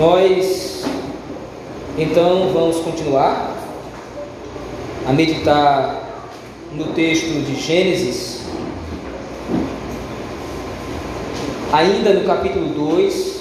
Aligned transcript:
Nós 0.00 0.82
então 1.98 2.54
vamos 2.54 2.78
continuar 2.78 3.54
a 5.06 5.12
meditar 5.12 6.24
no 6.72 6.86
texto 6.94 7.44
de 7.44 7.54
Gênesis, 7.60 8.40
ainda 11.70 12.14
no 12.14 12.24
capítulo 12.24 12.68
2. 12.68 13.40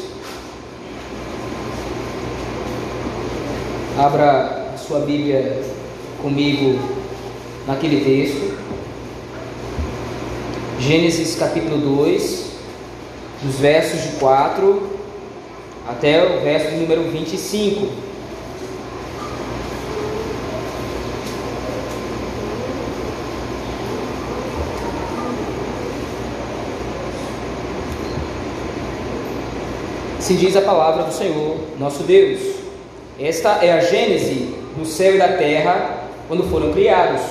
Abra 3.98 4.74
a 4.76 4.78
sua 4.78 5.00
Bíblia 5.00 5.64
comigo 6.22 6.78
naquele 7.66 8.04
texto. 8.04 8.58
Gênesis 10.78 11.38
capítulo 11.38 11.78
2, 11.78 12.52
dos 13.44 13.56
versos 13.56 14.02
de 14.02 14.10
4 14.18 14.89
até 15.90 16.24
o 16.24 16.42
verso 16.42 16.76
número 16.76 17.04
25. 17.10 17.88
Se 30.20 30.36
diz 30.36 30.56
a 30.56 30.62
palavra 30.62 31.04
do 31.04 31.12
Senhor, 31.12 31.58
nosso 31.80 32.04
Deus. 32.04 32.40
Esta 33.20 33.66
é 33.66 33.74
a 33.74 33.80
gênese 33.80 34.54
do 34.78 34.86
céu 34.86 35.16
e 35.16 35.18
da 35.18 35.30
terra 35.30 36.04
quando 36.28 36.44
foram 36.44 36.72
criados, 36.72 37.22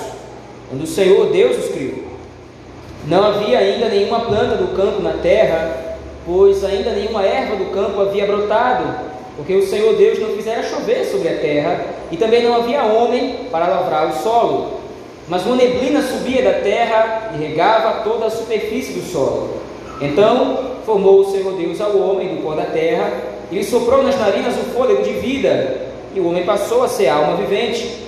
quando 0.69 0.83
o 0.83 0.87
Senhor 0.87 1.31
Deus 1.31 1.57
os 1.57 1.71
criou. 1.71 2.09
Não 3.07 3.23
havia 3.23 3.57
ainda 3.57 3.87
nenhuma 3.87 4.19
planta 4.25 4.57
do 4.57 4.75
campo 4.75 5.01
na 5.01 5.13
terra 5.13 5.88
pois 6.29 6.63
ainda 6.63 6.91
nenhuma 6.91 7.23
erva 7.23 7.55
do 7.55 7.71
campo 7.71 7.99
havia 7.99 8.27
brotado, 8.27 9.09
porque 9.35 9.55
o 9.55 9.65
Senhor 9.65 9.95
Deus 9.95 10.19
não 10.19 10.29
fizera 10.35 10.61
chover 10.61 11.03
sobre 11.05 11.27
a 11.27 11.37
terra, 11.37 11.85
e 12.11 12.17
também 12.17 12.43
não 12.43 12.55
havia 12.55 12.83
homem 12.83 13.47
para 13.51 13.65
lavrar 13.65 14.09
o 14.09 14.13
solo. 14.21 14.73
Mas 15.27 15.43
uma 15.43 15.55
neblina 15.55 16.03
subia 16.03 16.43
da 16.43 16.59
terra 16.59 17.31
e 17.33 17.43
regava 17.43 18.03
toda 18.03 18.27
a 18.27 18.29
superfície 18.29 18.93
do 18.93 19.11
solo. 19.11 19.55
Então 19.99 20.75
formou 20.85 21.21
o 21.21 21.31
Senhor 21.31 21.51
Deus 21.53 21.81
ao 21.81 21.97
homem 21.97 22.35
do 22.35 22.43
pó 22.43 22.53
da 22.53 22.65
terra, 22.65 23.11
e 23.51 23.55
lhe 23.55 23.63
soprou 23.63 24.03
nas 24.03 24.19
narinas 24.19 24.53
o 24.55 24.71
fôlego 24.71 25.01
de 25.01 25.13
vida, 25.13 25.87
e 26.13 26.19
o 26.19 26.27
homem 26.27 26.43
passou 26.43 26.83
a 26.83 26.87
ser 26.87 27.07
alma 27.07 27.37
vivente. 27.37 28.07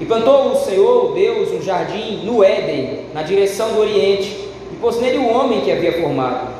E 0.00 0.04
plantou 0.04 0.50
o 0.50 0.56
Senhor 0.56 1.14
Deus 1.14 1.52
um 1.52 1.62
jardim 1.62 2.24
no 2.24 2.42
Éden, 2.42 3.06
na 3.14 3.22
direção 3.22 3.72
do 3.72 3.80
Oriente, 3.82 4.48
e 4.72 4.76
pôs 4.80 5.00
nele 5.00 5.18
o 5.18 5.28
homem 5.28 5.60
que 5.60 5.70
havia 5.70 5.92
formado. 5.92 6.51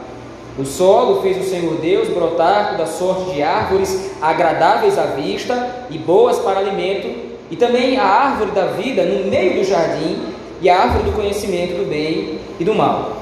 O 0.58 0.66
solo 0.66 1.22
fez 1.22 1.38
o 1.38 1.48
Senhor 1.48 1.76
Deus 1.76 2.08
brotar 2.08 2.72
toda 2.72 2.86
sorte 2.86 3.30
de 3.32 3.42
árvores 3.42 4.10
agradáveis 4.20 4.98
à 4.98 5.06
vista 5.06 5.86
e 5.88 5.96
boas 5.96 6.38
para 6.40 6.60
alimento, 6.60 7.08
e 7.50 7.56
também 7.56 7.96
a 7.96 8.04
árvore 8.04 8.50
da 8.50 8.66
vida 8.66 9.02
no 9.04 9.30
meio 9.30 9.54
do 9.54 9.64
jardim, 9.64 10.18
e 10.60 10.68
a 10.68 10.78
árvore 10.78 11.04
do 11.04 11.12
conhecimento 11.12 11.78
do 11.78 11.88
bem 11.88 12.38
e 12.60 12.64
do 12.64 12.74
mal. 12.74 13.16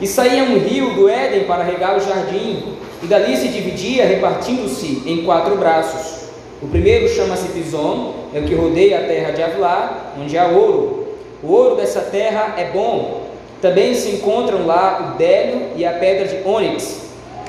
E 0.00 0.06
saía 0.06 0.44
um 0.44 0.58
rio 0.58 0.94
do 0.94 1.08
Éden 1.08 1.44
para 1.44 1.64
regar 1.64 1.96
o 1.96 2.00
jardim, 2.00 2.62
e 3.02 3.06
dali 3.06 3.36
se 3.36 3.48
dividia, 3.48 4.06
repartindo-se 4.06 5.02
em 5.04 5.24
quatro 5.24 5.56
braços. 5.56 6.28
O 6.62 6.68
primeiro 6.68 7.08
chama-se 7.08 7.48
Pison, 7.48 8.14
é 8.32 8.38
o 8.38 8.44
que 8.44 8.54
rodeia 8.54 9.00
a 9.00 9.04
terra 9.04 9.32
de 9.32 9.42
Avilá, 9.42 10.12
onde 10.20 10.38
há 10.38 10.46
ouro. 10.46 11.08
O 11.42 11.52
ouro 11.52 11.74
dessa 11.74 12.00
terra 12.00 12.54
é 12.56 12.70
bom, 12.72 13.17
também 13.60 13.94
se 13.94 14.10
encontram 14.10 14.66
lá 14.66 15.12
o 15.12 15.18
bélio 15.18 15.70
e 15.76 15.84
a 15.84 15.92
pedra 15.92 16.26
de 16.28 16.48
ônix. 16.48 17.08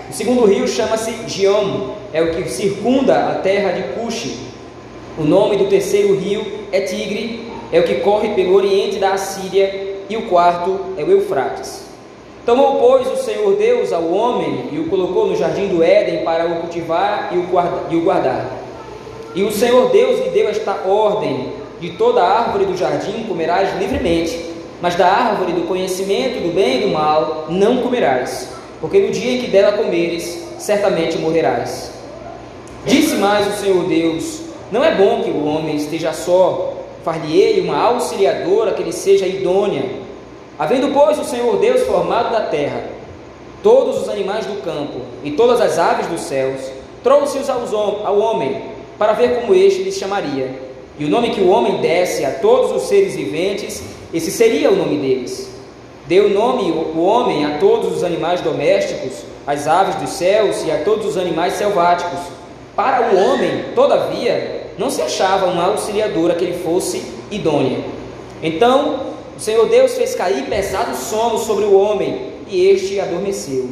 O 0.09 0.13
segundo 0.13 0.45
rio 0.45 0.67
chama-se 0.67 1.13
Giom, 1.27 1.93
é 2.11 2.21
o 2.21 2.31
que 2.31 2.49
circunda 2.49 3.29
a 3.29 3.35
terra 3.35 3.71
de 3.73 3.83
Cuxi. 3.93 4.35
O 5.17 5.23
nome 5.23 5.57
do 5.57 5.65
terceiro 5.65 6.15
rio 6.15 6.43
é 6.71 6.81
Tigre, 6.81 7.47
é 7.71 7.79
o 7.79 7.83
que 7.83 7.95
corre 7.95 8.29
pelo 8.29 8.55
oriente 8.55 8.97
da 8.97 9.11
Assíria. 9.11 9.87
E 10.09 10.17
o 10.17 10.23
quarto 10.23 10.79
é 10.97 11.03
o 11.03 11.11
Eufrates. 11.11 11.83
Tomou, 12.43 12.79
pois, 12.79 13.07
o 13.11 13.15
Senhor 13.15 13.55
Deus 13.57 13.93
ao 13.93 14.11
homem 14.11 14.69
e 14.71 14.79
o 14.79 14.85
colocou 14.85 15.27
no 15.27 15.35
jardim 15.35 15.67
do 15.67 15.83
Éden 15.83 16.23
para 16.23 16.47
o 16.47 16.61
cultivar 16.61 17.31
e 17.31 17.37
o 17.37 18.01
guardar. 18.01 18.49
E 19.35 19.43
o 19.43 19.51
Senhor 19.51 19.91
Deus 19.91 20.19
lhe 20.19 20.31
deu 20.31 20.49
esta 20.49 20.87
ordem: 20.87 21.53
de 21.79 21.91
toda 21.91 22.23
árvore 22.23 22.65
do 22.65 22.75
jardim 22.75 23.23
comerás 23.27 23.77
livremente 23.77 24.48
mas 24.81 24.95
da 24.95 25.07
árvore 25.07 25.53
do 25.53 25.67
conhecimento 25.67 26.41
do 26.41 26.53
bem 26.53 26.79
e 26.79 26.81
do 26.83 26.89
mal 26.89 27.47
não 27.49 27.77
comerás, 27.77 28.49
porque 28.79 28.99
no 28.99 29.11
dia 29.11 29.33
em 29.33 29.41
que 29.41 29.47
dela 29.47 29.73
comeres, 29.73 30.47
certamente 30.57 31.17
morrerás. 31.17 31.91
Disse 32.85 33.15
mais 33.15 33.47
o 33.47 33.57
Senhor 33.59 33.83
Deus: 33.85 34.41
Não 34.71 34.83
é 34.83 34.95
bom 34.95 35.21
que 35.21 35.31
o 35.31 35.45
homem 35.45 35.75
esteja 35.75 36.13
só, 36.13 36.73
far-lhe-ei 37.03 37.59
uma 37.59 37.77
auxiliadora 37.77 38.73
que 38.73 38.83
lhe 38.83 38.93
seja 38.93 39.25
idônea. 39.25 39.83
Havendo, 40.57 40.89
pois, 40.89 41.17
o 41.19 41.23
Senhor 41.23 41.57
Deus 41.57 41.83
formado 41.83 42.31
da 42.31 42.41
terra, 42.41 42.83
todos 43.63 44.01
os 44.01 44.09
animais 44.09 44.45
do 44.45 44.61
campo 44.61 45.01
e 45.23 45.31
todas 45.31 45.59
as 45.61 45.77
aves 45.77 46.07
dos 46.07 46.21
céus, 46.21 46.61
trouxe-os 47.03 47.49
ao 47.49 48.19
homem, 48.19 48.61
para 48.97 49.13
ver 49.13 49.41
como 49.41 49.55
este 49.55 49.83
lhes 49.83 49.97
chamaria. 49.97 50.69
E 50.97 51.05
o 51.05 51.09
nome 51.09 51.29
que 51.29 51.39
o 51.39 51.49
homem 51.49 51.77
desse 51.77 52.25
a 52.25 52.31
todos 52.31 52.71
os 52.71 52.89
seres 52.89 53.15
viventes 53.15 53.81
esse 54.13 54.31
seria 54.31 54.71
o 54.71 54.75
nome 54.75 54.97
deles. 54.97 55.49
Deu 56.07 56.29
nome 56.29 56.71
o 56.71 56.99
homem 57.01 57.45
a 57.45 57.59
todos 57.59 57.95
os 57.95 58.03
animais 58.03 58.41
domésticos, 58.41 59.23
às 59.45 59.67
aves 59.67 59.95
dos 59.95 60.09
céus 60.09 60.63
e 60.65 60.71
a 60.71 60.83
todos 60.83 61.05
os 61.05 61.17
animais 61.17 61.53
selváticos. 61.53 62.19
Para 62.75 63.13
o 63.13 63.17
homem, 63.17 63.65
todavia, 63.75 64.71
não 64.77 64.89
se 64.89 65.01
achava 65.01 65.45
uma 65.45 65.65
auxiliadora 65.65 66.33
que 66.33 66.45
lhe 66.45 66.63
fosse 66.63 67.03
idônea. 67.29 67.79
Então, 68.41 69.01
o 69.37 69.39
Senhor 69.39 69.67
Deus 69.69 69.93
fez 69.93 70.15
cair 70.15 70.45
pesado 70.45 70.95
sono 70.95 71.37
sobre 71.37 71.65
o 71.65 71.79
homem, 71.79 72.29
e 72.47 72.67
este 72.67 72.99
adormeceu. 72.99 73.69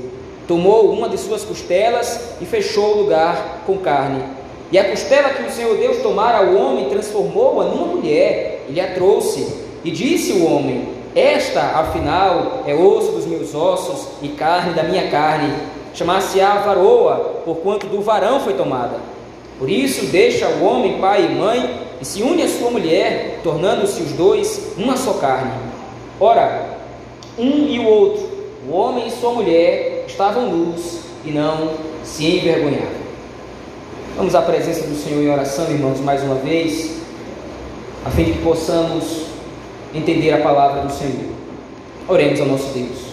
Tomou 0.47 0.92
uma 0.92 1.09
de 1.09 1.18
suas 1.18 1.44
costelas 1.44 2.36
e 2.40 2.46
fechou 2.46 2.94
o 2.94 3.02
lugar 3.02 3.64
com 3.66 3.78
carne. 3.80 4.24
E 4.72 4.78
a 4.78 4.90
costela 4.90 5.30
que 5.30 5.44
o 5.44 5.52
Senhor 5.52 5.76
Deus 5.78 5.97
tomara 6.03 6.38
ao 6.38 6.56
homem 6.56 6.90
transformou-a 6.90 7.66
numa 7.66 7.88
mulher 7.88 8.66
e 8.70 8.74
lhe 8.74 8.81
a 8.81 8.94
trouxe. 8.94 9.66
E 9.88 9.92
disse 9.92 10.34
o 10.34 10.46
homem: 10.46 10.86
Esta, 11.16 11.62
afinal, 11.62 12.64
é 12.68 12.75
osso 12.75 13.14
dos 13.14 13.25
meus 13.25 13.56
ossos 13.56 14.09
e 14.22 14.28
carne 14.28 14.74
da 14.74 14.84
minha 14.84 15.09
carne. 15.09 15.53
Chamar-se-á 15.94 16.58
varoa, 16.58 17.42
porquanto 17.46 17.88
do 17.88 18.02
varão 18.02 18.42
foi 18.42 18.53
tomada. 18.53 18.97
Por 19.58 19.70
isso, 19.70 20.08
deixa 20.08 20.50
o 20.50 20.66
homem 20.66 21.00
pai 21.00 21.26
e 21.26 21.36
mãe 21.36 21.80
e 22.02 22.06
se 22.06 22.22
une 22.22 22.44
à 22.44 22.50
sua 22.50 22.70
mulher, 22.70 23.40
tornando-se 23.42 24.02
os 24.02 24.12
dois 24.12 24.74
uma 24.78 24.97
só 24.97 25.14
carne. 25.14 25.53
Ora, 26.20 26.78
um 27.40 27.66
e 27.70 27.80
o 27.80 27.88
outro, 27.88 28.30
o 28.70 28.74
homem 28.74 29.08
e 29.08 29.12
sua 29.12 29.31
mulher, 29.31 30.03
estavam 30.06 30.47
nus 30.47 31.00
e 31.24 31.31
não 31.31 31.72
se 32.03 32.26
envergonhavam. 32.26 33.08
Vamos 34.18 34.36
à 34.36 34.42
presença 34.42 34.86
do 34.86 35.02
Senhor 35.02 35.24
em 35.24 35.31
oração, 35.31 35.72
irmãos, 35.72 36.02
mais 36.02 36.22
uma 36.24 36.36
vez, 36.36 36.97
a 38.06 38.09
fim 38.09 38.26
de 38.26 38.34
que 38.34 38.42
possamos 38.44 39.27
entender 39.94 40.31
a 40.34 40.40
palavra 40.40 40.81
do 40.81 40.92
Senhor. 40.92 41.31
Oremos 42.08 42.40
ao 42.40 42.48
nosso 42.48 42.74
Deus. 42.74 43.08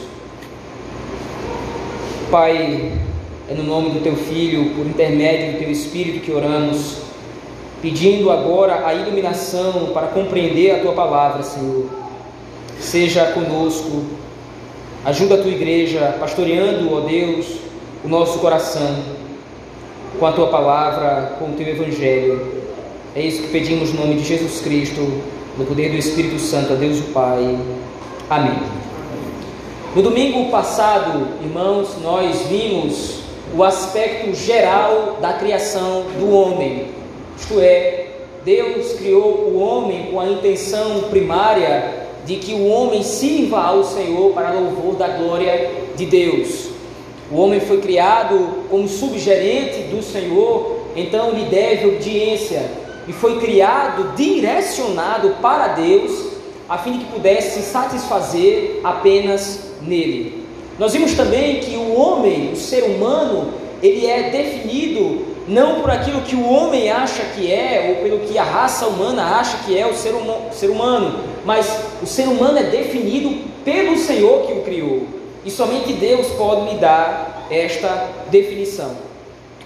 Pai, 2.31 2.93
é 3.49 3.55
no 3.55 3.62
nome 3.62 3.91
do 3.91 4.01
Teu 4.01 4.17
Filho, 4.17 4.75
por 4.75 4.87
intermédio 4.87 5.53
do 5.53 5.59
Teu 5.59 5.71
Espírito 5.71 6.21
que 6.21 6.33
oramos, 6.33 6.99
pedindo 7.83 8.31
agora 8.31 8.87
a 8.87 8.95
iluminação 8.95 9.91
para 9.93 10.09
compreender 10.09 10.73
a 10.73 10.79
Tua 10.81 10.93
palavra, 10.93 11.43
Senhor. 11.43 11.87
Seja 12.81 13.27
conosco, 13.27 14.05
ajuda 15.05 15.37
a 15.37 15.43
Tua 15.43 15.51
igreja, 15.51 16.17
pastoreando, 16.19 16.93
ó 16.95 17.01
Deus, 17.01 17.47
o 18.05 18.09
nosso 18.09 18.39
coração 18.39 19.03
com 20.19 20.27
a 20.27 20.33
Tua 20.33 20.48
palavra, 20.48 21.37
com 21.39 21.47
o 21.47 21.53
Teu 21.53 21.69
Evangelho. 21.69 22.65
É 23.15 23.21
isso 23.21 23.43
que 23.43 23.48
pedimos 23.48 23.93
no 23.93 24.01
nome 24.01 24.16
de 24.16 24.25
Jesus 24.25 24.60
Cristo 24.60 25.22
no 25.56 25.65
poder 25.65 25.91
do 25.91 25.97
Espírito 25.97 26.39
Santo, 26.39 26.72
a 26.72 26.77
Deus 26.77 26.98
o 26.98 27.04
Pai. 27.12 27.56
Amém. 28.28 28.59
No 29.95 30.03
domingo 30.03 30.51
passado, 30.51 31.28
irmãos, 31.41 31.97
nós 32.03 32.42
vimos 32.48 33.21
o 33.56 33.62
aspecto 33.62 34.34
geral 34.34 35.18
da 35.21 35.34
criação 35.34 36.06
do 36.18 36.34
homem, 36.34 36.86
isto 37.39 37.60
é, 37.60 38.06
Deus 38.45 38.95
criou 38.95 39.53
o 39.53 39.59
homem 39.59 40.09
com 40.10 40.21
a 40.21 40.28
intenção 40.28 41.03
primária 41.10 42.04
de 42.27 42.36
que 42.36 42.53
o 42.54 42.66
homem 42.66 43.03
sirva 43.03 43.62
ao 43.62 43.84
Senhor 43.84 44.33
para 44.33 44.53
louvor 44.53 44.97
da 44.97 45.09
glória 45.09 45.71
de 45.95 46.07
Deus. 46.07 46.68
O 47.30 47.36
homem 47.36 47.60
foi 47.60 47.80
criado 47.80 48.65
como 48.68 48.89
subgerente 48.89 49.83
do 49.84 50.03
Senhor, 50.03 50.80
então 50.97 51.30
lhe 51.30 51.45
deve 51.45 51.86
obediência 51.86 52.84
e 53.06 53.12
foi 53.12 53.39
criado, 53.39 54.15
direcionado 54.16 55.36
para 55.41 55.68
Deus, 55.68 56.34
a 56.68 56.78
fim 56.78 56.92
de 56.92 56.98
que 57.01 57.12
pudesse 57.12 57.60
se 57.60 57.71
satisfazer 57.71 58.80
apenas 58.83 59.72
nele. 59.83 60.45
Nós 60.78 60.92
vimos 60.92 61.15
também 61.15 61.60
que 61.60 61.77
o 61.77 61.95
homem, 61.95 62.53
o 62.53 62.56
ser 62.56 62.84
humano, 62.84 63.53
ele 63.83 64.06
é 64.06 64.30
definido 64.30 65.34
não 65.47 65.80
por 65.80 65.91
aquilo 65.91 66.22
que 66.22 66.34
o 66.34 66.48
homem 66.48 66.91
acha 66.91 67.22
que 67.36 67.53
é, 67.53 67.91
ou 67.91 68.03
pelo 68.03 68.21
que 68.21 68.39
a 68.39 68.45
raça 68.45 68.86
humana 68.86 69.22
acha 69.39 69.59
que 69.59 69.78
é 69.78 69.86
o 69.86 69.95
ser, 69.95 70.15
hum 70.15 70.50
ser 70.50 70.71
humano, 70.71 71.21
mas 71.45 71.80
o 72.03 72.07
ser 72.07 72.27
humano 72.27 72.59
é 72.59 72.65
definido 72.65 73.45
pelo 73.65 73.97
Senhor 73.98 74.47
que 74.47 74.53
o 74.54 74.62
criou, 74.62 75.07
e 75.45 75.50
somente 75.50 75.92
Deus 75.92 76.28
pode 76.28 76.71
lhe 76.71 76.78
dar 76.78 77.47
esta 77.50 78.09
definição. 78.30 79.03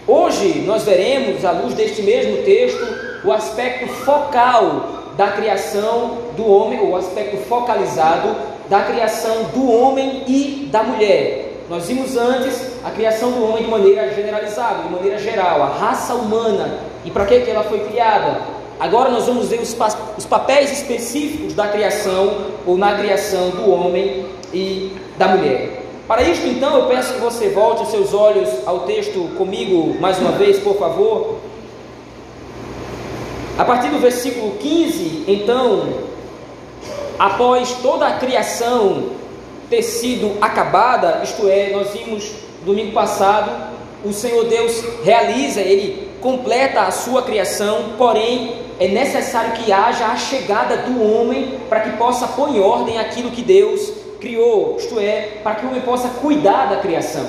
Hoje 0.08 0.64
nós 0.66 0.84
veremos, 0.84 1.44
à 1.44 1.52
luz 1.52 1.74
deste 1.74 2.00
mesmo 2.00 2.38
texto, 2.42 2.82
o 3.22 3.30
aspecto 3.30 3.86
focal 3.88 5.12
da 5.18 5.32
criação 5.32 6.16
do 6.34 6.50
homem, 6.50 6.80
o 6.80 6.96
aspecto 6.96 7.36
focalizado 7.46 8.34
da 8.70 8.84
criação 8.84 9.44
do 9.52 9.70
homem 9.70 10.22
e 10.26 10.66
da 10.72 10.82
mulher. 10.82 11.52
Nós 11.68 11.88
vimos 11.88 12.16
antes 12.16 12.58
a 12.82 12.90
criação 12.90 13.32
do 13.32 13.44
homem 13.44 13.64
de 13.64 13.70
maneira 13.70 14.10
generalizada, 14.14 14.84
de 14.84 14.88
maneira 14.88 15.18
geral, 15.18 15.62
a 15.62 15.66
raça 15.66 16.14
humana 16.14 16.78
e 17.04 17.10
para 17.10 17.26
que 17.26 17.50
ela 17.50 17.64
foi 17.64 17.80
criada. 17.80 18.40
Agora 18.80 19.10
nós 19.10 19.26
vamos 19.26 19.48
ver 19.48 19.60
os, 19.60 19.76
os 20.16 20.24
papéis 20.24 20.72
específicos 20.72 21.52
da 21.52 21.68
criação 21.68 22.46
ou 22.66 22.78
na 22.78 22.96
criação 22.96 23.50
do 23.50 23.70
homem 23.70 24.24
e 24.54 24.90
da 25.18 25.28
mulher. 25.28 25.77
Para 26.08 26.22
isto, 26.22 26.46
então, 26.46 26.74
eu 26.74 26.86
peço 26.86 27.12
que 27.12 27.20
você 27.20 27.50
volte 27.50 27.82
os 27.82 27.90
seus 27.90 28.14
olhos 28.14 28.48
ao 28.64 28.80
texto 28.80 29.28
comigo 29.36 29.94
mais 30.00 30.18
uma 30.18 30.32
vez, 30.32 30.58
por 30.58 30.78
favor. 30.78 31.36
A 33.58 33.64
partir 33.64 33.90
do 33.90 33.98
versículo 33.98 34.52
15, 34.52 35.24
então, 35.28 35.86
após 37.18 37.74
toda 37.82 38.06
a 38.06 38.14
criação 38.14 39.10
ter 39.68 39.82
sido 39.82 40.38
acabada, 40.40 41.20
isto 41.22 41.46
é, 41.46 41.72
nós 41.72 41.90
vimos 41.90 42.32
domingo 42.64 42.92
passado, 42.92 43.50
o 44.02 44.10
Senhor 44.10 44.46
Deus 44.46 44.82
realiza, 45.04 45.60
ele 45.60 46.08
completa 46.22 46.84
a 46.84 46.90
sua 46.90 47.20
criação, 47.20 47.90
porém 47.98 48.62
é 48.80 48.88
necessário 48.88 49.52
que 49.52 49.70
haja 49.70 50.06
a 50.06 50.16
chegada 50.16 50.78
do 50.78 51.02
homem 51.02 51.58
para 51.68 51.80
que 51.80 51.98
possa 51.98 52.26
pôr 52.28 52.48
em 52.48 52.60
ordem 52.60 52.98
aquilo 52.98 53.30
que 53.30 53.42
Deus 53.42 54.07
criou, 54.20 54.76
isto 54.78 54.98
é, 54.98 55.38
para 55.42 55.56
que 55.56 55.66
o 55.66 55.68
homem 55.68 55.82
possa 55.82 56.08
cuidar 56.08 56.66
da 56.66 56.76
criação. 56.76 57.26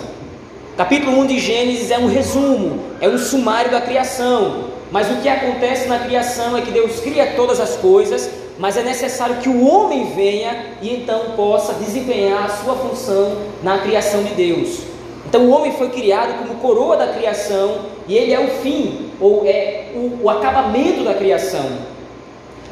Capítulo 0.76 1.20
1 1.20 1.28
de 1.28 1.40
Gênesis 1.40 1.92
é 1.92 1.98
um 1.98 2.08
resumo, 2.08 2.84
é 3.02 3.10
um 3.10 3.18
sumário 3.18 3.72
da 3.72 3.82
criação, 3.82 4.66
mas 4.92 5.10
o 5.12 5.22
que 5.22 5.30
acontece 5.30 5.88
na 5.88 6.00
criação 6.00 6.58
é 6.58 6.62
que 6.62 6.72
Deus 6.72 7.00
cria 7.00 7.34
todas 7.36 7.60
as 7.60 7.76
coisas 7.76 8.30
mas 8.60 8.76
é 8.76 8.84
necessário 8.84 9.38
que 9.38 9.48
o 9.48 9.66
homem 9.66 10.12
venha 10.14 10.76
e 10.82 10.94
então 10.94 11.32
possa 11.38 11.74
desempenhar 11.76 12.44
a 12.44 12.50
sua 12.50 12.76
função 12.76 13.38
na 13.64 13.80
criação 13.80 14.22
de 14.22 14.34
Deus. 14.34 14.82
Então 15.26 15.46
o 15.46 15.50
homem 15.50 15.72
foi 15.72 15.90
criado 15.90 16.40
como 16.40 16.60
coroa 16.60 16.98
da 16.98 17.08
criação 17.08 17.86
e 18.06 18.18
ele 18.18 18.34
é 18.34 18.40
o 18.40 18.50
fim, 18.62 19.12
ou 19.22 19.46
é 19.46 19.92
o, 19.96 20.24
o 20.24 20.30
acabamento 20.30 21.06
da 21.06 21.14
criação. 21.14 21.66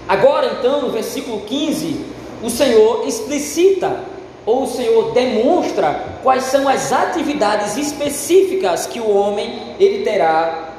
Agora 0.10 0.58
então, 0.60 0.82
no 0.82 0.90
versículo 0.90 1.42
15, 1.42 2.06
o 2.44 2.50
Senhor 2.50 3.08
explicita, 3.08 4.00
ou 4.46 4.64
o 4.64 4.68
Senhor 4.68 5.12
demonstra 5.12 6.20
quais 6.24 6.44
são 6.46 6.70
as 6.70 6.94
atividades 6.94 7.76
específicas 7.76 8.86
que 8.86 9.00
o 9.00 9.10
homem 9.10 9.76
ele 9.80 10.04
terá 10.04 10.74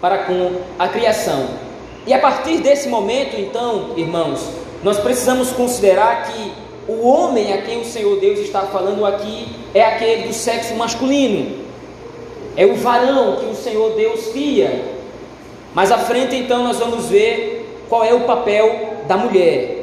para 0.00 0.18
com 0.18 0.60
a 0.78 0.88
criação. 0.88 1.46
E 2.06 2.12
a 2.12 2.18
partir 2.18 2.58
desse 2.58 2.88
momento, 2.88 3.38
então, 3.38 3.92
irmãos, 3.96 4.48
nós 4.82 4.98
precisamos 4.98 5.50
considerar 5.50 6.24
que 6.30 6.52
o 6.88 7.06
homem 7.06 7.52
a 7.52 7.62
quem 7.62 7.80
o 7.80 7.84
Senhor 7.84 8.18
Deus 8.18 8.38
está 8.40 8.62
falando 8.62 9.04
aqui 9.04 9.48
é 9.74 9.84
aquele 9.84 10.28
do 10.28 10.32
sexo 10.32 10.74
masculino, 10.74 11.64
é 12.56 12.64
o 12.64 12.74
varão 12.76 13.36
que 13.36 13.46
o 13.46 13.54
Senhor 13.54 13.94
Deus 13.94 14.28
cria. 14.28 14.96
Mais 15.74 15.92
à 15.92 15.98
frente, 15.98 16.34
então, 16.34 16.64
nós 16.64 16.78
vamos 16.78 17.06
ver 17.06 17.84
qual 17.88 18.04
é 18.04 18.12
o 18.12 18.20
papel 18.20 18.96
da 19.06 19.16
mulher, 19.16 19.77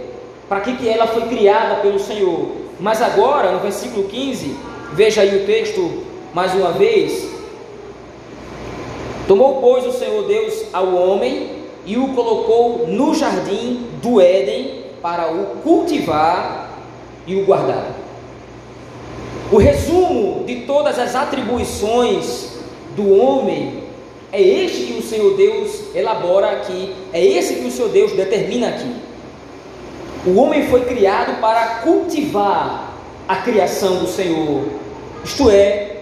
para 0.47 0.62
que, 0.62 0.75
que 0.75 0.88
ela 0.88 1.07
foi 1.07 1.24
criada 1.24 1.75
pelo 1.81 2.00
Senhor. 2.00 2.51
Mas 2.80 3.01
agora, 3.01 3.51
no 3.51 3.59
versículo 3.59 4.07
15, 4.07 4.56
veja 4.94 5.21
aí 5.21 5.44
o 5.44 5.45
texto 5.45 6.03
mais 6.33 6.53
uma 6.53 6.71
vez. 6.71 7.27
Tomou, 9.27 9.62
pois, 9.62 9.86
o 9.86 9.92
Senhor 9.92 10.24
Deus 10.27 10.65
ao 10.71 10.94
homem 10.94 11.63
e 11.86 11.97
o 11.97 12.09
colocou 12.09 12.88
no 12.88 13.13
jardim 13.13 13.88
do 14.01 14.19
Éden 14.19 14.83
para 15.01 15.31
o 15.31 15.57
cultivar 15.63 16.69
e 17.25 17.36
o 17.36 17.45
guardar. 17.45 17.92
O 19.51 19.57
resumo 19.57 20.44
de 20.45 20.62
todas 20.62 20.97
as 20.97 21.15
atribuições 21.15 22.56
do 22.95 23.15
homem 23.15 23.83
é 24.31 24.42
este 24.42 24.86
que 24.86 25.00
o 25.00 25.03
Senhor 25.03 25.36
Deus 25.38 25.95
elabora 25.95 26.51
aqui, 26.51 26.94
é 27.13 27.24
esse 27.24 27.56
que 27.56 27.68
o 27.68 27.71
Senhor 27.71 27.89
Deus 27.89 28.12
determina 28.13 28.69
aqui. 28.69 29.05
O 30.25 30.39
homem 30.39 30.68
foi 30.68 30.86
criado 30.86 31.39
para 31.39 31.81
cultivar 31.83 32.94
a 33.27 33.36
criação 33.38 33.98
do 33.98 34.07
Senhor, 34.07 34.63
isto 35.24 35.50
é, 35.50 35.95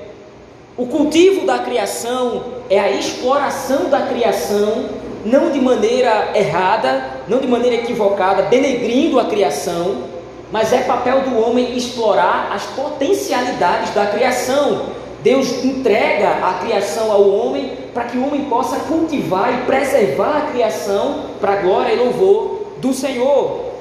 o 0.75 0.88
cultivo 0.88 1.46
da 1.46 1.60
criação 1.60 2.44
é 2.70 2.80
a 2.80 2.90
exploração 2.90 3.90
da 3.90 4.08
criação 4.08 4.86
não 5.25 5.52
de 5.52 5.60
maneira 5.60 6.31
errada, 6.36 7.22
não 7.28 7.40
de 7.40 7.48
maneira 7.48 7.78
equivocada, 7.78 8.44
denegrindo 8.44 9.20
a 9.20 9.25
criação, 9.25 10.04
mas 10.52 10.74
é 10.74 10.80
papel 10.80 11.22
do 11.22 11.40
homem 11.40 11.78
explorar 11.78 12.52
as 12.54 12.66
potencialidades 12.68 13.94
da 13.94 14.08
criação. 14.08 14.88
Deus 15.22 15.64
entrega 15.64 16.30
a 16.30 16.60
criação 16.64 17.12
ao 17.12 17.30
homem 17.30 17.72
para 17.94 18.06
que 18.06 18.18
o 18.18 18.28
homem 18.28 18.46
possa 18.46 18.78
cultivar 18.81 19.54
e 19.54 19.66
preservar 19.66 20.38
a 20.38 20.52
criação 20.52 21.26
para 21.40 21.54
a 21.54 21.56
glória 21.58 21.94
e 21.94 21.98
louvor 21.98 22.66
do 22.80 22.94
Senhor. 22.94 23.73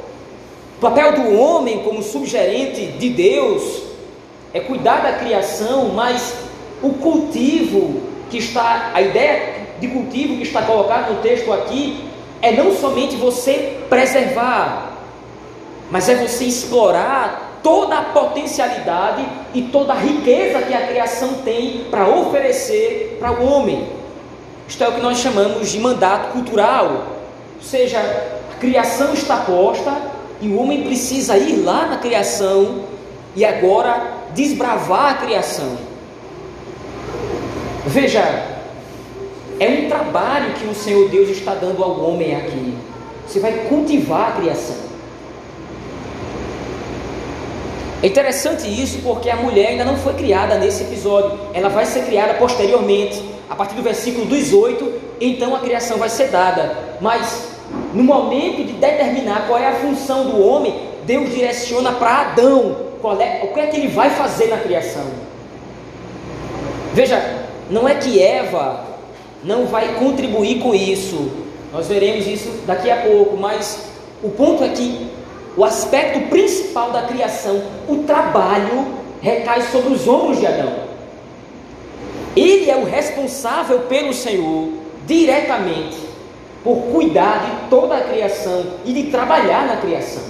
Papel 0.82 1.12
do 1.12 1.38
homem 1.38 1.84
como 1.84 2.02
subgerente 2.02 2.86
de 2.98 3.10
Deus 3.10 3.84
é 4.52 4.58
cuidar 4.58 5.00
da 5.00 5.12
criação, 5.12 5.90
mas 5.90 6.34
o 6.82 6.94
cultivo 6.94 8.02
que 8.28 8.38
está, 8.38 8.90
a 8.92 9.00
ideia 9.00 9.68
de 9.78 9.86
cultivo 9.86 10.38
que 10.38 10.42
está 10.42 10.62
colocado 10.62 11.14
no 11.14 11.20
texto 11.22 11.52
aqui 11.52 12.04
é 12.42 12.50
não 12.50 12.74
somente 12.74 13.14
você 13.14 13.78
preservar, 13.88 14.94
mas 15.88 16.08
é 16.08 16.16
você 16.16 16.46
explorar 16.46 17.60
toda 17.62 17.96
a 17.98 18.02
potencialidade 18.02 19.24
e 19.54 19.62
toda 19.62 19.92
a 19.92 19.96
riqueza 19.96 20.62
que 20.62 20.74
a 20.74 20.88
criação 20.88 21.34
tem 21.44 21.84
para 21.92 22.08
oferecer 22.08 23.18
para 23.20 23.30
o 23.30 23.46
homem. 23.46 23.86
Isto 24.66 24.82
é 24.82 24.88
o 24.88 24.92
que 24.94 25.00
nós 25.00 25.18
chamamos 25.18 25.70
de 25.70 25.78
mandato 25.78 26.32
cultural. 26.32 27.06
Ou 27.54 27.62
seja, 27.62 28.00
a 28.00 28.58
criação 28.58 29.14
está 29.14 29.36
posta 29.36 30.11
e 30.42 30.48
o 30.48 30.58
homem 30.58 30.82
precisa 30.82 31.38
ir 31.38 31.62
lá 31.62 31.86
na 31.86 31.96
criação 31.98 32.82
e 33.36 33.44
agora 33.44 34.12
desbravar 34.34 35.12
a 35.12 35.14
criação. 35.14 35.78
Veja, 37.86 38.20
é 39.60 39.68
um 39.68 39.88
trabalho 39.88 40.54
que 40.54 40.66
o 40.66 40.74
Senhor 40.74 41.08
Deus 41.08 41.28
está 41.28 41.54
dando 41.54 41.82
ao 41.84 42.00
homem 42.00 42.34
aqui. 42.34 42.74
Você 43.24 43.38
vai 43.38 43.52
cultivar 43.68 44.30
a 44.30 44.32
criação. 44.32 44.76
É 48.02 48.08
interessante 48.08 48.66
isso 48.66 48.98
porque 48.98 49.30
a 49.30 49.36
mulher 49.36 49.68
ainda 49.68 49.84
não 49.84 49.96
foi 49.96 50.14
criada 50.14 50.58
nesse 50.58 50.82
episódio. 50.82 51.38
Ela 51.54 51.68
vai 51.68 51.86
ser 51.86 52.04
criada 52.04 52.34
posteriormente. 52.34 53.30
A 53.48 53.54
partir 53.54 53.76
do 53.76 53.82
versículo 53.82 54.26
18, 54.26 54.92
então 55.20 55.54
a 55.54 55.60
criação 55.60 55.98
vai 55.98 56.08
ser 56.08 56.28
dada. 56.28 56.96
Mas 57.00 57.51
no 57.94 58.02
momento 58.02 58.64
de 58.64 58.72
determinar 58.72 59.46
qual 59.46 59.58
é 59.58 59.68
a 59.68 59.74
função 59.74 60.24
do 60.24 60.46
homem, 60.46 60.74
Deus 61.04 61.30
direciona 61.30 61.92
para 61.92 62.22
Adão 62.22 62.76
qual 63.00 63.20
é, 63.20 63.40
o 63.42 63.52
que 63.52 63.60
é 63.60 63.66
que 63.66 63.76
ele 63.76 63.88
vai 63.88 64.10
fazer 64.10 64.46
na 64.46 64.58
criação. 64.58 65.04
Veja, 66.94 67.46
não 67.68 67.88
é 67.88 67.96
que 67.96 68.22
Eva 68.22 68.84
não 69.42 69.66
vai 69.66 69.94
contribuir 69.94 70.60
com 70.60 70.74
isso. 70.74 71.30
Nós 71.72 71.88
veremos 71.88 72.26
isso 72.26 72.48
daqui 72.66 72.90
a 72.90 73.02
pouco, 73.02 73.36
mas 73.36 73.86
o 74.22 74.30
ponto 74.30 74.62
é 74.62 74.68
que 74.68 75.10
o 75.56 75.64
aspecto 75.64 76.28
principal 76.28 76.92
da 76.92 77.02
criação, 77.02 77.60
o 77.88 78.04
trabalho, 78.04 78.86
recai 79.20 79.62
sobre 79.62 79.92
os 79.92 80.06
ombros 80.06 80.38
de 80.38 80.46
Adão. 80.46 80.72
Ele 82.36 82.70
é 82.70 82.76
o 82.76 82.84
responsável 82.84 83.80
pelo 83.80 84.12
Senhor 84.14 84.68
diretamente 85.06 86.11
por 86.62 86.76
cuidar 86.92 87.44
de 87.44 87.68
toda 87.68 87.96
a 87.96 88.00
criação 88.00 88.64
e 88.84 88.92
de 88.92 89.04
trabalhar 89.04 89.66
na 89.66 89.76
criação. 89.76 90.22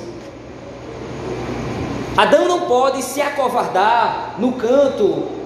Adão 2.17 2.47
não 2.47 2.61
pode 2.63 3.03
se 3.03 3.21
acovardar 3.21 4.35
no 4.39 4.53
canto 4.53 5.43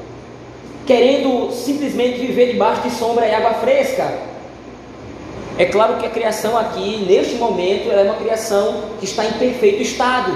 querendo 0.86 1.50
simplesmente 1.50 2.18
viver 2.20 2.52
debaixo 2.52 2.82
de 2.82 2.90
sombra 2.92 3.26
e 3.26 3.34
água 3.34 3.54
fresca. 3.54 4.36
É 5.58 5.64
claro 5.64 5.96
que 5.96 6.06
a 6.06 6.10
criação 6.10 6.56
aqui, 6.56 7.04
neste 7.08 7.34
momento, 7.36 7.90
é 7.90 8.02
uma 8.02 8.14
criação 8.14 8.82
que 9.00 9.04
está 9.04 9.24
em 9.24 9.32
perfeito 9.32 9.82
estado. 9.82 10.32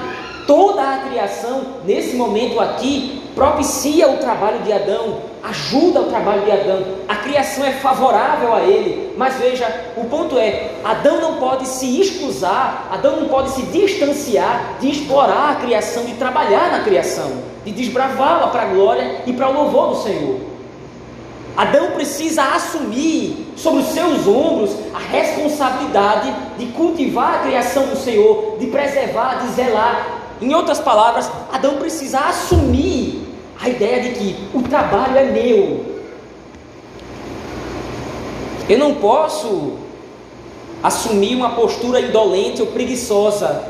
Toda 0.51 0.83
a 0.83 0.99
criação, 1.09 1.63
nesse 1.85 2.17
momento 2.17 2.59
aqui, 2.59 3.23
propicia 3.37 4.11
o 4.11 4.17
trabalho 4.17 4.59
de 4.65 4.73
Adão, 4.73 5.19
ajuda 5.45 6.01
o 6.01 6.07
trabalho 6.07 6.43
de 6.43 6.51
Adão. 6.51 6.85
A 7.07 7.15
criação 7.15 7.65
é 7.65 7.71
favorável 7.75 8.53
a 8.53 8.61
ele. 8.63 9.15
Mas 9.17 9.37
veja, 9.37 9.93
o 9.97 10.07
ponto 10.07 10.37
é: 10.37 10.73
Adão 10.83 11.21
não 11.21 11.37
pode 11.37 11.69
se 11.69 12.01
excusar, 12.01 12.89
Adão 12.91 13.21
não 13.21 13.29
pode 13.29 13.51
se 13.51 13.63
distanciar 13.63 14.79
de 14.81 14.91
explorar 14.91 15.53
a 15.53 15.55
criação, 15.65 16.05
de 16.05 16.15
trabalhar 16.15 16.73
na 16.73 16.81
criação, 16.81 17.31
de 17.65 17.71
desbravá-la 17.71 18.49
para 18.49 18.63
a 18.63 18.67
glória 18.75 19.23
e 19.27 19.33
para 19.33 19.49
o 19.49 19.53
louvor 19.53 19.91
do 19.91 20.03
Senhor. 20.03 20.41
Adão 21.57 21.93
precisa 21.93 22.43
assumir 22.43 23.53
sobre 23.57 23.83
os 23.83 23.89
seus 23.91 24.27
ombros 24.27 24.75
a 24.93 24.99
responsabilidade 24.99 26.35
de 26.59 26.67
cultivar 26.73 27.35
a 27.35 27.39
criação 27.39 27.87
do 27.87 27.97
Senhor, 27.97 28.57
de 28.59 28.67
preservar, 28.67 29.45
de 29.45 29.53
zelar. 29.53 30.20
Em 30.41 30.55
outras 30.55 30.79
palavras, 30.79 31.31
Adão 31.53 31.77
precisa 31.77 32.21
assumir 32.21 33.29
a 33.61 33.69
ideia 33.69 34.03
de 34.03 34.11
que 34.11 34.49
o 34.55 34.63
trabalho 34.63 35.19
é 35.19 35.25
meu. 35.25 35.85
Eu 38.69 38.79
não 38.79 38.95
posso 38.95 39.75
assumir 40.83 41.35
uma 41.35 41.51
postura 41.51 42.01
indolente 42.01 42.63
ou 42.63 42.69
preguiçosa. 42.69 43.65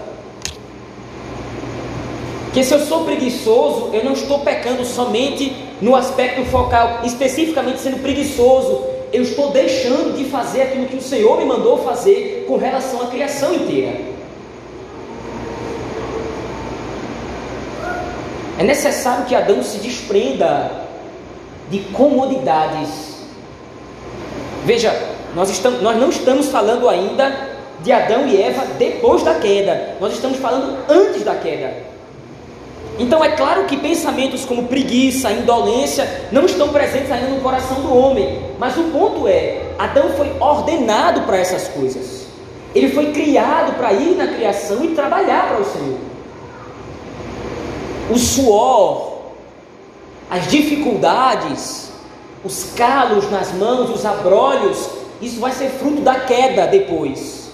Que 2.53 2.63
se 2.63 2.73
eu 2.73 2.81
sou 2.81 3.05
preguiçoso, 3.05 3.91
eu 3.93 4.05
não 4.05 4.13
estou 4.13 4.41
pecando 4.41 4.85
somente 4.85 5.57
no 5.81 5.97
aspecto 5.97 6.45
focal, 6.45 7.01
especificamente 7.05 7.81
sendo 7.81 8.03
preguiçoso, 8.03 8.85
eu 9.13 9.23
estou 9.23 9.51
deixando 9.51 10.17
de 10.17 10.25
fazer 10.25 10.63
aquilo 10.63 10.87
que 10.87 10.97
o 10.97 11.03
Senhor 11.03 11.39
me 11.39 11.45
mandou 11.45 11.79
fazer 11.79 12.45
com 12.47 12.57
relação 12.57 13.03
à 13.03 13.07
criação 13.07 13.55
inteira. 13.55 14.20
É 18.61 18.63
necessário 18.63 19.25
que 19.25 19.35
Adão 19.35 19.63
se 19.63 19.79
desprenda 19.79 20.71
de 21.71 21.79
comodidades. 21.95 23.17
Veja, 24.67 24.95
nós, 25.35 25.49
estamos, 25.49 25.81
nós 25.81 25.97
não 25.97 26.11
estamos 26.11 26.49
falando 26.49 26.87
ainda 26.87 27.57
de 27.83 27.91
Adão 27.91 28.27
e 28.27 28.39
Eva 28.39 28.67
depois 28.79 29.23
da 29.23 29.37
queda, 29.37 29.97
nós 29.99 30.13
estamos 30.13 30.37
falando 30.37 30.77
antes 30.91 31.23
da 31.25 31.37
queda. 31.37 31.73
Então 32.99 33.25
é 33.25 33.31
claro 33.31 33.65
que 33.65 33.79
pensamentos 33.79 34.45
como 34.45 34.65
preguiça, 34.65 35.33
indolência 35.33 36.27
não 36.31 36.45
estão 36.45 36.69
presentes 36.69 37.11
ainda 37.11 37.29
no 37.29 37.41
coração 37.41 37.81
do 37.81 37.97
homem. 37.97 38.43
Mas 38.59 38.77
o 38.77 38.83
ponto 38.91 39.27
é, 39.27 39.71
Adão 39.79 40.11
foi 40.11 40.37
ordenado 40.39 41.23
para 41.23 41.39
essas 41.39 41.67
coisas. 41.69 42.27
Ele 42.75 42.91
foi 42.91 43.11
criado 43.11 43.79
para 43.79 43.95
ir 43.95 44.17
na 44.17 44.27
criação 44.27 44.85
e 44.85 44.89
trabalhar 44.89 45.49
para 45.49 45.63
o 45.63 45.65
Senhor. 45.65 46.11
O 48.11 48.19
suor, 48.19 49.21
as 50.31 50.49
dificuldades, 50.49 51.91
os 52.45 52.73
calos 52.77 53.31
nas 53.31 53.53
mãos, 53.53 53.91
os 53.91 54.05
abrolhos, 54.05 54.89
isso 55.21 55.41
vai 55.41 55.53
ser 55.53 55.71
fruto 55.71 56.01
da 56.01 56.21
queda 56.21 56.67
depois. 56.67 57.51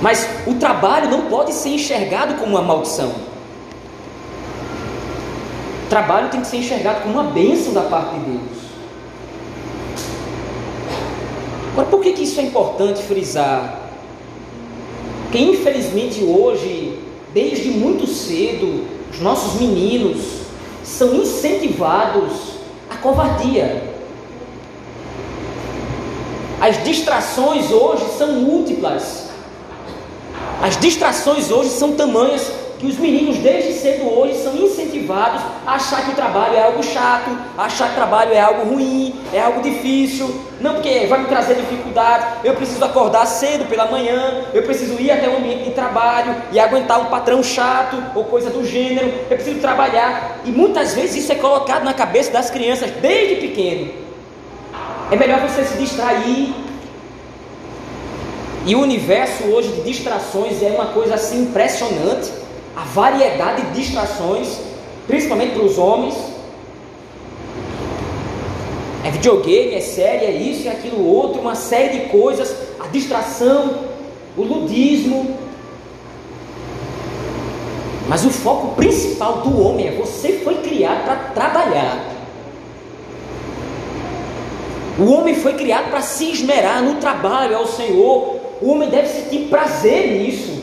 Mas 0.00 0.28
o 0.46 0.54
trabalho 0.54 1.10
não 1.10 1.22
pode 1.22 1.52
ser 1.52 1.70
enxergado 1.70 2.34
como 2.34 2.52
uma 2.52 2.62
maldição. 2.62 3.12
O 5.84 5.88
trabalho 5.88 6.28
tem 6.30 6.40
que 6.40 6.46
ser 6.46 6.58
enxergado 6.58 7.02
como 7.02 7.14
uma 7.14 7.30
bênção 7.30 7.72
da 7.72 7.82
parte 7.82 8.14
de 8.14 8.30
Deus. 8.30 8.66
Agora, 11.72 11.88
por 11.88 12.00
que, 12.00 12.12
que 12.12 12.24
isso 12.24 12.40
é 12.40 12.44
importante 12.44 13.02
frisar? 13.02 13.80
Porque 15.24 15.38
infelizmente 15.38 16.22
hoje, 16.22 16.95
desde 17.36 17.68
muito 17.68 18.06
cedo, 18.06 18.86
os 19.12 19.20
nossos 19.20 19.60
meninos 19.60 20.22
são 20.82 21.16
incentivados 21.16 22.32
à 22.88 22.96
covardia. 22.96 23.92
As 26.58 26.82
distrações 26.82 27.70
hoje 27.70 28.06
são 28.16 28.40
múltiplas. 28.40 29.28
As 30.62 30.78
distrações 30.78 31.50
hoje 31.50 31.68
são 31.68 31.92
tamanhas 31.92 32.50
que 32.78 32.86
os 32.86 32.98
meninos 32.98 33.38
desde 33.38 33.72
cedo 33.72 34.04
hoje 34.04 34.34
são 34.42 34.54
incentivados 34.56 35.40
a 35.66 35.74
achar 35.74 36.04
que 36.04 36.10
o 36.10 36.14
trabalho 36.14 36.54
é 36.54 36.62
algo 36.62 36.82
chato, 36.82 37.30
achar 37.56 37.86
que 37.86 37.92
o 37.92 37.96
trabalho 37.96 38.32
é 38.32 38.40
algo 38.40 38.74
ruim, 38.74 39.14
é 39.32 39.40
algo 39.40 39.62
difícil, 39.62 40.42
não 40.60 40.74
porque 40.74 41.06
vai 41.06 41.20
me 41.20 41.26
trazer 41.26 41.54
dificuldade, 41.54 42.26
eu 42.44 42.54
preciso 42.54 42.84
acordar 42.84 43.26
cedo 43.26 43.66
pela 43.68 43.86
manhã, 43.86 44.44
eu 44.52 44.62
preciso 44.62 45.00
ir 45.00 45.10
até 45.10 45.28
o 45.28 45.36
ambiente 45.36 45.64
de 45.64 45.70
trabalho 45.70 46.34
e 46.52 46.60
aguentar 46.60 47.00
um 47.00 47.06
patrão 47.06 47.42
chato 47.42 48.02
ou 48.14 48.24
coisa 48.24 48.50
do 48.50 48.64
gênero, 48.64 49.06
eu 49.30 49.36
preciso 49.36 49.60
trabalhar. 49.60 50.40
E 50.44 50.50
muitas 50.50 50.94
vezes 50.94 51.16
isso 51.16 51.32
é 51.32 51.36
colocado 51.36 51.84
na 51.84 51.94
cabeça 51.94 52.30
das 52.30 52.50
crianças 52.50 52.90
desde 52.90 53.36
pequeno. 53.36 53.90
É 55.10 55.16
melhor 55.16 55.40
você 55.40 55.64
se 55.64 55.78
distrair 55.78 56.52
e 58.66 58.74
o 58.74 58.80
universo 58.80 59.44
hoje 59.44 59.68
de 59.68 59.82
distrações 59.82 60.60
é 60.60 60.66
uma 60.66 60.86
coisa 60.86 61.14
assim 61.14 61.42
impressionante. 61.42 62.32
A 62.76 62.82
variedade 62.82 63.62
de 63.62 63.80
distrações, 63.80 64.60
principalmente 65.06 65.54
para 65.54 65.64
os 65.64 65.78
homens. 65.78 66.14
É 69.02 69.10
videogame, 69.10 69.74
é 69.74 69.80
série, 69.80 70.26
é 70.26 70.32
isso, 70.32 70.68
é 70.68 70.72
aquilo 70.72 71.06
outro, 71.06 71.40
uma 71.40 71.54
série 71.54 72.00
de 72.00 72.08
coisas, 72.10 72.54
a 72.78 72.86
distração, 72.88 73.86
o 74.36 74.42
ludismo. 74.42 75.38
Mas 78.08 78.24
o 78.24 78.30
foco 78.30 78.74
principal 78.74 79.40
do 79.40 79.60
homem 79.60 79.88
é 79.88 79.92
você 79.92 80.40
foi 80.44 80.56
criado 80.56 81.04
para 81.04 81.16
trabalhar. 81.34 82.16
O 84.98 85.10
homem 85.12 85.34
foi 85.34 85.54
criado 85.54 85.90
para 85.90 86.00
se 86.00 86.30
esmerar 86.30 86.82
no 86.82 86.96
trabalho 86.96 87.56
ao 87.56 87.66
Senhor, 87.66 88.36
o 88.60 88.70
homem 88.70 88.88
deve 88.88 89.08
sentir 89.08 89.48
prazer 89.48 90.12
nisso. 90.12 90.55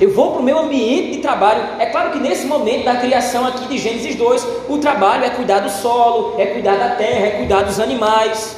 Eu 0.00 0.12
vou 0.12 0.32
para 0.32 0.40
o 0.40 0.42
meu 0.42 0.58
ambiente 0.58 1.12
de 1.12 1.18
trabalho. 1.18 1.62
É 1.78 1.86
claro 1.86 2.10
que 2.10 2.18
nesse 2.18 2.46
momento 2.46 2.84
da 2.84 2.96
criação 2.96 3.46
aqui 3.46 3.66
de 3.68 3.78
Gênesis 3.78 4.16
2, 4.16 4.46
o 4.68 4.78
trabalho 4.78 5.24
é 5.24 5.30
cuidar 5.30 5.60
do 5.60 5.70
solo, 5.70 6.34
é 6.36 6.46
cuidar 6.46 6.76
da 6.76 6.96
terra, 6.96 7.26
é 7.26 7.30
cuidar 7.30 7.62
dos 7.62 7.78
animais. 7.78 8.56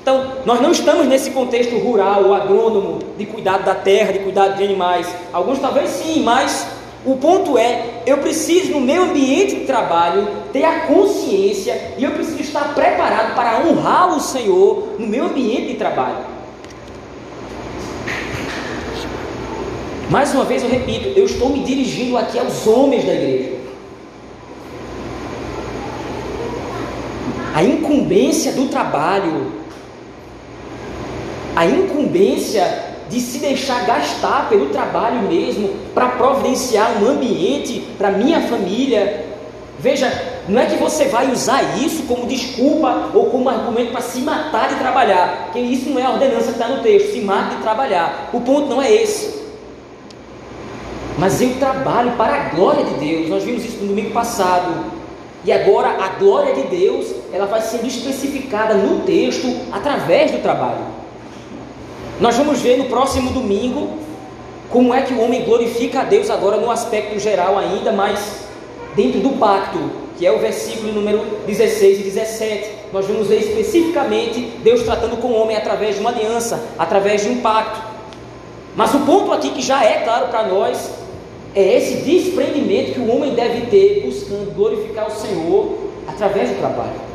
Então, 0.00 0.32
nós 0.44 0.60
não 0.60 0.72
estamos 0.72 1.06
nesse 1.06 1.30
contexto 1.30 1.78
rural, 1.78 2.24
o 2.24 2.34
agrônomo, 2.34 2.98
de 3.16 3.24
cuidado 3.24 3.64
da 3.64 3.76
terra, 3.76 4.12
de 4.12 4.18
cuidado 4.18 4.56
de 4.56 4.64
animais. 4.64 5.06
Alguns 5.32 5.60
talvez 5.60 5.90
sim, 5.90 6.24
mas 6.24 6.66
o 7.06 7.16
ponto 7.16 7.56
é, 7.56 8.02
eu 8.04 8.18
preciso 8.18 8.72
no 8.72 8.80
meu 8.80 9.04
ambiente 9.04 9.60
de 9.60 9.64
trabalho 9.64 10.26
ter 10.52 10.64
a 10.64 10.80
consciência 10.80 11.94
e 11.96 12.02
eu 12.02 12.10
preciso 12.10 12.40
estar 12.40 12.74
preparado 12.74 13.36
para 13.36 13.60
honrar 13.60 14.16
o 14.16 14.20
Senhor 14.20 14.96
no 14.98 15.06
meu 15.06 15.26
ambiente 15.26 15.68
de 15.68 15.74
trabalho. 15.74 16.31
Mais 20.12 20.34
uma 20.34 20.44
vez 20.44 20.62
eu 20.62 20.68
repito, 20.68 21.18
eu 21.18 21.24
estou 21.24 21.48
me 21.48 21.60
dirigindo 21.60 22.18
aqui 22.18 22.38
aos 22.38 22.66
homens 22.66 23.06
da 23.06 23.14
igreja. 23.14 23.52
A 27.54 27.62
incumbência 27.64 28.52
do 28.52 28.68
trabalho, 28.68 29.50
a 31.56 31.64
incumbência 31.64 32.92
de 33.08 33.20
se 33.20 33.38
deixar 33.38 33.86
gastar 33.86 34.50
pelo 34.50 34.68
trabalho 34.68 35.22
mesmo, 35.22 35.70
para 35.94 36.08
providenciar 36.08 37.02
um 37.02 37.08
ambiente 37.08 37.82
para 37.96 38.10
minha 38.10 38.42
família. 38.42 39.28
Veja, 39.78 40.12
não 40.46 40.60
é 40.60 40.66
que 40.66 40.76
você 40.76 41.06
vai 41.06 41.32
usar 41.32 41.78
isso 41.78 42.02
como 42.02 42.26
desculpa 42.26 43.08
ou 43.14 43.30
como 43.30 43.48
argumento 43.48 43.92
para 43.92 44.02
se 44.02 44.20
matar 44.20 44.68
de 44.68 44.74
trabalhar, 44.74 45.44
porque 45.44 45.60
isso 45.60 45.88
não 45.88 45.98
é 45.98 46.04
a 46.04 46.10
ordenança 46.10 46.48
que 46.48 46.62
está 46.62 46.68
no 46.68 46.82
texto, 46.82 47.14
se 47.14 47.22
mata 47.22 47.56
de 47.56 47.62
trabalhar. 47.62 48.28
O 48.30 48.42
ponto 48.42 48.68
não 48.68 48.82
é 48.82 48.92
esse 48.92 49.40
mas 51.18 51.40
eu 51.40 51.54
trabalho 51.58 52.12
para 52.12 52.34
a 52.34 52.48
glória 52.50 52.84
de 52.84 52.94
Deus. 52.94 53.28
Nós 53.28 53.44
vimos 53.44 53.64
isso 53.64 53.78
no 53.80 53.88
domingo 53.88 54.10
passado. 54.10 54.92
E 55.44 55.52
agora 55.52 55.88
a 56.02 56.08
glória 56.18 56.54
de 56.54 56.62
Deus, 56.68 57.06
ela 57.32 57.46
vai 57.46 57.60
sendo 57.60 57.86
especificada 57.86 58.74
no 58.74 59.00
texto 59.00 59.46
através 59.72 60.30
do 60.30 60.38
trabalho. 60.38 60.84
Nós 62.20 62.36
vamos 62.36 62.60
ver 62.60 62.76
no 62.76 62.84
próximo 62.84 63.30
domingo 63.30 63.98
como 64.70 64.94
é 64.94 65.02
que 65.02 65.12
o 65.12 65.20
homem 65.20 65.44
glorifica 65.44 66.00
a 66.00 66.04
Deus 66.04 66.30
agora 66.30 66.56
no 66.56 66.70
aspecto 66.70 67.18
geral 67.18 67.58
ainda, 67.58 67.92
mas 67.92 68.44
dentro 68.94 69.20
do 69.20 69.30
pacto, 69.30 69.78
que 70.16 70.24
é 70.24 70.30
o 70.30 70.38
versículo 70.38 70.92
número 70.92 71.20
16 71.46 72.00
e 72.00 72.02
17. 72.04 72.70
Nós 72.92 73.06
vamos 73.06 73.26
ver 73.26 73.40
especificamente 73.40 74.40
Deus 74.62 74.82
tratando 74.82 75.16
com 75.16 75.28
o 75.28 75.42
homem 75.42 75.56
através 75.56 75.96
de 75.96 76.00
uma 76.00 76.10
aliança, 76.10 76.62
através 76.78 77.22
de 77.22 77.28
um 77.28 77.40
pacto. 77.40 77.80
Mas 78.76 78.94
o 78.94 79.00
ponto 79.00 79.32
aqui 79.32 79.50
que 79.50 79.60
já 79.60 79.84
é 79.84 80.00
claro 80.04 80.28
para 80.28 80.44
nós 80.44 81.01
é 81.54 81.76
esse 81.76 81.96
desprendimento 82.02 82.94
que 82.94 83.00
o 83.00 83.14
homem 83.14 83.34
deve 83.34 83.66
ter 83.66 84.02
buscando 84.06 84.54
glorificar 84.54 85.08
o 85.08 85.10
Senhor 85.10 85.78
através 86.08 86.50
do 86.50 86.58
trabalho. 86.58 87.12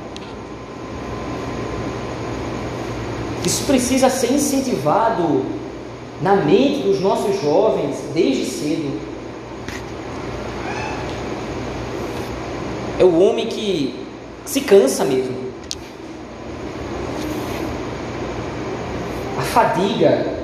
Isso 3.45 3.63
precisa 3.65 4.09
ser 4.09 4.33
incentivado 4.33 5.45
na 6.21 6.35
mente 6.35 6.81
dos 6.81 6.99
nossos 6.99 7.41
jovens 7.41 7.95
desde 8.13 8.45
cedo. 8.45 8.99
É 12.99 13.03
o 13.03 13.19
homem 13.19 13.47
que 13.47 13.95
se 14.45 14.61
cansa 14.61 15.05
mesmo. 15.05 15.35
A 19.37 19.41
fadiga, 19.41 20.36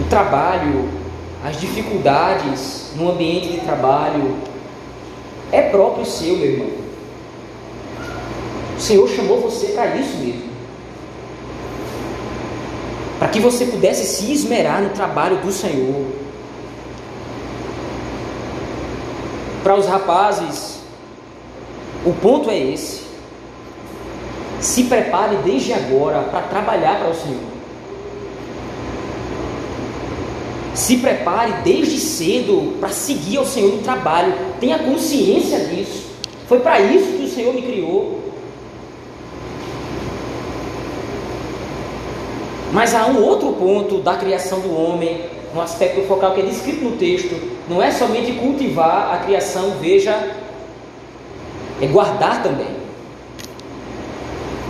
o 0.00 0.04
trabalho, 0.04 0.88
as 1.44 1.60
dificuldades 1.60 2.90
no 2.96 3.10
ambiente 3.10 3.48
de 3.48 3.60
trabalho, 3.60 4.36
é 5.52 5.62
próprio 5.62 6.04
seu, 6.04 6.36
meu 6.36 6.46
irmão. 6.46 6.70
O 8.76 8.80
Senhor 8.80 9.08
chamou 9.08 9.40
você 9.40 9.68
para 9.68 9.96
isso 9.96 10.16
mesmo. 10.18 10.50
Para 13.18 13.28
que 13.28 13.40
você 13.40 13.64
pudesse 13.64 14.04
se 14.06 14.32
esmerar 14.32 14.82
no 14.82 14.90
trabalho 14.90 15.38
do 15.38 15.50
Senhor. 15.50 16.06
Para 19.62 19.76
os 19.76 19.86
rapazes, 19.86 20.80
o 22.04 22.12
ponto 22.12 22.50
é 22.50 22.58
esse. 22.58 23.06
Se 24.60 24.84
prepare 24.84 25.36
desde 25.36 25.72
agora 25.72 26.22
para 26.24 26.42
trabalhar 26.42 26.98
para 26.98 27.10
o 27.10 27.14
Senhor. 27.14 27.55
Se 30.76 30.98
prepare 30.98 31.52
desde 31.64 31.98
cedo 31.98 32.74
para 32.78 32.90
seguir 32.90 33.38
ao 33.38 33.46
Senhor 33.46 33.72
no 33.74 33.82
trabalho. 33.82 34.34
Tenha 34.60 34.78
consciência 34.78 35.60
disso. 35.60 36.10
Foi 36.46 36.60
para 36.60 36.78
isso 36.78 37.16
que 37.16 37.24
o 37.24 37.28
Senhor 37.28 37.54
me 37.54 37.62
criou. 37.62 38.20
Mas 42.74 42.94
há 42.94 43.06
um 43.06 43.24
outro 43.24 43.52
ponto 43.54 44.02
da 44.02 44.16
criação 44.16 44.60
do 44.60 44.78
homem, 44.78 45.24
um 45.54 45.60
aspecto 45.62 46.02
focal 46.02 46.34
que 46.34 46.42
é 46.42 46.44
descrito 46.44 46.84
no 46.84 46.98
texto. 46.98 47.34
Não 47.70 47.82
é 47.82 47.90
somente 47.90 48.32
cultivar 48.32 49.14
a 49.14 49.18
criação, 49.24 49.76
veja, 49.80 50.36
é 51.80 51.86
guardar 51.86 52.42
também. 52.42 52.76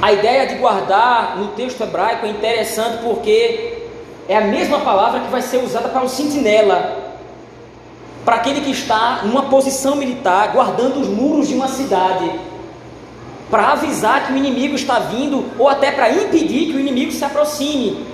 A 0.00 0.12
ideia 0.12 0.46
de 0.46 0.54
guardar 0.54 1.36
no 1.36 1.48
texto 1.48 1.80
hebraico 1.82 2.26
é 2.26 2.30
interessante 2.30 3.02
porque 3.02 3.75
é 4.28 4.36
a 4.36 4.42
mesma 4.42 4.80
palavra 4.80 5.20
que 5.20 5.30
vai 5.30 5.42
ser 5.42 5.58
usada 5.58 5.88
para 5.88 6.02
o 6.02 6.08
sentinela, 6.08 7.14
para 8.24 8.36
aquele 8.36 8.60
que 8.60 8.70
está 8.70 9.22
numa 9.24 9.42
posição 9.42 9.94
militar, 9.94 10.52
guardando 10.52 11.00
os 11.00 11.08
muros 11.08 11.48
de 11.48 11.54
uma 11.54 11.68
cidade, 11.68 12.28
para 13.48 13.72
avisar 13.72 14.26
que 14.26 14.32
o 14.32 14.36
inimigo 14.36 14.74
está 14.74 14.98
vindo, 14.98 15.44
ou 15.58 15.68
até 15.68 15.92
para 15.92 16.10
impedir 16.10 16.66
que 16.66 16.76
o 16.76 16.80
inimigo 16.80 17.12
se 17.12 17.24
aproxime. 17.24 18.04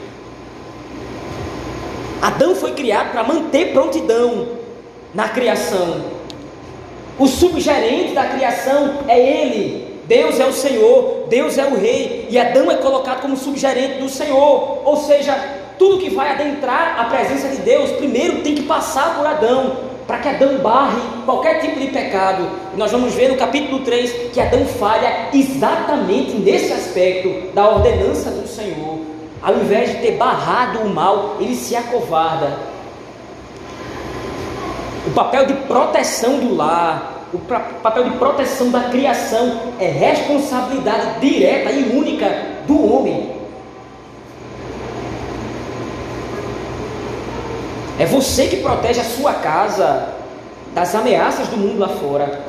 Adão 2.20 2.54
foi 2.54 2.72
criado 2.72 3.10
para 3.10 3.24
manter 3.24 3.72
prontidão 3.72 4.48
na 5.14 5.28
criação. 5.30 6.04
O 7.18 7.26
subgerente 7.26 8.12
da 8.12 8.26
criação 8.26 8.98
é 9.08 9.18
ele. 9.18 10.00
Deus 10.06 10.38
é 10.38 10.44
o 10.44 10.52
Senhor, 10.52 11.26
Deus 11.28 11.56
é 11.56 11.64
o 11.64 11.74
rei, 11.74 12.26
e 12.28 12.38
Adão 12.38 12.70
é 12.70 12.74
colocado 12.76 13.22
como 13.22 13.36
subgerente 13.36 13.98
do 13.98 14.08
Senhor, 14.08 14.82
ou 14.84 14.96
seja, 14.98 15.61
tudo 15.82 15.98
que 15.98 16.10
vai 16.10 16.30
adentrar 16.30 16.94
a 16.96 17.04
presença 17.06 17.48
de 17.48 17.56
Deus, 17.56 17.90
primeiro 17.90 18.40
tem 18.42 18.54
que 18.54 18.62
passar 18.62 19.16
por 19.16 19.26
Adão, 19.26 19.78
para 20.06 20.18
que 20.18 20.28
Adão 20.28 20.58
barre 20.58 21.00
qualquer 21.24 21.60
tipo 21.60 21.80
de 21.80 21.88
pecado. 21.88 22.48
E 22.72 22.78
nós 22.78 22.92
vamos 22.92 23.12
ver 23.14 23.30
no 23.30 23.36
capítulo 23.36 23.80
3 23.80 24.30
que 24.32 24.40
Adão 24.40 24.64
falha 24.64 25.30
exatamente 25.34 26.36
nesse 26.36 26.72
aspecto 26.72 27.52
da 27.52 27.68
ordenança 27.68 28.30
do 28.30 28.46
Senhor. 28.46 29.00
Ao 29.42 29.56
invés 29.56 29.90
de 29.90 29.96
ter 29.96 30.12
barrado 30.12 30.82
o 30.82 30.88
mal, 30.88 31.38
ele 31.40 31.56
se 31.56 31.74
acovarda. 31.74 32.56
O 35.04 35.10
papel 35.10 35.46
de 35.46 35.54
proteção 35.54 36.38
do 36.38 36.54
lar, 36.54 37.26
o 37.34 37.38
papel 37.82 38.04
de 38.04 38.10
proteção 38.18 38.70
da 38.70 38.82
criação 38.82 39.72
é 39.80 39.86
responsabilidade 39.86 41.18
direta 41.18 41.72
e 41.72 41.98
única 41.98 42.28
do 42.68 42.94
homem. 42.94 43.41
É 48.02 48.04
você 48.04 48.48
que 48.48 48.56
protege 48.56 49.00
a 49.00 49.04
sua 49.04 49.34
casa 49.34 50.08
das 50.74 50.92
ameaças 50.92 51.46
do 51.46 51.56
mundo 51.56 51.78
lá 51.78 51.88
fora. 51.88 52.44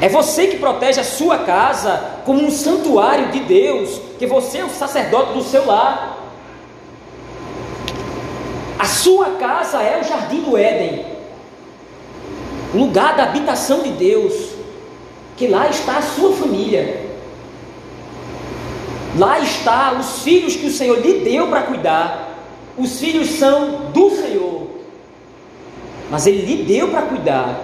É 0.00 0.08
você 0.08 0.48
que 0.48 0.58
protege 0.58 1.00
a 1.00 1.04
sua 1.04 1.38
casa 1.38 2.16
como 2.24 2.44
um 2.44 2.50
santuário 2.50 3.28
de 3.30 3.38
Deus, 3.38 4.00
que 4.18 4.26
você 4.26 4.58
é 4.58 4.64
o 4.64 4.70
sacerdote 4.70 5.34
do 5.34 5.44
seu 5.44 5.66
lar. 5.66 6.18
A 8.76 8.86
sua 8.86 9.36
casa 9.36 9.80
é 9.80 10.00
o 10.00 10.04
jardim 10.04 10.40
do 10.40 10.58
Éden, 10.58 11.06
lugar 12.74 13.14
da 13.14 13.22
habitação 13.22 13.84
de 13.84 13.90
Deus, 13.90 14.34
que 15.36 15.46
lá 15.46 15.68
está 15.68 15.98
a 15.98 16.02
sua 16.02 16.32
família. 16.32 17.06
Lá 19.16 19.38
está 19.38 19.92
os 19.92 20.22
filhos 20.22 20.56
que 20.56 20.66
o 20.66 20.72
Senhor 20.72 20.98
lhe 20.98 21.20
deu 21.20 21.46
para 21.46 21.62
cuidar. 21.62 22.27
Os 22.78 23.00
filhos 23.00 23.30
são 23.30 23.90
do 23.92 24.10
Senhor, 24.10 24.68
mas 26.10 26.26
Ele 26.26 26.42
lhe 26.42 26.62
deu 26.62 26.88
para 26.88 27.02
cuidar. 27.02 27.60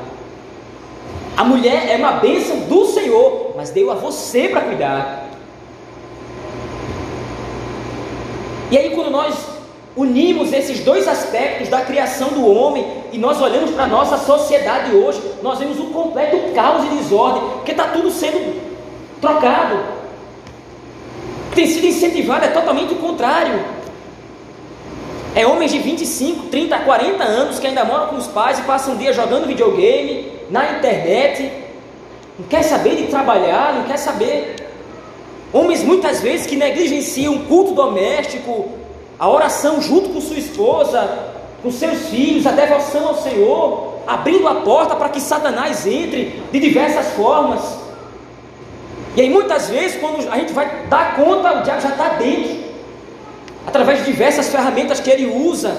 A 1.37 1.45
mulher 1.45 1.89
é 1.91 1.97
uma 1.97 2.13
bênção 2.13 2.61
do 2.61 2.87
Senhor, 2.87 3.53
mas 3.57 3.71
deu 3.71 3.91
a 3.91 3.95
você 3.95 4.49
para 4.49 4.63
cuidar. 4.63 5.25
E 8.71 8.79
aí, 8.79 8.91
quando 8.91 9.11
nós 9.11 9.37
unimos 9.97 10.53
esses 10.53 10.81
dois 10.81 11.07
aspectos 11.07 11.69
da 11.69 11.83
criação 11.83 12.31
do 12.31 12.45
homem 12.45 12.85
e 13.13 13.19
nós 13.19 13.41
olhamos 13.41 13.71
para 13.71 13.85
a 13.85 13.89
nossa 13.89 14.19
sociedade 14.19 14.93
hoje, 14.95 15.23
nós 15.43 15.59
vemos 15.61 15.79
um 15.79 15.93
completo 15.93 16.53
caos 16.55 16.85
e 16.85 16.97
desordem, 16.97 17.43
porque 17.53 17.71
está 17.71 17.89
tudo 17.89 18.11
sendo 18.11 18.61
trocado. 19.21 19.79
Tem 21.55 21.67
sido 21.69 21.87
incentivado, 21.87 22.45
é 22.45 22.49
totalmente 22.49 22.95
o 22.95 22.97
contrário. 22.97 23.84
É 25.35 25.45
homens 25.45 25.73
de 25.73 25.81
25, 25.81 26.47
30, 26.47 26.79
40 26.79 27.25
anos 27.25 27.59
que 27.59 27.67
ainda 27.67 27.85
moram 27.85 28.07
com 28.07 28.17
os 28.17 28.29
pais 28.29 28.61
e 28.61 28.63
passam 28.63 28.95
um 28.95 28.97
dia 28.97 29.13
jogando 29.13 29.49
videogame, 29.49 30.33
na 30.49 30.73
internet, 30.73 31.51
não 32.39 32.47
quer 32.47 32.63
saber 32.63 32.97
de 32.97 33.07
trabalhar, 33.09 33.75
não 33.75 33.85
quer 33.85 33.97
saber. 33.97 34.55
Homens 35.53 35.83
muitas 35.83 36.21
vezes 36.21 36.47
que 36.47 36.55
negligenciam 36.55 37.35
o 37.35 37.45
culto 37.47 37.75
doméstico, 37.75 38.69
a 39.19 39.29
oração 39.29 39.81
junto 39.81 40.11
com 40.11 40.21
sua 40.21 40.39
esposa, 40.39 41.33
com 41.63 41.71
seus 41.73 42.09
filhos, 42.11 42.47
a 42.47 42.53
devoção 42.53 43.09
ao 43.09 43.17
Senhor, 43.17 43.95
abrindo 44.07 44.47
a 44.47 44.57
porta 44.57 44.95
para 44.95 45.09
que 45.09 45.21
Satanás 45.21 45.85
entre 45.85 46.43
de 46.53 46.61
diversas 46.61 47.09
formas. 47.15 47.61
E 49.17 49.21
aí 49.21 49.31
muitas 49.31 49.69
vezes, 49.69 50.01
quando 50.01 50.29
a 50.31 50.37
gente 50.37 50.53
vai 50.53 50.87
dar 50.89 51.17
conta, 51.17 51.59
o 51.59 51.63
diabo 51.63 51.81
já 51.81 51.89
está 51.89 52.09
dentro 52.11 52.65
através 53.67 54.01
de 54.01 54.11
diversas 54.11 54.49
ferramentas 54.49 55.01
que 55.01 55.11
ele 55.11 55.27
usa. 55.27 55.77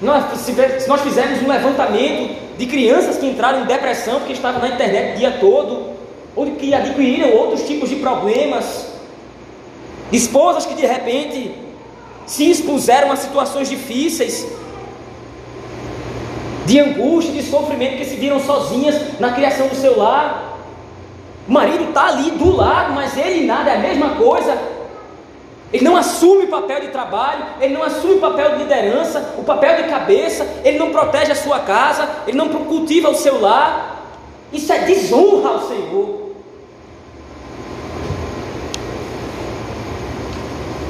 Nós, 0.00 0.40
se 0.40 0.88
nós 0.88 1.00
fizermos 1.00 1.42
um 1.42 1.48
levantamento 1.48 2.34
de 2.58 2.66
crianças 2.66 3.18
que 3.18 3.26
entraram 3.26 3.62
em 3.62 3.66
depressão 3.66 4.18
porque 4.18 4.32
estavam 4.32 4.60
na 4.60 4.68
internet 4.68 5.14
o 5.14 5.18
dia 5.18 5.30
todo, 5.38 5.92
ou 6.34 6.46
que 6.52 6.74
adquiriram 6.74 7.30
outros 7.30 7.62
tipos 7.66 7.88
de 7.88 7.96
problemas, 7.96 8.86
esposas 10.10 10.66
que 10.66 10.74
de 10.74 10.86
repente 10.86 11.54
se 12.26 12.50
expuseram 12.50 13.12
a 13.12 13.16
situações 13.16 13.68
difíceis, 13.68 14.46
de 16.66 16.78
angústia, 16.78 17.32
de 17.32 17.42
sofrimento, 17.42 17.96
que 17.96 18.04
se 18.04 18.16
viram 18.16 18.40
sozinhas 18.40 19.18
na 19.20 19.32
criação 19.32 19.68
do 19.68 19.74
seu 19.74 19.98
lar. 19.98 20.58
O 21.48 21.52
marido 21.52 21.84
está 21.88 22.06
ali 22.06 22.30
do 22.32 22.54
lado, 22.54 22.92
mas 22.92 23.16
ele 23.16 23.44
nada, 23.44 23.70
é 23.70 23.76
a 23.76 23.78
mesma 23.78 24.10
coisa. 24.10 24.56
Ele 25.72 25.84
não 25.84 25.96
assume 25.96 26.44
o 26.44 26.48
papel 26.48 26.80
de 26.80 26.88
trabalho, 26.88 27.44
ele 27.60 27.72
não 27.72 27.82
assume 27.82 28.14
o 28.14 28.20
papel 28.20 28.50
de 28.50 28.58
liderança, 28.58 29.34
o 29.38 29.42
papel 29.42 29.82
de 29.82 29.88
cabeça, 29.88 30.46
ele 30.62 30.78
não 30.78 30.90
protege 30.90 31.32
a 31.32 31.34
sua 31.34 31.60
casa, 31.60 32.08
ele 32.26 32.36
não 32.36 32.48
cultiva 32.48 33.08
o 33.08 33.14
seu 33.14 33.40
lar. 33.40 34.02
Isso 34.52 34.70
é 34.70 34.80
desonra 34.80 35.48
ao 35.48 35.60
Senhor. 35.62 36.22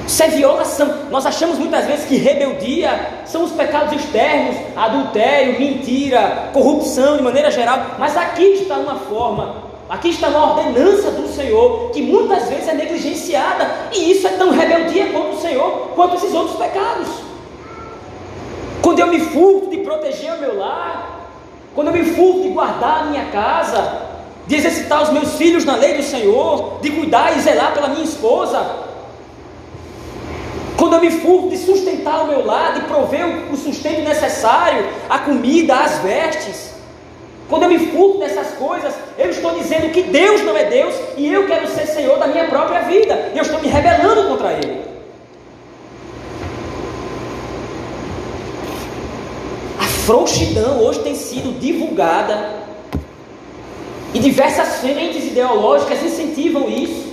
Isso 0.04 0.22
é 0.22 0.28
violação. 0.28 0.94
Nós 1.10 1.24
achamos 1.26 1.58
muitas 1.58 1.86
vezes 1.86 2.06
que 2.06 2.16
rebeldia 2.16 3.22
são 3.24 3.44
os 3.44 3.52
pecados 3.52 3.92
externos, 3.92 4.56
adultério, 4.76 5.60
mentira, 5.60 6.50
corrupção 6.52 7.16
de 7.16 7.22
maneira 7.22 7.52
geral, 7.52 7.78
mas 8.00 8.16
aqui 8.16 8.42
está 8.42 8.74
uma 8.76 8.96
forma 8.96 9.72
Aqui 9.92 10.08
está 10.08 10.28
uma 10.28 10.54
ordenança 10.54 11.10
do 11.10 11.21
Senhor 11.32 11.90
que 11.90 12.02
muitas 12.02 12.48
vezes 12.48 12.68
é 12.68 12.74
negligenciada, 12.74 13.88
e 13.92 14.12
isso 14.12 14.26
é 14.26 14.30
tão 14.30 14.50
rebeldia 14.50 15.06
contra 15.12 15.30
o 15.30 15.40
Senhor 15.40 15.70
quanto 15.94 16.16
esses 16.16 16.32
outros 16.34 16.56
pecados. 16.56 17.08
Quando 18.80 18.98
eu 18.98 19.06
me 19.06 19.20
furto 19.20 19.70
de 19.70 19.78
proteger 19.78 20.34
o 20.34 20.40
meu 20.40 20.58
lar, 20.58 21.30
quando 21.74 21.88
eu 21.88 21.94
me 21.94 22.04
furto 22.04 22.42
de 22.42 22.48
guardar 22.48 23.02
a 23.02 23.04
minha 23.04 23.26
casa, 23.26 24.02
de 24.46 24.56
exercitar 24.56 25.02
os 25.02 25.10
meus 25.10 25.34
filhos 25.34 25.64
na 25.64 25.76
lei 25.76 25.94
do 25.94 26.02
Senhor, 26.02 26.78
de 26.82 26.90
cuidar 26.90 27.36
e 27.36 27.40
zelar 27.40 27.72
pela 27.72 27.88
minha 27.88 28.04
esposa, 28.04 28.82
quando 30.76 30.94
eu 30.94 31.00
me 31.00 31.10
furto 31.10 31.48
de 31.48 31.58
sustentar 31.58 32.24
o 32.24 32.26
meu 32.26 32.44
lar, 32.44 32.74
de 32.74 32.80
prover 32.80 33.52
o 33.52 33.56
sustento 33.56 34.02
necessário, 34.02 34.84
a 35.08 35.20
comida, 35.20 35.76
as 35.76 35.98
vestes, 35.98 36.71
quando 37.52 37.64
eu 37.64 37.68
me 37.68 37.78
furto 37.90 38.18
dessas 38.18 38.54
coisas, 38.54 38.94
eu 39.18 39.28
estou 39.28 39.52
dizendo 39.52 39.92
que 39.92 40.04
Deus 40.04 40.40
não 40.40 40.56
é 40.56 40.64
Deus 40.64 40.94
e 41.18 41.30
eu 41.30 41.46
quero 41.46 41.68
ser 41.68 41.84
Senhor 41.84 42.18
da 42.18 42.26
minha 42.26 42.46
própria 42.46 42.80
vida. 42.80 43.30
Eu 43.34 43.42
estou 43.42 43.60
me 43.60 43.68
rebelando 43.68 44.26
contra 44.26 44.54
Ele. 44.54 44.80
A 49.78 49.84
frouxidão 49.84 50.80
hoje 50.80 51.00
tem 51.00 51.14
sido 51.14 51.60
divulgada 51.60 52.54
e 54.14 54.18
diversas 54.18 54.76
frentes 54.76 55.22
ideológicas 55.26 56.02
incentivam 56.02 56.70
isso. 56.70 57.12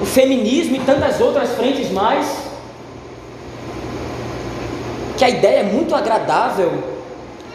O 0.00 0.06
feminismo 0.06 0.76
e 0.76 0.80
tantas 0.86 1.20
outras 1.20 1.50
frentes 1.56 1.90
mais. 1.90 2.28
Que 5.18 5.24
a 5.24 5.30
ideia 5.30 5.58
é 5.58 5.64
muito 5.64 5.96
agradável 5.96 6.94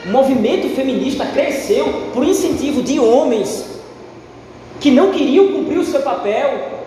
o 0.06 0.10
movimento 0.10 0.68
feminista 0.76 1.26
cresceu 1.26 2.12
por 2.14 2.24
incentivo 2.24 2.82
de 2.82 3.00
homens 3.00 3.66
que 4.80 4.90
não 4.90 5.12
queriam 5.12 5.50
cumprir 5.50 5.78
o 5.78 5.86
seu 5.86 6.02
papel. 6.02 6.82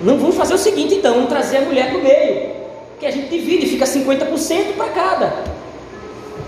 Não 0.00 0.16
vamos 0.16 0.36
fazer 0.36 0.54
o 0.54 0.58
seguinte 0.58 0.94
então, 0.94 1.14
vamos 1.14 1.28
trazer 1.28 1.58
a 1.58 1.60
mulher 1.62 1.90
para 1.90 1.98
o 1.98 2.02
meio, 2.02 2.50
que 3.00 3.06
a 3.06 3.10
gente 3.10 3.28
divide, 3.28 3.66
fica 3.66 3.84
50% 3.84 4.76
para 4.76 4.88
cada. 4.90 5.44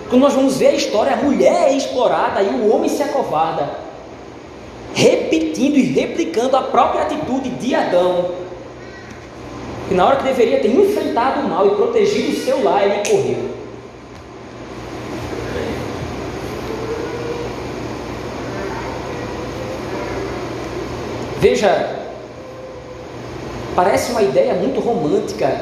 Quando 0.08 0.22
nós 0.22 0.34
vamos 0.34 0.56
ver 0.58 0.68
a 0.68 0.74
história, 0.74 1.12
a 1.12 1.16
mulher 1.16 1.70
é 1.70 1.76
explorada 1.76 2.40
e 2.42 2.48
o 2.48 2.72
homem 2.72 2.88
se 2.88 3.02
acovarda, 3.02 3.68
repetindo 4.94 5.76
e 5.76 5.82
replicando 5.82 6.56
a 6.56 6.62
própria 6.62 7.02
atitude 7.02 7.50
de 7.50 7.74
Adão. 7.74 8.30
Que 9.88 9.94
na 9.94 10.06
hora 10.06 10.16
que 10.16 10.24
deveria 10.24 10.60
ter 10.60 10.68
enfrentado 10.68 11.40
o 11.40 11.48
mal 11.48 11.66
e 11.66 11.70
protegido 11.70 12.32
o 12.32 12.44
seu 12.44 12.62
lar, 12.62 12.84
ele 12.84 13.08
correu. 13.08 13.57
Veja, 21.40 21.96
parece 23.76 24.10
uma 24.10 24.22
ideia 24.22 24.54
muito 24.54 24.80
romântica. 24.80 25.60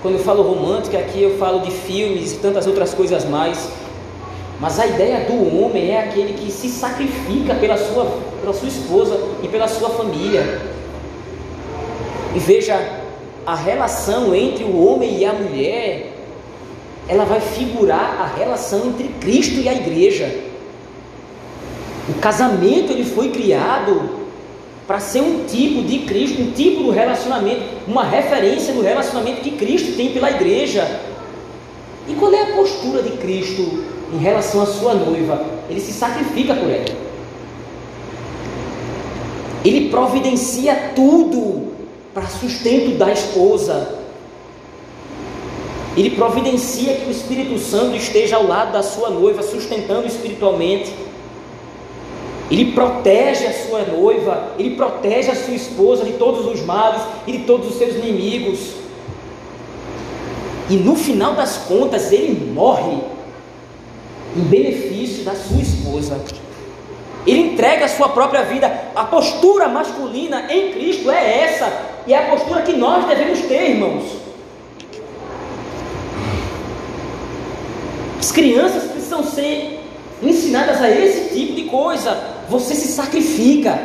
Quando 0.00 0.14
eu 0.14 0.20
falo 0.20 0.42
romântica, 0.42 0.98
aqui 0.98 1.20
eu 1.20 1.36
falo 1.36 1.62
de 1.62 1.72
filmes 1.72 2.34
e 2.34 2.36
tantas 2.36 2.64
outras 2.64 2.94
coisas 2.94 3.24
mais. 3.24 3.68
Mas 4.60 4.78
a 4.78 4.86
ideia 4.86 5.24
do 5.24 5.58
homem 5.58 5.90
é 5.90 6.04
aquele 6.04 6.34
que 6.34 6.52
se 6.52 6.68
sacrifica 6.68 7.56
pela 7.56 7.76
sua, 7.76 8.06
pela 8.40 8.52
sua 8.52 8.68
esposa 8.68 9.18
e 9.42 9.48
pela 9.48 9.66
sua 9.66 9.90
família. 9.90 10.60
E 12.36 12.38
veja, 12.38 13.00
a 13.44 13.56
relação 13.56 14.32
entre 14.32 14.62
o 14.62 14.80
homem 14.80 15.18
e 15.18 15.24
a 15.24 15.32
mulher, 15.32 16.12
ela 17.08 17.24
vai 17.24 17.40
figurar 17.40 18.20
a 18.20 18.38
relação 18.38 18.86
entre 18.86 19.08
Cristo 19.20 19.58
e 19.58 19.68
a 19.68 19.74
igreja. 19.74 20.32
O 22.08 22.14
casamento 22.20 22.92
ele 22.92 23.04
foi 23.04 23.30
criado 23.30 24.27
para 24.88 25.00
ser 25.00 25.20
um 25.20 25.44
tipo 25.44 25.82
de 25.82 25.98
Cristo, 26.00 26.40
um 26.40 26.50
tipo 26.50 26.82
do 26.82 26.90
relacionamento, 26.90 27.60
uma 27.86 28.04
referência 28.04 28.72
do 28.72 28.80
relacionamento 28.80 29.42
que 29.42 29.50
Cristo 29.50 29.94
tem 29.94 30.14
pela 30.14 30.30
igreja. 30.30 31.02
E 32.08 32.14
qual 32.14 32.32
é 32.32 32.40
a 32.40 32.56
postura 32.56 33.02
de 33.02 33.10
Cristo 33.18 33.84
em 34.14 34.16
relação 34.16 34.62
à 34.62 34.66
sua 34.66 34.94
noiva? 34.94 35.44
Ele 35.68 35.78
se 35.78 35.92
sacrifica 35.92 36.54
por 36.54 36.70
ela. 36.70 36.86
Ele 39.62 39.90
providencia 39.90 40.92
tudo 40.96 41.74
para 42.14 42.26
sustento 42.26 42.96
da 42.96 43.12
esposa. 43.12 43.98
Ele 45.98 46.10
providencia 46.12 46.94
que 46.94 47.08
o 47.08 47.10
Espírito 47.10 47.58
Santo 47.58 47.94
esteja 47.94 48.36
ao 48.36 48.46
lado 48.46 48.72
da 48.72 48.82
sua 48.82 49.10
noiva, 49.10 49.42
sustentando 49.42 50.06
espiritualmente. 50.06 50.90
Ele 52.50 52.72
protege 52.72 53.46
a 53.46 53.52
sua 53.52 53.82
noiva, 53.82 54.52
ele 54.58 54.74
protege 54.74 55.30
a 55.30 55.34
sua 55.34 55.54
esposa 55.54 56.04
de 56.04 56.14
todos 56.14 56.46
os 56.46 56.64
males 56.64 57.02
e 57.26 57.32
de 57.32 57.38
todos 57.40 57.68
os 57.68 57.76
seus 57.76 57.94
inimigos. 57.94 58.72
E 60.70 60.76
no 60.76 60.96
final 60.96 61.34
das 61.34 61.58
contas, 61.58 62.10
ele 62.10 62.52
morre 62.52 62.98
em 64.34 64.40
benefício 64.40 65.24
da 65.24 65.34
sua 65.34 65.60
esposa. 65.60 66.18
Ele 67.26 67.52
entrega 67.52 67.84
a 67.84 67.88
sua 67.88 68.08
própria 68.08 68.42
vida. 68.44 68.72
A 68.94 69.04
postura 69.04 69.68
masculina 69.68 70.50
em 70.50 70.72
Cristo 70.72 71.10
é 71.10 71.42
essa, 71.42 71.70
e 72.06 72.14
é 72.14 72.18
a 72.18 72.30
postura 72.30 72.62
que 72.62 72.72
nós 72.72 73.06
devemos 73.06 73.40
ter, 73.40 73.72
irmãos. 73.72 74.04
As 78.18 78.32
crianças 78.32 78.84
precisam 78.84 79.22
ser 79.22 79.80
ensinadas 80.22 80.80
a 80.80 80.90
esse 80.90 81.34
tipo 81.34 81.54
de 81.54 81.64
coisa 81.64 82.37
você 82.48 82.74
se 82.74 82.88
sacrifica. 82.88 83.78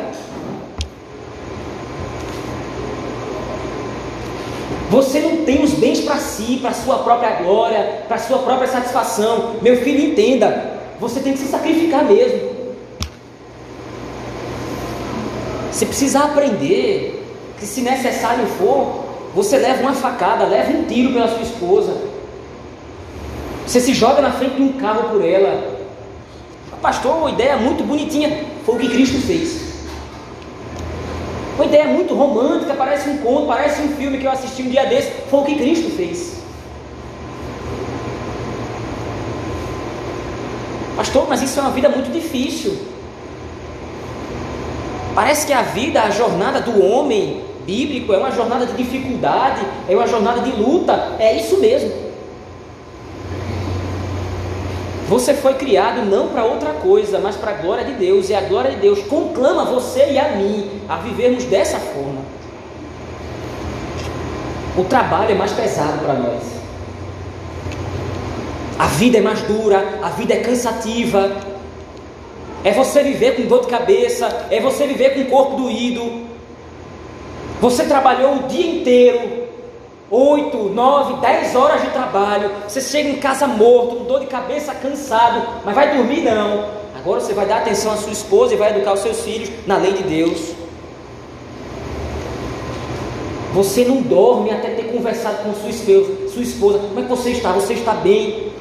Você 4.90 5.20
não 5.20 5.44
tem 5.44 5.62
os 5.62 5.72
bens 5.72 6.00
para 6.00 6.16
si, 6.16 6.58
para 6.62 6.72
sua 6.72 6.98
própria 6.98 7.42
glória, 7.42 8.04
para 8.06 8.18
sua 8.18 8.38
própria 8.38 8.68
satisfação. 8.68 9.56
Meu 9.60 9.76
filho, 9.82 10.12
entenda, 10.12 10.80
você 11.00 11.20
tem 11.20 11.32
que 11.32 11.40
se 11.40 11.46
sacrificar 11.48 12.04
mesmo. 12.04 12.54
Você 15.70 15.86
precisa 15.86 16.20
aprender 16.20 17.26
que, 17.58 17.66
se 17.66 17.80
necessário 17.80 18.46
for, 18.46 19.04
você 19.34 19.58
leva 19.58 19.82
uma 19.82 19.94
facada, 19.94 20.44
leva 20.44 20.70
um 20.70 20.84
tiro 20.84 21.12
pela 21.12 21.26
sua 21.26 21.42
esposa. 21.42 21.96
Você 23.66 23.80
se 23.80 23.92
joga 23.92 24.22
na 24.22 24.30
frente 24.30 24.54
de 24.54 24.62
um 24.62 24.72
carro 24.74 25.08
por 25.08 25.24
ela. 25.24 25.73
Pastor, 26.84 27.16
uma 27.16 27.30
ideia 27.30 27.56
muito 27.56 27.82
bonitinha. 27.82 28.44
Foi 28.66 28.74
o 28.74 28.78
que 28.78 28.90
Cristo 28.90 29.18
fez. 29.26 29.86
Uma 31.54 31.64
ideia 31.64 31.86
muito 31.86 32.14
romântica, 32.14 32.74
parece 32.74 33.08
um 33.08 33.16
conto, 33.16 33.46
parece 33.46 33.80
um 33.80 33.88
filme 33.96 34.18
que 34.18 34.26
eu 34.26 34.30
assisti 34.30 34.60
um 34.64 34.68
dia 34.68 34.84
desse. 34.84 35.10
Foi 35.30 35.40
o 35.40 35.44
que 35.46 35.54
Cristo 35.54 35.88
fez. 35.96 36.42
Pastor, 40.94 41.26
mas 41.26 41.40
isso 41.40 41.58
é 41.58 41.62
uma 41.62 41.70
vida 41.70 41.88
muito 41.88 42.12
difícil. 42.12 42.76
Parece 45.14 45.46
que 45.46 45.54
a 45.54 45.62
vida, 45.62 46.02
a 46.02 46.10
jornada 46.10 46.60
do 46.60 46.84
homem 46.84 47.44
bíblico 47.64 48.12
é 48.12 48.18
uma 48.18 48.30
jornada 48.30 48.66
de 48.66 48.74
dificuldade, 48.74 49.64
é 49.88 49.96
uma 49.96 50.06
jornada 50.06 50.42
de 50.42 50.50
luta. 50.50 51.16
É 51.18 51.34
isso 51.34 51.56
mesmo. 51.56 52.03
Você 55.08 55.34
foi 55.34 55.54
criado 55.54 56.02
não 56.02 56.28
para 56.28 56.44
outra 56.44 56.70
coisa, 56.72 57.18
mas 57.18 57.36
para 57.36 57.50
a 57.50 57.54
glória 57.54 57.84
de 57.84 57.92
Deus, 57.92 58.30
e 58.30 58.34
a 58.34 58.40
glória 58.40 58.70
de 58.70 58.78
Deus 58.78 59.02
conclama 59.02 59.64
você 59.64 60.12
e 60.12 60.18
a 60.18 60.30
mim 60.30 60.80
a 60.88 60.96
vivermos 60.96 61.44
dessa 61.44 61.78
forma. 61.78 62.22
O 64.76 64.84
trabalho 64.84 65.32
é 65.32 65.34
mais 65.34 65.52
pesado 65.52 65.98
para 65.98 66.14
nós. 66.14 66.42
A 68.78 68.86
vida 68.86 69.18
é 69.18 69.20
mais 69.20 69.42
dura, 69.42 70.00
a 70.02 70.08
vida 70.08 70.34
é 70.34 70.38
cansativa. 70.38 71.30
É 72.64 72.72
você 72.72 73.02
viver 73.02 73.36
com 73.36 73.42
dor 73.42 73.60
de 73.60 73.68
cabeça, 73.68 74.46
é 74.50 74.58
você 74.58 74.86
viver 74.86 75.10
com 75.14 75.20
o 75.20 75.26
corpo 75.26 75.56
doído. 75.56 76.24
Você 77.60 77.84
trabalhou 77.84 78.36
o 78.36 78.42
dia 78.48 78.66
inteiro, 78.66 79.43
8, 80.10 80.56
9, 80.56 81.20
10 81.20 81.56
horas 81.56 81.82
de 81.82 81.88
trabalho, 81.88 82.50
você 82.68 82.80
chega 82.80 83.08
em 83.08 83.16
casa 83.16 83.46
morto, 83.46 83.96
com 83.96 84.04
dor 84.04 84.20
de 84.20 84.26
cabeça, 84.26 84.74
cansado, 84.74 85.42
mas 85.64 85.74
vai 85.74 85.96
dormir 85.96 86.22
não. 86.22 86.84
Agora 86.96 87.20
você 87.20 87.32
vai 87.32 87.46
dar 87.46 87.58
atenção 87.58 87.92
à 87.92 87.96
sua 87.96 88.12
esposa 88.12 88.54
e 88.54 88.56
vai 88.56 88.70
educar 88.70 88.92
os 88.92 89.00
seus 89.00 89.20
filhos 89.20 89.50
na 89.66 89.76
lei 89.76 89.92
de 89.92 90.02
Deus. 90.02 90.54
Você 93.54 93.84
não 93.84 94.02
dorme 94.02 94.50
até 94.50 94.70
ter 94.70 94.92
conversado 94.92 95.44
com 95.44 95.54
sua 95.54 95.70
esposa. 95.70 96.28
Sua 96.28 96.42
esposa, 96.42 96.78
como 96.78 96.98
é 96.98 97.02
que 97.02 97.08
você 97.08 97.30
está? 97.30 97.52
Você 97.52 97.74
está 97.74 97.92
bem? 97.92 98.52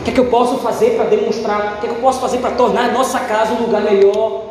O 0.00 0.04
que 0.04 0.10
é 0.10 0.14
que 0.14 0.20
eu 0.20 0.26
posso 0.26 0.58
fazer 0.58 0.96
para 0.96 1.06
demonstrar? 1.06 1.74
O 1.74 1.80
que 1.80 1.86
é 1.86 1.88
que 1.88 1.96
eu 1.96 2.00
posso 2.00 2.20
fazer 2.20 2.38
para 2.38 2.52
tornar 2.52 2.90
a 2.90 2.92
nossa 2.92 3.18
casa 3.20 3.52
um 3.54 3.62
lugar 3.62 3.82
melhor? 3.82 4.44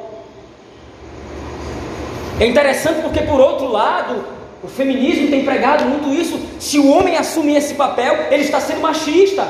É 2.39 2.47
interessante 2.47 3.01
porque, 3.01 3.21
por 3.21 3.39
outro 3.39 3.67
lado, 3.71 4.23
o 4.63 4.67
feminismo 4.67 5.29
tem 5.29 5.43
pregado 5.43 5.85
muito 5.85 6.13
isso. 6.13 6.39
Se 6.59 6.77
o 6.77 6.91
homem 6.91 7.17
assumir 7.17 7.57
esse 7.57 7.73
papel, 7.73 8.27
ele 8.29 8.43
está 8.43 8.59
sendo 8.59 8.81
machista, 8.81 9.47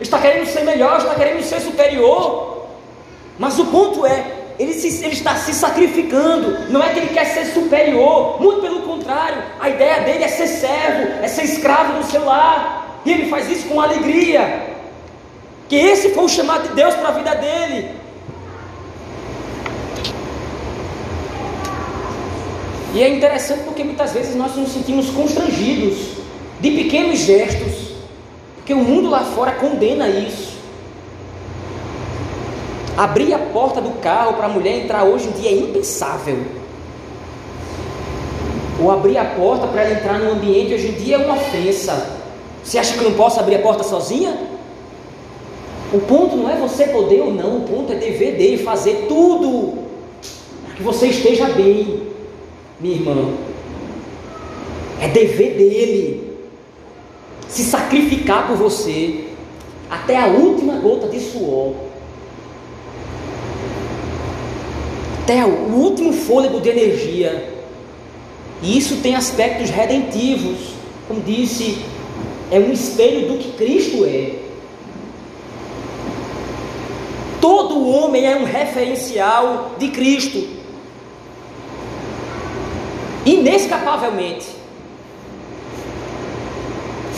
está 0.00 0.18
querendo 0.18 0.46
ser 0.46 0.64
melhor, 0.64 0.98
está 0.98 1.14
querendo 1.14 1.42
ser 1.42 1.60
superior. 1.60 2.66
Mas 3.38 3.58
o 3.58 3.66
ponto 3.66 4.06
é, 4.06 4.24
ele, 4.58 4.72
se, 4.72 5.04
ele 5.04 5.12
está 5.12 5.36
se 5.36 5.52
sacrificando, 5.52 6.70
não 6.70 6.82
é 6.82 6.88
que 6.90 6.98
ele 6.98 7.14
quer 7.14 7.26
ser 7.26 7.46
superior, 7.46 8.40
muito 8.40 8.62
pelo 8.62 8.82
contrário, 8.82 9.42
a 9.60 9.68
ideia 9.68 10.00
dele 10.00 10.24
é 10.24 10.28
ser 10.28 10.48
servo, 10.48 11.22
é 11.22 11.28
ser 11.28 11.44
escravo 11.44 11.98
do 11.98 12.10
seu 12.10 12.24
lar, 12.24 13.00
e 13.04 13.12
ele 13.12 13.28
faz 13.28 13.48
isso 13.50 13.68
com 13.68 13.80
alegria. 13.80 14.68
Que 15.68 15.76
esse 15.76 16.10
foi 16.10 16.24
o 16.24 16.28
chamado 16.28 16.68
de 16.68 16.74
Deus 16.74 16.94
para 16.94 17.08
a 17.08 17.12
vida 17.12 17.34
dele. 17.34 17.90
E 22.98 23.02
é 23.04 23.08
interessante 23.08 23.62
porque 23.62 23.84
muitas 23.84 24.12
vezes 24.12 24.34
nós 24.34 24.56
nos 24.56 24.72
sentimos 24.72 25.08
constrangidos 25.10 26.14
de 26.58 26.72
pequenos 26.72 27.20
gestos, 27.20 27.92
porque 28.56 28.74
o 28.74 28.78
mundo 28.78 29.08
lá 29.08 29.20
fora 29.20 29.52
condena 29.52 30.08
isso. 30.08 30.58
Abrir 32.96 33.32
a 33.32 33.38
porta 33.38 33.80
do 33.80 34.00
carro 34.00 34.32
para 34.32 34.46
a 34.46 34.48
mulher 34.48 34.82
entrar 34.82 35.04
hoje 35.04 35.28
em 35.28 35.30
dia 35.30 35.48
é 35.48 35.54
impensável. 35.54 36.38
Ou 38.82 38.90
abrir 38.90 39.16
a 39.16 39.26
porta 39.26 39.68
para 39.68 39.82
ela 39.82 39.94
entrar 39.94 40.18
no 40.18 40.32
ambiente 40.32 40.74
hoje 40.74 40.88
em 40.88 40.94
dia 40.94 41.14
é 41.14 41.18
uma 41.18 41.36
ofensa. 41.36 42.18
Você 42.64 42.78
acha 42.78 42.94
que 42.94 42.98
eu 42.98 43.10
não 43.10 43.16
posso 43.16 43.38
abrir 43.38 43.54
a 43.54 43.60
porta 43.60 43.84
sozinha? 43.84 44.36
O 45.92 46.00
ponto 46.00 46.34
não 46.34 46.50
é 46.50 46.56
você 46.56 46.88
poder 46.88 47.20
ou 47.20 47.32
não, 47.32 47.58
o 47.58 47.60
ponto 47.60 47.92
é 47.92 47.94
dever 47.94 48.34
dele 48.34 48.58
fazer 48.58 49.06
tudo 49.06 49.84
para 50.64 50.74
que 50.74 50.82
você 50.82 51.06
esteja 51.06 51.46
bem, 51.50 52.07
minha 52.80 52.94
irmã. 52.94 53.34
É 55.00 55.08
dever 55.08 55.56
dele 55.56 56.28
se 57.48 57.62
sacrificar 57.64 58.46
por 58.46 58.56
você 58.56 59.24
até 59.88 60.16
a 60.16 60.26
última 60.26 60.74
gota 60.78 61.08
de 61.08 61.18
suor, 61.18 61.74
até 65.22 65.44
o 65.44 65.74
último 65.74 66.12
fôlego 66.12 66.60
de 66.60 66.68
energia. 66.68 67.54
E 68.62 68.76
isso 68.76 68.96
tem 68.96 69.14
aspectos 69.14 69.70
redentivos, 69.70 70.74
como 71.06 71.20
disse, 71.20 71.78
é 72.50 72.58
um 72.58 72.72
espelho 72.72 73.28
do 73.28 73.38
que 73.38 73.52
Cristo 73.52 74.04
é. 74.04 74.36
Todo 77.40 77.88
homem 77.88 78.26
é 78.26 78.36
um 78.36 78.44
referencial 78.44 79.76
de 79.78 79.88
Cristo. 79.88 80.57
Inescapavelmente. 83.24 84.46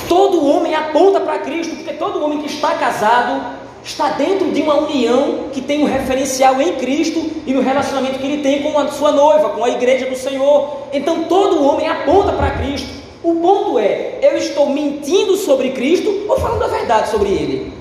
Todo 0.09 0.45
homem 0.45 0.75
aponta 0.75 1.21
para 1.21 1.39
Cristo, 1.39 1.77
porque 1.77 1.93
todo 1.93 2.25
homem 2.25 2.41
que 2.41 2.47
está 2.47 2.75
casado 2.75 3.59
está 3.83 4.11
dentro 4.11 4.51
de 4.51 4.61
uma 4.61 4.75
união 4.75 5.51
que 5.53 5.61
tem 5.61 5.83
um 5.83 5.87
referencial 5.87 6.61
em 6.61 6.75
Cristo 6.75 7.25
e 7.47 7.53
no 7.53 7.63
relacionamento 7.63 8.19
que 8.19 8.27
ele 8.27 8.43
tem 8.43 8.63
com 8.63 8.79
a 8.79 8.89
sua 8.89 9.13
noiva, 9.13 9.51
com 9.51 9.65
a 9.65 9.71
igreja 9.71 10.07
do 10.07 10.17
Senhor. 10.17 10.89
Então 10.93 11.25
todo 11.25 11.65
homem 11.65 11.89
aponta 11.89 12.33
para 12.33 12.51
Cristo. 12.51 12.89
O 13.23 13.37
ponto 13.37 13.79
é, 13.79 14.19
eu 14.23 14.37
estou 14.37 14.69
mentindo 14.71 15.37
sobre 15.37 15.71
Cristo 15.71 16.25
ou 16.29 16.39
falando 16.39 16.65
a 16.65 16.69
verdade 16.69 17.11
sobre 17.11 17.29
ele? 17.29 17.80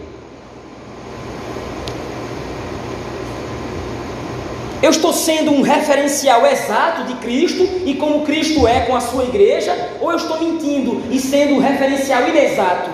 Eu 4.81 4.91
estou 4.91 5.11
sendo 5.11 5.51
um 5.51 5.61
referencial 5.61 6.45
exato 6.45 7.03
de 7.03 7.15
Cristo 7.15 7.67
e 7.85 7.95
como 7.95 8.25
Cristo 8.25 8.65
é 8.65 8.81
com 8.81 8.95
a 8.95 9.01
sua 9.01 9.25
igreja, 9.25 9.75
ou 9.99 10.09
eu 10.09 10.15
estou 10.15 10.39
mentindo 10.39 11.03
e 11.11 11.19
sendo 11.19 11.55
um 11.55 11.59
referencial 11.59 12.27
inexato? 12.29 12.89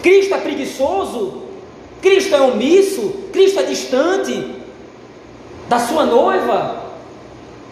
Cristo 0.00 0.32
é 0.32 0.38
preguiçoso? 0.38 1.42
Cristo 2.00 2.36
é 2.36 2.40
omisso? 2.40 3.14
Cristo 3.32 3.58
é 3.58 3.64
distante 3.64 4.54
da 5.68 5.80
sua 5.80 6.06
noiva? 6.06 6.84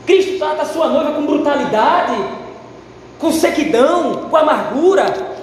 Cristo 0.05 0.37
trata 0.39 0.63
a 0.63 0.67
sua 0.67 0.89
noiva 0.89 1.13
com 1.13 1.25
brutalidade, 1.25 2.17
com 3.21 3.31
sequidão, 3.31 4.29
com 4.29 4.37
amargura? 4.37 5.39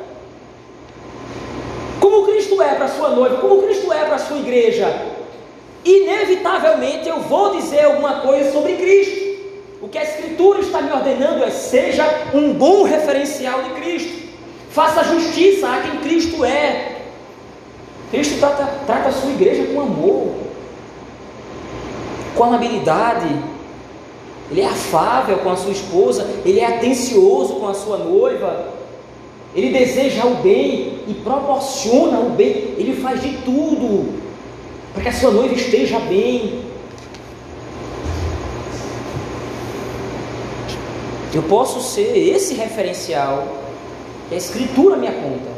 Como 2.02 2.26
Cristo 2.26 2.62
é 2.62 2.76
para 2.76 2.86
a 2.86 2.90
sua 2.90 3.10
noiva? 3.10 3.38
Como 3.38 3.64
Cristo 3.64 3.94
é 3.94 4.04
para 4.04 4.16
a 4.16 4.20
sua 4.20 4.40
igreja? 4.40 5.15
Inevitavelmente 5.86 7.08
eu 7.08 7.20
vou 7.22 7.56
dizer 7.56 7.86
alguma 7.86 8.22
coisa 8.22 8.52
sobre 8.52 8.74
Cristo. 8.74 9.26
O 9.82 9.88
que 9.88 10.00
a 10.00 10.04
Escritura 10.04 10.62
está 10.62 10.82
me 10.82 10.92
ordenando 10.92 11.44
é: 11.44 11.52
seja 11.52 12.04
um 12.34 12.54
bom 12.54 12.84
referencial 12.84 13.62
de 13.62 13.70
Cristo, 13.70 14.30
faça 14.72 15.04
justiça 15.04 15.70
a 15.70 15.82
quem 15.82 16.00
Cristo 16.00 16.44
é. 16.44 17.04
Cristo 18.10 18.40
trata, 18.40 18.68
trata 18.86 19.10
a 19.10 19.12
sua 19.12 19.30
igreja 19.30 19.74
com 19.74 19.82
amor, 19.82 20.34
com 22.36 22.44
amabilidade, 22.44 23.28
ele 24.50 24.62
é 24.62 24.66
afável 24.66 25.38
com 25.40 25.52
a 25.52 25.56
sua 25.56 25.72
esposa, 25.72 26.28
ele 26.44 26.60
é 26.60 26.66
atencioso 26.66 27.56
com 27.56 27.68
a 27.68 27.74
sua 27.74 27.98
noiva, 27.98 28.70
ele 29.56 29.70
deseja 29.70 30.26
o 30.26 30.36
bem 30.36 31.00
e 31.08 31.14
proporciona 31.24 32.20
o 32.20 32.30
bem, 32.32 32.76
ele 32.78 33.00
faz 33.02 33.22
de 33.22 33.38
tudo 33.38 34.25
para 34.96 35.04
que 35.04 35.10
a 35.10 35.14
sua 35.14 35.30
noiva 35.30 35.54
esteja 35.54 36.00
bem. 36.00 36.64
Eu 41.34 41.44
posso 41.44 41.82
ser 41.82 42.18
esse 42.18 42.54
referencial 42.54 43.46
que 44.30 44.36
a 44.36 44.38
Escritura 44.38 44.96
me 44.96 45.08
aponta, 45.08 45.52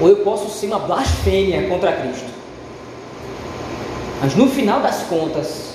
ou 0.00 0.08
eu 0.08 0.18
posso 0.18 0.48
ser 0.48 0.66
uma 0.66 0.78
blasfêmia 0.78 1.68
contra 1.68 1.92
Cristo. 1.92 2.30
Mas 4.22 4.36
no 4.36 4.48
final 4.48 4.80
das 4.80 5.02
contas, 5.02 5.74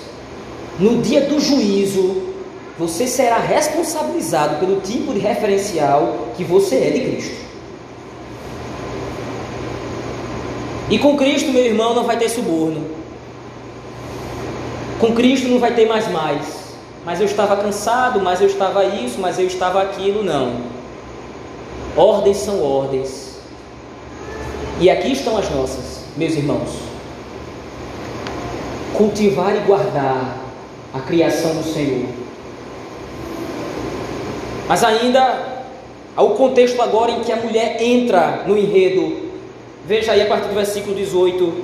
no 0.80 1.02
dia 1.02 1.22
do 1.22 1.42
juízo, 1.42 2.34
você 2.80 3.06
será 3.06 3.38
responsabilizado 3.38 4.60
pelo 4.60 4.80
tipo 4.80 5.14
de 5.14 5.20
referencial 5.20 6.30
que 6.38 6.44
você 6.46 6.76
é 6.76 6.90
de 6.92 7.00
Cristo. 7.02 7.45
E 10.90 11.00
com 11.00 11.18
Cristo, 11.18 11.52
meu 11.52 11.66
irmão, 11.66 11.96
não 11.96 12.04
vai 12.04 12.18
ter 12.18 12.30
suborno. 12.30 12.86
Com 15.00 15.14
Cristo 15.14 15.48
não 15.48 15.60
vai 15.60 15.74
ter 15.74 15.88
mais 15.88 16.10
mais. 16.12 16.66
Mas 17.04 17.20
eu 17.20 17.26
estava 17.26 17.58
cansado, 17.58 18.20
mas 18.20 18.40
eu 18.40 18.48
estava 18.48 18.86
isso, 18.86 19.20
mas 19.20 19.40
eu 19.40 19.48
estava 19.48 19.82
aquilo, 19.82 20.24
não. 20.24 20.58
Ordens 21.96 22.38
são 22.38 22.62
ordens. 22.64 23.40
E 24.80 24.90
aqui 24.90 25.12
estão 25.12 25.38
as 25.38 25.50
nossas, 25.50 26.04
meus 26.18 26.34
irmãos. 26.34 26.70
Cultivar 28.94 29.56
e 29.56 29.60
guardar 29.60 30.38
a 30.94 31.00
criação 31.00 31.56
do 31.56 31.64
Senhor. 31.64 32.08
Mas 34.68 34.84
ainda 34.84 35.66
há 36.16 36.24
o 36.24 36.32
contexto 36.32 36.82
agora 36.82 37.12
em 37.12 37.22
que 37.22 37.32
a 37.32 37.38
mulher 37.38 37.82
entra 37.82 38.44
no 38.48 38.58
enredo 38.58 39.25
Veja 39.88 40.14
aí 40.14 40.22
a 40.24 40.26
partir 40.26 40.48
do 40.48 40.56
versículo 40.56 40.96
18. 40.96 41.64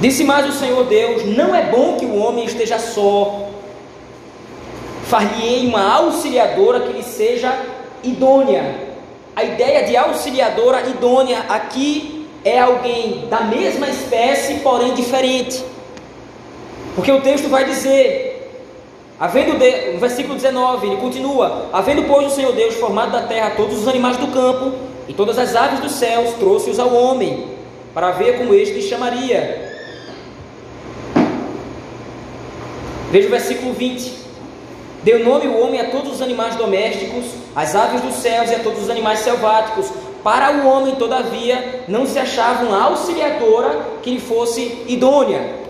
Disse 0.00 0.24
mais 0.24 0.48
o 0.48 0.58
Senhor 0.58 0.84
Deus: 0.84 1.26
Não 1.26 1.54
é 1.54 1.66
bom 1.66 1.96
que 1.98 2.06
o 2.06 2.16
homem 2.16 2.46
esteja 2.46 2.78
só. 2.78 3.50
Far-lhe-ei 5.08 5.66
uma 5.66 5.92
auxiliadora 5.96 6.80
que 6.80 6.92
lhe 6.94 7.02
seja 7.02 7.54
idônea. 8.02 8.92
A 9.36 9.44
ideia 9.44 9.84
de 9.84 9.94
auxiliadora 9.94 10.88
idônea 10.88 11.40
aqui 11.50 12.26
é 12.42 12.58
alguém 12.58 13.26
da 13.28 13.42
mesma 13.42 13.88
espécie, 13.90 14.60
porém 14.60 14.94
diferente. 14.94 15.62
Porque 16.94 17.12
o 17.12 17.20
texto 17.20 17.50
vai 17.50 17.66
dizer: 17.66 18.31
Havendo 19.22 19.56
de, 19.56 19.92
no 19.92 20.00
versículo 20.00 20.34
19, 20.34 20.84
ele 20.84 20.96
continua: 20.96 21.68
Havendo, 21.72 22.02
pois, 22.08 22.26
o 22.26 22.34
Senhor 22.34 22.52
Deus 22.54 22.74
formado 22.74 23.12
da 23.12 23.22
terra 23.22 23.52
todos 23.56 23.78
os 23.78 23.86
animais 23.86 24.16
do 24.16 24.26
campo 24.26 24.72
e 25.06 25.12
todas 25.12 25.38
as 25.38 25.54
aves 25.54 25.78
dos 25.78 25.92
céus, 25.92 26.34
trouxe-os 26.40 26.80
ao 26.80 26.92
homem, 26.92 27.46
para 27.94 28.10
ver 28.10 28.38
como 28.38 28.52
este 28.52 28.74
lhe 28.74 28.82
chamaria. 28.82 29.76
Veja 33.12 33.28
o 33.28 33.30
versículo 33.30 33.72
20: 33.72 34.12
Deu 35.04 35.24
nome 35.24 35.46
o 35.46 35.60
homem 35.60 35.80
a 35.80 35.88
todos 35.88 36.14
os 36.14 36.20
animais 36.20 36.56
domésticos, 36.56 37.26
às 37.54 37.76
aves 37.76 38.00
dos 38.00 38.16
céus 38.16 38.50
e 38.50 38.56
a 38.56 38.58
todos 38.58 38.82
os 38.82 38.90
animais 38.90 39.20
selváticos. 39.20 39.88
Para 40.24 40.50
o 40.50 40.66
homem, 40.66 40.96
todavia, 40.96 41.84
não 41.86 42.06
se 42.06 42.18
achava 42.18 42.64
uma 42.64 42.86
auxiliadora 42.86 43.86
que 44.02 44.10
lhe 44.10 44.20
fosse 44.20 44.82
idônea. 44.88 45.61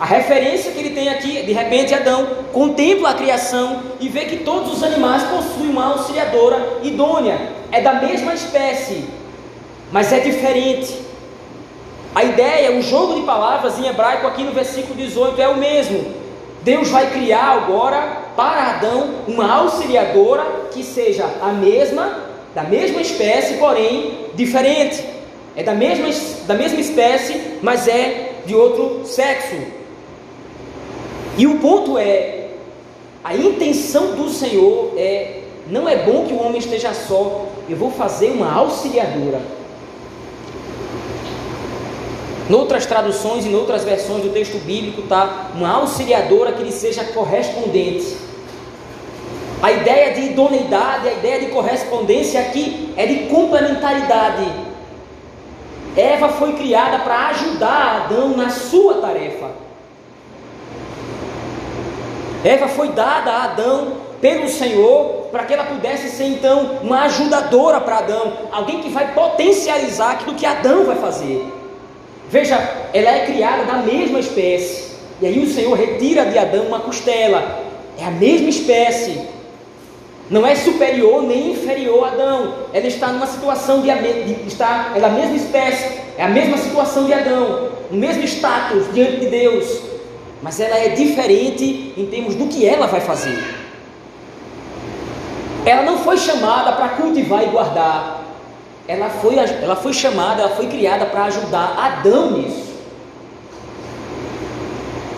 A 0.00 0.06
referência 0.06 0.72
que 0.72 0.78
ele 0.78 0.94
tem 0.94 1.10
aqui, 1.10 1.42
de 1.42 1.52
repente, 1.52 1.92
Adão 1.92 2.26
contempla 2.54 3.10
a 3.10 3.14
criação 3.14 3.82
e 4.00 4.08
vê 4.08 4.24
que 4.24 4.38
todos 4.38 4.72
os 4.72 4.82
animais 4.82 5.22
possuem 5.24 5.68
uma 5.68 5.92
auxiliadora 5.92 6.78
idônea. 6.82 7.38
É 7.70 7.82
da 7.82 7.92
mesma 7.92 8.32
espécie, 8.32 9.04
mas 9.92 10.10
é 10.10 10.20
diferente. 10.20 10.98
A 12.14 12.24
ideia, 12.24 12.78
o 12.78 12.80
jogo 12.80 13.16
de 13.16 13.26
palavras 13.26 13.78
em 13.78 13.86
hebraico 13.86 14.26
aqui 14.26 14.42
no 14.42 14.52
versículo 14.52 14.94
18 14.94 15.38
é 15.38 15.48
o 15.48 15.58
mesmo. 15.58 16.14
Deus 16.62 16.88
vai 16.88 17.10
criar 17.10 17.52
agora 17.52 18.22
para 18.34 18.70
Adão 18.70 19.16
uma 19.28 19.52
auxiliadora 19.52 20.70
que 20.72 20.82
seja 20.82 21.28
a 21.42 21.48
mesma, 21.48 22.20
da 22.54 22.62
mesma 22.62 23.02
espécie, 23.02 23.58
porém 23.58 24.30
diferente. 24.34 25.04
É 25.54 25.62
da 25.62 25.74
mesma, 25.74 26.08
da 26.46 26.54
mesma 26.54 26.80
espécie, 26.80 27.58
mas 27.60 27.86
é 27.86 28.32
de 28.46 28.54
outro 28.54 29.04
sexo. 29.04 29.79
E 31.40 31.46
o 31.46 31.56
ponto 31.56 31.96
é, 31.96 32.48
a 33.24 33.34
intenção 33.34 34.14
do 34.14 34.28
Senhor 34.28 34.92
é, 34.94 35.40
não 35.70 35.88
é 35.88 35.96
bom 35.96 36.26
que 36.26 36.34
o 36.34 36.38
homem 36.38 36.58
esteja 36.58 36.92
só, 36.92 37.46
eu 37.66 37.78
vou 37.78 37.90
fazer 37.90 38.32
uma 38.32 38.52
auxiliadora. 38.52 39.40
Noutras 42.46 42.84
traduções 42.84 43.46
e 43.46 43.48
noutras 43.48 43.84
versões 43.84 44.22
do 44.22 44.28
texto 44.28 44.58
bíblico 44.58 45.00
está 45.00 45.50
uma 45.54 45.70
auxiliadora 45.76 46.52
que 46.52 46.62
lhe 46.62 46.72
seja 46.72 47.04
correspondente. 47.04 48.18
A 49.62 49.72
ideia 49.72 50.12
de 50.12 50.32
idoneidade, 50.32 51.08
a 51.08 51.12
ideia 51.14 51.40
de 51.40 51.46
correspondência 51.46 52.38
aqui 52.38 52.92
é 52.98 53.06
de 53.06 53.28
complementaridade. 53.30 54.44
Eva 55.96 56.28
foi 56.28 56.52
criada 56.52 56.98
para 56.98 57.28
ajudar 57.28 58.04
Adão 58.04 58.36
na 58.36 58.50
sua 58.50 58.96
tarefa. 58.96 59.69
Eva 62.44 62.68
foi 62.68 62.88
dada 62.88 63.30
a 63.30 63.44
Adão 63.44 63.92
pelo 64.20 64.48
Senhor 64.48 65.28
para 65.30 65.44
que 65.44 65.54
ela 65.54 65.64
pudesse 65.64 66.08
ser 66.10 66.24
então 66.24 66.78
uma 66.82 67.02
ajudadora 67.02 67.80
para 67.80 67.98
Adão, 67.98 68.32
alguém 68.50 68.80
que 68.80 68.90
vai 68.90 69.14
potencializar 69.14 70.12
aquilo 70.12 70.34
que 70.34 70.44
Adão 70.44 70.84
vai 70.84 70.96
fazer. 70.96 71.46
Veja, 72.28 72.56
ela 72.92 73.10
é 73.10 73.26
criada 73.26 73.64
da 73.64 73.74
mesma 73.74 74.18
espécie. 74.18 74.90
E 75.20 75.26
aí 75.26 75.42
o 75.42 75.52
Senhor 75.52 75.76
retira 75.76 76.24
de 76.26 76.38
Adão 76.38 76.64
uma 76.64 76.80
costela. 76.80 77.64
É 77.98 78.04
a 78.04 78.10
mesma 78.10 78.48
espécie. 78.48 79.20
Não 80.30 80.46
é 80.46 80.54
superior 80.54 81.22
nem 81.22 81.52
inferior 81.52 82.04
a 82.04 82.08
Adão. 82.08 82.54
Ela 82.72 82.86
está 82.86 83.08
numa 83.08 83.26
situação 83.26 83.82
de, 83.82 83.88
de 83.88 84.46
está, 84.46 84.92
é 84.94 85.08
mesma 85.08 85.36
espécie, 85.36 85.98
é 86.16 86.22
a 86.22 86.28
mesma 86.28 86.56
situação 86.56 87.04
de 87.04 87.12
Adão, 87.12 87.70
o 87.90 87.96
mesmo 87.96 88.22
status 88.22 88.92
diante 88.94 89.16
de 89.16 89.26
Deus. 89.26 89.89
Mas 90.42 90.58
ela 90.58 90.76
é 90.76 90.88
diferente 90.90 91.92
em 91.96 92.06
termos 92.06 92.34
do 92.34 92.46
que 92.46 92.66
ela 92.66 92.86
vai 92.86 93.00
fazer. 93.00 93.38
Ela 95.64 95.82
não 95.82 95.98
foi 95.98 96.16
chamada 96.16 96.72
para 96.72 96.90
cultivar 96.90 97.42
e 97.42 97.46
guardar. 97.46 98.22
Ela 98.88 99.10
foi, 99.10 99.36
ela 99.36 99.76
foi 99.76 99.92
chamada, 99.92 100.42
ela 100.42 100.56
foi 100.56 100.66
criada 100.66 101.06
para 101.06 101.24
ajudar 101.24 101.74
Adão 101.78 102.30
nisso. 102.32 102.70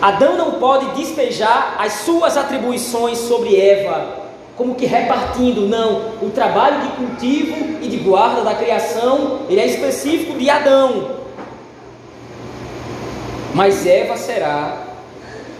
Adão 0.01 0.35
não 0.35 0.59
pode 0.59 0.87
despejar 0.95 1.77
as 1.79 1.93
suas 1.93 2.35
atribuições 2.35 3.17
sobre 3.19 3.55
Eva 3.55 4.23
como 4.55 4.75
que 4.75 4.85
repartindo, 4.85 5.61
não. 5.61 6.13
O 6.21 6.29
trabalho 6.29 6.81
de 6.81 6.87
cultivo 6.89 7.79
e 7.81 7.87
de 7.87 7.97
guarda 7.97 8.43
da 8.43 8.53
criação, 8.53 9.39
ele 9.49 9.59
é 9.59 9.65
específico 9.65 10.37
de 10.37 10.49
Adão. 10.49 11.23
Mas 13.55 13.85
Eva 13.85 14.15
será 14.15 14.82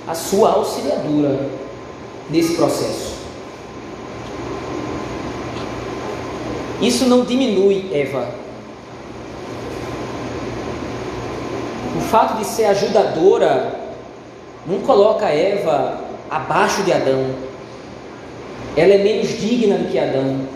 a 0.08 0.14
sua 0.14 0.52
auxiliadora 0.52 1.50
nesse 2.30 2.56
processo. 2.56 3.14
Isso 6.82 7.06
não 7.06 7.24
diminui 7.24 7.90
Eva. 7.94 8.28
O 11.98 12.02
fato 12.02 12.38
de 12.38 12.46
ser 12.46 12.66
ajudadora 12.66 13.80
não 14.66 14.80
coloca 14.82 15.26
Eva 15.28 16.02
abaixo 16.30 16.84
de 16.84 16.92
Adão 16.92 17.54
ela 18.76 18.94
é 18.94 18.98
menos 18.98 19.30
digna 19.40 19.78
do 19.78 19.90
que 19.90 20.00
Adão. 20.00 20.48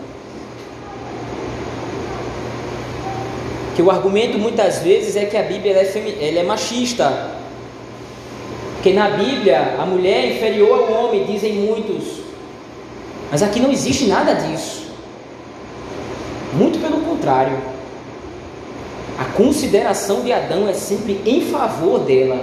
Que 3.76 3.82
o 3.82 3.90
argumento 3.90 4.38
muitas 4.38 4.80
vezes 4.80 5.14
é 5.14 5.24
que 5.24 5.36
a 5.36 5.42
Bíblia 5.42 5.72
é, 5.72 6.28
ela 6.28 6.40
é 6.40 6.42
machista. 6.42 7.37
Porque 8.78 8.92
na 8.92 9.10
Bíblia 9.10 9.74
a 9.76 9.84
mulher 9.84 10.24
é 10.24 10.36
inferior 10.36 10.78
ao 10.78 11.06
homem, 11.06 11.24
dizem 11.24 11.54
muitos. 11.54 12.20
Mas 13.28 13.42
aqui 13.42 13.58
não 13.58 13.72
existe 13.72 14.06
nada 14.06 14.34
disso. 14.34 14.86
Muito 16.52 16.80
pelo 16.80 17.00
contrário. 17.00 17.58
A 19.18 19.24
consideração 19.36 20.22
de 20.22 20.32
Adão 20.32 20.68
é 20.68 20.74
sempre 20.74 21.20
em 21.26 21.40
favor 21.40 21.98
dela. 21.98 22.40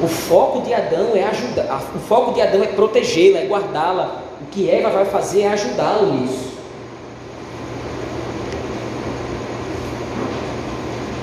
O 0.00 0.06
foco 0.06 0.60
de 0.60 0.72
Adão 0.72 1.16
é 1.16 1.24
ajudar, 1.24 1.90
o 1.94 1.98
foco 1.98 2.32
de 2.32 2.40
Adão 2.40 2.62
é 2.62 2.68
protegê-la, 2.68 3.40
é 3.40 3.46
guardá-la. 3.46 4.22
O 4.40 4.46
que 4.52 4.70
Eva 4.70 4.88
vai 4.88 5.04
fazer 5.04 5.42
é 5.42 5.48
ajudá-lo 5.48 6.12
nisso. 6.12 6.50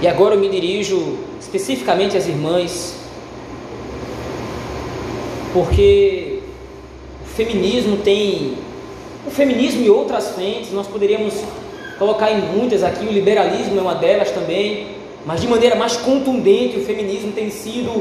E 0.02 0.08
agora 0.08 0.36
eu 0.36 0.40
me 0.40 0.50
dirijo 0.50 1.18
especificamente 1.40 2.18
às 2.18 2.28
irmãs, 2.28 2.97
porque 5.58 6.40
o 7.24 7.36
feminismo 7.36 7.98
tem. 7.98 8.54
O 9.26 9.32
feminismo 9.32 9.84
e 9.84 9.90
outras 9.90 10.30
frentes, 10.30 10.72
nós 10.72 10.86
poderíamos 10.86 11.34
colocar 11.98 12.32
em 12.32 12.42
muitas 12.42 12.84
aqui, 12.84 13.06
o 13.08 13.12
liberalismo 13.12 13.78
é 13.80 13.82
uma 13.82 13.96
delas 13.96 14.30
também, 14.30 14.90
mas 15.26 15.42
de 15.42 15.48
maneira 15.48 15.76
mais 15.76 15.98
contundente, 15.98 16.78
o 16.78 16.86
feminismo 16.86 17.32
tem 17.32 17.50
sido 17.50 17.92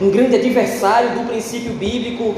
um 0.00 0.10
grande 0.10 0.36
adversário 0.36 1.18
do 1.18 1.26
princípio 1.26 1.72
bíblico, 1.72 2.34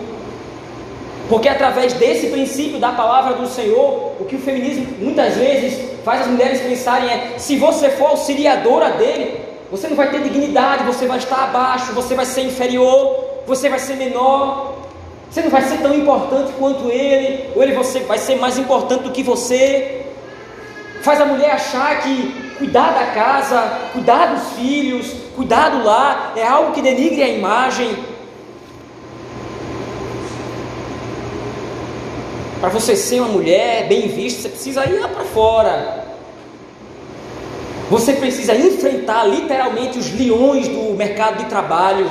porque 1.29 1.49
através 1.49 1.93
desse 1.95 2.29
princípio 2.29 2.79
da 2.79 2.93
palavra 2.93 3.35
do 3.35 3.49
Senhor, 3.49 4.12
o 4.21 4.25
que 4.25 4.37
o 4.37 4.38
feminismo 4.38 4.87
muitas 5.01 5.35
vezes 5.35 5.79
faz 6.05 6.23
as 6.23 6.29
mulheres 6.29 6.61
pensarem 6.61 7.11
é: 7.11 7.35
se 7.37 7.57
você 7.57 7.91
for 7.91 8.11
auxiliadora 8.11 8.93
dele, 8.93 9.41
você 9.71 9.88
não 9.88 9.97
vai 9.97 10.11
ter 10.11 10.23
dignidade, 10.23 10.85
você 10.85 11.05
vai 11.07 11.19
estar 11.19 11.43
abaixo, 11.43 11.93
você 11.93 12.14
vai 12.14 12.25
ser 12.25 12.43
inferior, 12.43 13.28
você 13.49 13.69
vai 13.69 13.81
ser 13.81 13.97
menor, 13.97 14.77
você 15.29 15.43
não 15.43 15.51
vai 15.51 15.63
ser 15.63 15.79
tão 15.79 15.93
importante 15.93 16.53
quanto 16.57 16.89
ele, 16.89 17.51
ou 17.57 17.63
ele 17.65 17.73
você 17.73 18.01
vai 18.01 18.19
ser 18.19 18.37
mais 18.37 18.57
importante 18.57 19.03
do 19.03 19.11
que 19.11 19.25
você. 19.25 20.05
Faz 21.03 21.21
a 21.21 21.25
mulher 21.25 21.51
achar 21.51 22.03
que 22.03 22.49
Cuidar 22.59 22.91
da 22.91 23.07
casa, 23.13 23.61
cuidar 23.93 24.35
dos 24.35 24.55
filhos, 24.55 25.15
cuidar 25.37 25.69
do 25.69 25.85
lar, 25.85 26.33
é 26.37 26.45
algo 26.45 26.73
que 26.73 26.83
denigre 26.83 27.23
a 27.23 27.29
imagem. 27.29 27.97
Para 32.61 32.69
você 32.69 32.97
ser 32.97 33.21
uma 33.21 33.29
mulher 33.29 33.87
bem 33.87 34.09
vista, 34.09 34.43
você 34.43 34.49
precisa 34.49 34.85
ir 34.87 34.99
lá 34.99 35.07
para 35.07 35.25
fora. 35.27 36.05
Você 37.89 38.15
precisa 38.15 38.57
enfrentar 38.57 39.23
literalmente 39.23 39.97
os 39.97 40.13
leões 40.13 40.67
do 40.67 40.97
mercado 40.97 41.39
de 41.39 41.45
trabalho. 41.45 42.11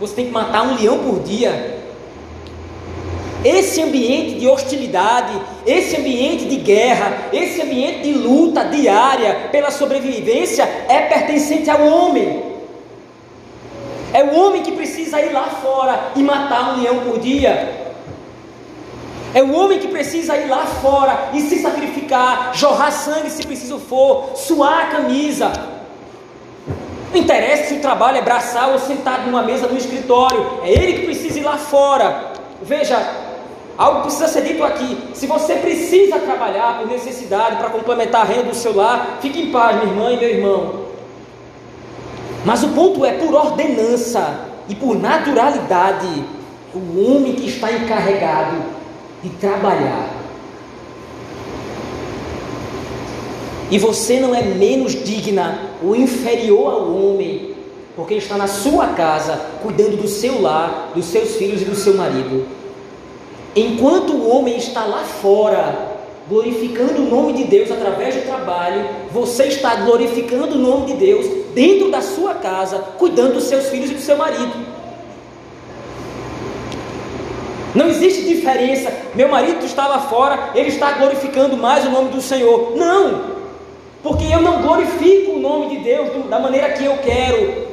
Você 0.00 0.14
tem 0.14 0.26
que 0.26 0.32
matar 0.32 0.62
um 0.62 0.80
leão 0.80 0.98
por 1.00 1.20
dia. 1.20 1.78
Esse 3.44 3.82
ambiente 3.82 4.38
de 4.38 4.48
hostilidade, 4.48 5.32
esse 5.66 5.96
ambiente 5.96 6.46
de 6.46 6.56
guerra, 6.56 7.28
esse 7.32 7.60
ambiente 7.60 8.02
de 8.02 8.12
luta 8.14 8.64
diária 8.64 9.48
pela 9.52 9.70
sobrevivência 9.70 10.64
é 10.88 11.00
pertencente 11.02 11.68
ao 11.68 11.86
homem. 11.86 12.42
É 14.12 14.24
o 14.24 14.34
homem 14.34 14.62
que 14.62 14.72
precisa 14.72 15.20
ir 15.20 15.32
lá 15.32 15.44
fora 15.44 16.12
e 16.16 16.22
matar 16.22 16.74
um 16.74 16.82
leão 16.82 17.00
por 17.00 17.18
dia. 17.18 17.94
É 19.34 19.42
o 19.42 19.52
homem 19.52 19.78
que 19.78 19.88
precisa 19.88 20.36
ir 20.36 20.48
lá 20.48 20.66
fora 20.66 21.30
e 21.34 21.42
se 21.42 21.60
sacrificar, 21.60 22.52
jorrar 22.54 22.90
sangue 22.90 23.30
se 23.30 23.46
preciso 23.46 23.78
for, 23.78 24.32
suar 24.34 24.86
a 24.86 24.86
camisa. 24.86 25.79
Não 27.12 27.20
interessa 27.20 27.68
se 27.68 27.74
o 27.74 27.80
trabalho 27.80 28.18
é 28.18 28.22
braçal 28.22 28.72
ou 28.72 28.78
sentado 28.78 29.26
numa 29.26 29.42
mesa 29.42 29.66
no 29.66 29.76
escritório, 29.76 30.60
é 30.62 30.70
ele 30.70 30.92
que 30.94 31.04
precisa 31.06 31.38
ir 31.38 31.42
lá 31.42 31.58
fora. 31.58 32.32
Veja, 32.62 32.98
Algo 33.80 34.02
precisa 34.02 34.28
ser 34.28 34.42
dito 34.42 34.62
aqui. 34.62 35.08
Se 35.14 35.26
você 35.26 35.54
precisa 35.54 36.18
trabalhar 36.18 36.78
por 36.78 36.86
necessidade 36.86 37.56
para 37.56 37.70
complementar 37.70 38.20
a 38.20 38.24
renda 38.24 38.42
do 38.42 38.54
seu 38.54 38.76
lar, 38.76 39.16
fique 39.22 39.40
em 39.40 39.50
paz, 39.50 39.76
minha 39.76 39.90
irmã 39.90 40.12
e 40.12 40.18
meu 40.18 40.28
irmão. 40.28 40.84
Mas 42.44 42.62
o 42.62 42.68
ponto 42.68 43.06
é 43.06 43.12
por 43.14 43.32
ordenança 43.32 44.48
e 44.68 44.74
por 44.74 45.00
naturalidade, 45.00 46.22
o 46.74 47.00
homem 47.00 47.34
que 47.36 47.48
está 47.48 47.72
encarregado 47.72 48.58
de 49.22 49.30
trabalhar. 49.30 50.19
E 53.70 53.78
você 53.78 54.18
não 54.18 54.34
é 54.34 54.42
menos 54.42 54.92
digna 55.04 55.60
ou 55.82 55.94
inferior 55.94 56.72
ao 56.72 56.92
homem, 56.92 57.54
porque 57.94 58.14
está 58.14 58.36
na 58.36 58.48
sua 58.48 58.88
casa, 58.88 59.40
cuidando 59.62 59.96
do 59.96 60.08
seu 60.08 60.42
lar, 60.42 60.90
dos 60.94 61.04
seus 61.04 61.36
filhos 61.36 61.62
e 61.62 61.64
do 61.64 61.76
seu 61.76 61.94
marido. 61.94 62.46
Enquanto 63.54 64.12
o 64.12 64.28
homem 64.28 64.56
está 64.56 64.84
lá 64.84 65.04
fora, 65.04 65.88
glorificando 66.28 67.02
o 67.02 67.10
nome 67.10 67.32
de 67.32 67.44
Deus 67.44 67.70
através 67.70 68.16
do 68.16 68.22
trabalho, 68.22 68.88
você 69.12 69.44
está 69.44 69.76
glorificando 69.76 70.56
o 70.56 70.58
nome 70.58 70.86
de 70.86 70.94
Deus 70.94 71.26
dentro 71.54 71.90
da 71.90 72.00
sua 72.00 72.34
casa, 72.34 72.78
cuidando 72.98 73.34
dos 73.34 73.44
seus 73.44 73.68
filhos 73.68 73.90
e 73.90 73.94
do 73.94 74.00
seu 74.00 74.16
marido. 74.16 74.52
Não 77.74 77.86
existe 77.86 78.22
diferença. 78.22 78.92
Meu 79.14 79.28
marido 79.28 79.64
está 79.64 79.86
lá 79.86 80.00
fora, 80.00 80.50
ele 80.56 80.68
está 80.68 80.92
glorificando 80.92 81.56
mais 81.56 81.86
o 81.86 81.90
nome 81.90 82.10
do 82.10 82.20
Senhor. 82.20 82.76
Não! 82.76 83.39
Porque 84.02 84.24
eu 84.24 84.40
não 84.40 84.62
glorifico 84.62 85.32
o 85.32 85.40
nome 85.40 85.76
de 85.76 85.84
Deus 85.84 86.28
da 86.28 86.38
maneira 86.38 86.70
que 86.70 86.84
eu 86.84 86.96
quero. 86.98 87.70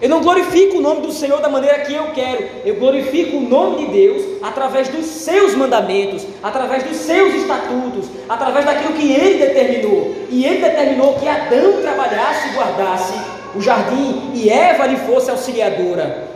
Eu 0.00 0.08
não 0.08 0.22
glorifico 0.22 0.78
o 0.78 0.80
nome 0.80 1.00
do 1.00 1.12
Senhor 1.12 1.40
da 1.40 1.48
maneira 1.48 1.80
que 1.80 1.92
eu 1.92 2.12
quero. 2.12 2.48
Eu 2.64 2.76
glorifico 2.76 3.36
o 3.36 3.40
nome 3.40 3.84
de 3.84 3.92
Deus 3.92 4.22
através 4.42 4.88
dos 4.88 5.04
seus 5.04 5.54
mandamentos, 5.56 6.24
através 6.40 6.84
dos 6.84 6.96
seus 6.98 7.34
estatutos, 7.34 8.06
através 8.28 8.64
daquilo 8.64 8.94
que 8.94 9.12
ele 9.12 9.44
determinou. 9.44 10.14
E 10.30 10.44
ele 10.44 10.60
determinou 10.60 11.14
que 11.14 11.28
Adão 11.28 11.82
trabalhasse 11.82 12.48
e 12.48 12.52
guardasse 12.52 13.14
o 13.56 13.60
jardim 13.60 14.30
e 14.34 14.48
Eva 14.48 14.86
lhe 14.86 14.96
fosse 14.96 15.30
auxiliadora. 15.30 16.28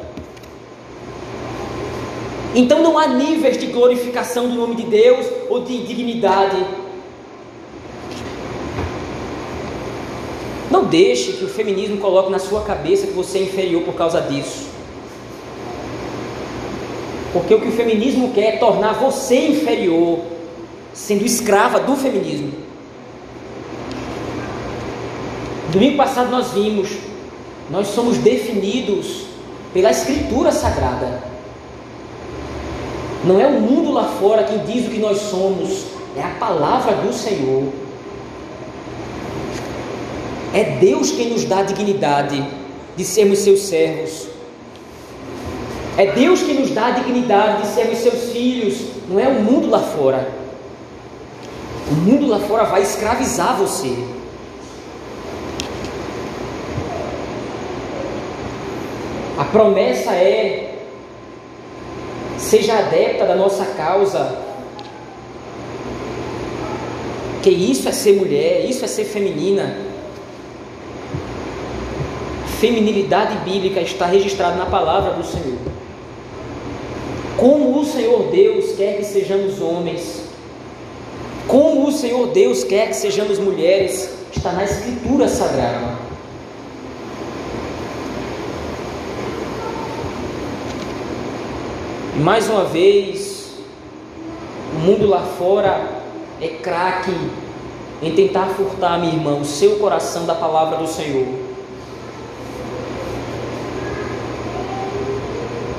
Então 2.55 2.83
não 2.83 2.99
há 2.99 3.07
níveis 3.07 3.57
de 3.57 3.66
glorificação 3.66 4.49
do 4.49 4.55
nome 4.55 4.74
de 4.74 4.83
Deus 4.83 5.26
ou 5.49 5.62
de 5.62 5.87
dignidade. 5.87 6.82
Não 10.73 10.85
deixe 10.85 11.35
que 11.35 11.45
o 11.45 11.49
feminismo 11.49 11.99
coloque 11.99 12.31
na 12.31 12.39
sua 12.39 12.62
cabeça 12.62 13.07
que 13.07 13.12
você 13.12 13.37
é 13.37 13.43
inferior 13.43 13.83
por 13.83 13.93
causa 13.93 14.23
disso. 14.23 14.68
Porque 17.31 17.53
o 17.53 17.61
que 17.61 17.68
o 17.68 17.73
feminismo 17.73 18.33
quer 18.33 18.55
é 18.55 18.57
tornar 18.57 18.95
você 18.95 19.49
inferior, 19.49 20.20
sendo 20.95 21.27
escrava 21.27 21.79
do 21.79 21.95
feminismo. 21.95 22.53
Domingo 25.70 25.99
passado 25.99 26.31
nós 26.31 26.53
vimos, 26.53 26.89
nós 27.70 27.89
somos 27.89 28.16
definidos 28.16 29.27
pela 29.75 29.91
Escritura 29.91 30.53
Sagrada. 30.53 31.23
Não 33.27 33.39
é 33.39 33.47
o 33.47 33.61
mundo 33.61 33.93
lá 33.93 34.05
fora 34.05 34.45
quem 34.45 34.64
diz 34.64 34.87
o 34.87 34.91
que 34.91 34.99
nós 34.99 35.18
somos, 35.18 35.85
é 36.16 36.23
a 36.23 36.31
palavra 36.41 36.95
do 36.95 37.12
Senhor. 37.12 37.82
É 40.55 40.65
Deus 40.79 41.11
quem 41.11 41.31
nos 41.31 41.45
dá 41.45 41.61
a 41.61 41.63
dignidade 41.63 42.47
de 42.97 43.05
sermos 43.05 43.39
seus 43.39 43.61
servos. 43.61 44.29
É 45.97 46.07
Deus 46.13 46.43
quem 46.43 46.61
nos 46.61 46.71
dá 46.71 46.87
a 46.87 46.91
dignidade 46.91 47.63
de 47.63 47.69
sermos 47.69 47.99
seus 47.99 48.33
filhos, 48.33 48.77
não 49.09 49.19
é 49.19 49.29
o 49.29 49.43
mundo 49.43 49.69
lá 49.69 49.81
fora. 49.81 50.29
O 51.91 51.95
mundo 51.95 52.27
lá 52.27 52.39
fora 52.41 52.65
vai 52.65 52.83
escravizar 52.83 53.57
você. 53.57 53.95
A 59.39 59.45
promessa 59.45 60.13
é 60.13 60.79
seja 62.39 62.79
adepta 62.79 63.25
da 63.25 63.35
nossa 63.35 63.65
causa. 63.65 64.39
Que 67.43 67.51
isso 67.51 67.89
é 67.89 67.93
ser 67.93 68.15
mulher, 68.15 68.67
isso 68.67 68.85
é 68.85 68.89
ser 68.89 69.05
feminina. 69.05 69.91
Feminilidade 72.63 73.39
bíblica 73.39 73.81
está 73.81 74.07
registrada 74.07 74.55
na 74.55 74.67
palavra 74.67 75.15
do 75.15 75.25
Senhor. 75.25 75.59
Como 77.37 77.81
o 77.81 77.85
Senhor 77.85 78.31
Deus 78.31 78.77
quer 78.77 78.99
que 78.99 79.05
sejamos 79.05 79.61
homens, 79.61 80.27
como 81.49 81.89
o 81.89 81.91
Senhor 81.91 82.29
Deus 82.29 82.63
quer 82.63 82.87
que 82.87 82.95
sejamos 82.95 83.41
mulheres, 83.41 84.09
está 84.33 84.53
na 84.53 84.63
Escritura 84.63 85.27
Sagrada. 85.27 85.97
E 92.15 92.21
mais 92.21 92.49
uma 92.49 92.63
vez, 92.63 93.57
o 94.77 94.79
mundo 94.79 95.09
lá 95.09 95.23
fora 95.37 95.85
é 96.41 96.47
craque 96.47 97.11
em 98.01 98.15
tentar 98.15 98.51
furtar, 98.51 99.01
minha 99.01 99.13
irmã, 99.13 99.35
o 99.35 99.45
seu 99.45 99.81
coração 99.81 100.27
da 100.27 100.37
palavra 100.37 100.77
do 100.77 100.87
Senhor. 100.87 101.41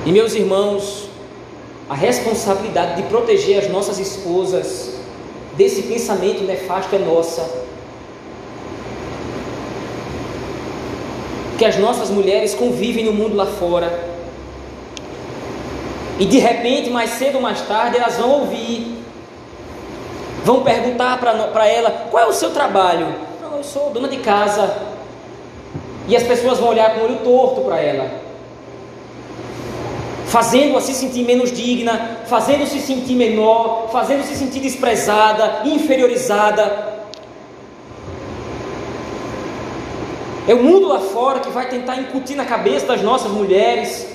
E 0.06 0.12
meus 0.12 0.34
irmãos, 0.34 1.10
a 1.90 1.96
responsabilidade 1.96 3.02
de 3.02 3.08
proteger 3.08 3.60
as 3.60 3.70
nossas 3.70 4.00
esposas 4.00 4.94
desse 5.56 5.84
pensamento 5.84 6.44
nefasto 6.44 6.96
é 6.96 7.00
nossa. 7.00 7.64
Que 11.58 11.66
as 11.66 11.78
nossas 11.78 12.10
mulheres 12.10 12.54
convivem 12.54 13.06
no 13.06 13.14
mundo 13.14 13.36
lá 13.36 13.46
fora 13.46 14.14
e 16.20 16.26
de 16.26 16.38
repente, 16.38 16.90
mais 16.90 17.12
cedo 17.12 17.36
ou 17.36 17.42
mais 17.42 17.62
tarde, 17.62 17.98
elas 17.98 18.18
vão 18.18 18.30
ouvir. 18.42 19.04
Vão 20.46 20.64
perguntar 20.64 21.20
para 21.20 21.68
ela: 21.68 22.08
qual 22.12 22.24
é 22.24 22.28
o 22.28 22.34
seu 22.34 22.52
trabalho? 22.52 23.08
Não, 23.42 23.58
eu 23.58 23.64
sou 23.64 23.90
dona 23.90 24.08
de 24.08 24.18
casa. 24.18 24.74
E 26.08 26.16
as 26.16 26.24
pessoas 26.24 26.60
vão 26.60 26.70
olhar 26.70 26.96
com 26.96 27.06
olho 27.06 27.18
torto 27.18 27.62
para 27.62 27.80
ela, 27.80 28.10
fazendo-a 30.34 30.82
se 30.82 30.96
sentir 30.96 31.24
menos 31.24 31.52
digna, 31.52 32.22
fazendo-se 32.26 32.80
sentir 32.80 33.14
menor, 33.14 33.90
fazendo-se 33.92 34.36
sentir 34.36 34.62
desprezada, 34.62 35.62
inferiorizada. 35.64 36.64
É 40.48 40.56
o 40.56 40.64
mundo 40.64 40.88
lá 40.88 41.00
fora 41.00 41.40
que 41.40 41.52
vai 41.52 41.70
tentar 41.70 41.98
incutir 41.98 42.36
na 42.36 42.46
cabeça 42.46 42.88
das 42.88 43.04
nossas 43.04 43.32
mulheres 43.32 44.08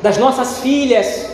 das 0.00 0.18
nossas 0.18 0.60
filhas, 0.60 1.30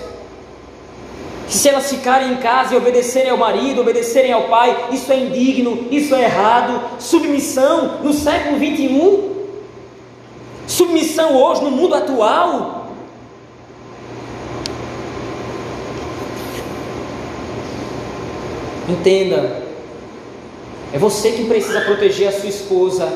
que 1.47 1.55
se 1.55 1.69
elas 1.69 1.91
ficarem 1.91 2.33
em 2.33 2.37
casa 2.37 2.73
e 2.73 2.79
obedecerem 2.79 3.31
ao 3.31 3.37
marido, 3.37 3.83
obedecerem 3.83 4.33
ao 4.33 4.45
pai, 4.45 4.87
isso 4.93 5.13
é 5.13 5.19
indigno, 5.19 5.89
isso 5.91 6.15
é 6.15 6.23
errado. 6.23 6.81
Submissão 6.99 7.99
no 8.03 8.15
século 8.15 8.57
21, 8.57 9.33
submissão 10.67 11.37
hoje 11.37 11.63
no 11.63 11.71
mundo 11.71 11.95
atual. 11.95 12.82
Entenda, 18.93 19.63
é 20.93 20.99
você 20.99 21.33
que 21.33 21.45
precisa 21.45 21.81
proteger 21.81 22.29
a 22.29 22.33
sua 22.33 22.49
esposa 22.51 23.11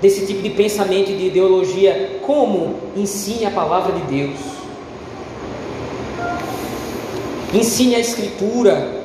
desse 0.00 0.24
tipo 0.24 0.40
de 0.40 0.50
pensamento 0.50 1.10
e 1.10 1.16
de 1.16 1.26
ideologia. 1.26 2.18
Como? 2.22 2.76
Ensine 2.96 3.44
a 3.44 3.50
palavra 3.50 3.92
de 3.92 4.00
Deus. 4.06 4.38
Ensine 7.52 7.94
a 7.94 8.00
Escritura. 8.00 9.04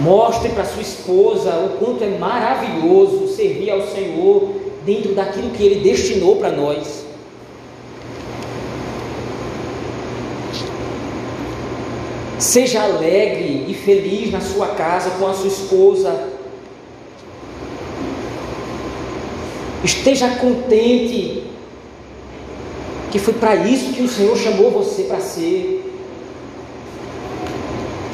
Mostre 0.00 0.48
para 0.50 0.64
sua 0.64 0.82
esposa 0.82 1.50
o 1.50 1.78
quanto 1.78 2.02
é 2.02 2.18
maravilhoso 2.18 3.28
servir 3.28 3.70
ao 3.70 3.86
Senhor 3.86 4.50
dentro 4.84 5.14
daquilo 5.14 5.50
que 5.50 5.62
Ele 5.62 5.88
destinou 5.88 6.36
para 6.36 6.50
nós. 6.50 7.05
Seja 12.38 12.82
alegre 12.82 13.64
e 13.66 13.74
feliz 13.74 14.30
na 14.30 14.40
sua 14.40 14.68
casa 14.68 15.10
com 15.18 15.26
a 15.26 15.32
sua 15.32 15.48
esposa. 15.48 16.28
Esteja 19.82 20.28
contente 20.36 21.44
que 23.10 23.18
foi 23.18 23.34
para 23.34 23.54
isso 23.56 23.92
que 23.94 24.02
o 24.02 24.08
Senhor 24.08 24.36
chamou 24.36 24.70
você 24.70 25.04
para 25.04 25.20
ser 25.20 25.82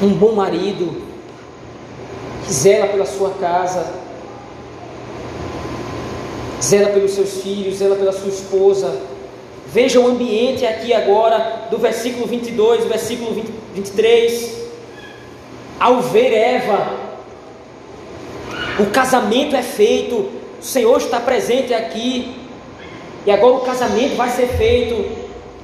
um 0.01 0.13
bom 0.13 0.33
marido, 0.33 1.01
que 2.45 2.53
zela 2.53 2.87
pela 2.87 3.05
sua 3.05 3.31
casa, 3.31 3.93
zela 6.61 6.91
pelos 6.91 7.11
seus 7.11 7.41
filhos, 7.41 7.77
zela 7.77 7.95
pela 7.95 8.13
sua 8.13 8.29
esposa. 8.29 9.12
Veja 9.73 9.99
o 9.99 10.05
ambiente 10.05 10.67
aqui 10.67 10.93
agora, 10.93 11.63
do 11.71 11.79
versículo 11.79 12.27
22, 12.27 12.85
versículo 12.85 13.33
20, 13.33 13.51
23. 13.73 14.67
Ao 15.79 15.99
ver 15.99 16.31
Eva, 16.31 16.95
o 18.79 18.85
casamento 18.91 19.55
é 19.55 19.63
feito, 19.63 20.29
o 20.61 20.63
Senhor 20.63 20.97
está 20.97 21.19
presente 21.19 21.73
aqui, 21.73 22.35
e 23.25 23.31
agora 23.31 23.55
o 23.55 23.61
casamento 23.61 24.15
vai 24.15 24.29
ser 24.29 24.45
feito 24.49 25.23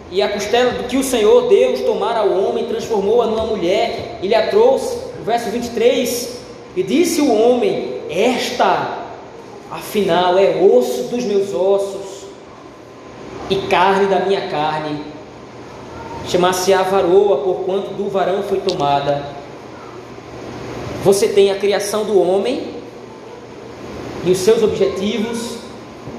e 0.09 0.23
a 0.23 0.29
costela 0.29 0.71
do 0.71 0.85
que 0.85 0.97
o 0.97 1.03
Senhor 1.03 1.47
Deus 1.47 1.81
tomara 1.81 2.21
ao 2.21 2.31
homem, 2.31 2.65
transformou-a 2.65 3.27
numa 3.27 3.45
mulher, 3.45 4.17
e 4.23 4.27
lhe 4.27 4.33
a 4.33 4.49
trouxe, 4.49 4.97
verso 5.23 5.51
23, 5.51 6.39
e 6.75 6.81
disse 6.81 7.21
o 7.21 7.31
homem: 7.31 8.01
Esta, 8.09 9.05
afinal, 9.69 10.35
é 10.35 10.55
osso 10.59 11.03
dos 11.09 11.23
meus 11.25 11.53
ossos 11.53 12.08
e 13.49 13.55
carne 13.67 14.07
da 14.07 14.19
minha 14.19 14.49
carne. 14.49 15.01
Chamar-se 16.27 16.73
a 16.73 16.83
varoa, 16.83 17.37
porquanto 17.37 17.93
do 17.93 18.09
varão 18.09 18.43
foi 18.43 18.59
tomada. 18.59 19.23
Você 21.03 21.29
tem 21.29 21.49
a 21.49 21.55
criação 21.55 22.03
do 22.03 22.19
homem 22.19 22.67
e 24.25 24.31
os 24.31 24.37
seus 24.37 24.61
objetivos, 24.61 25.57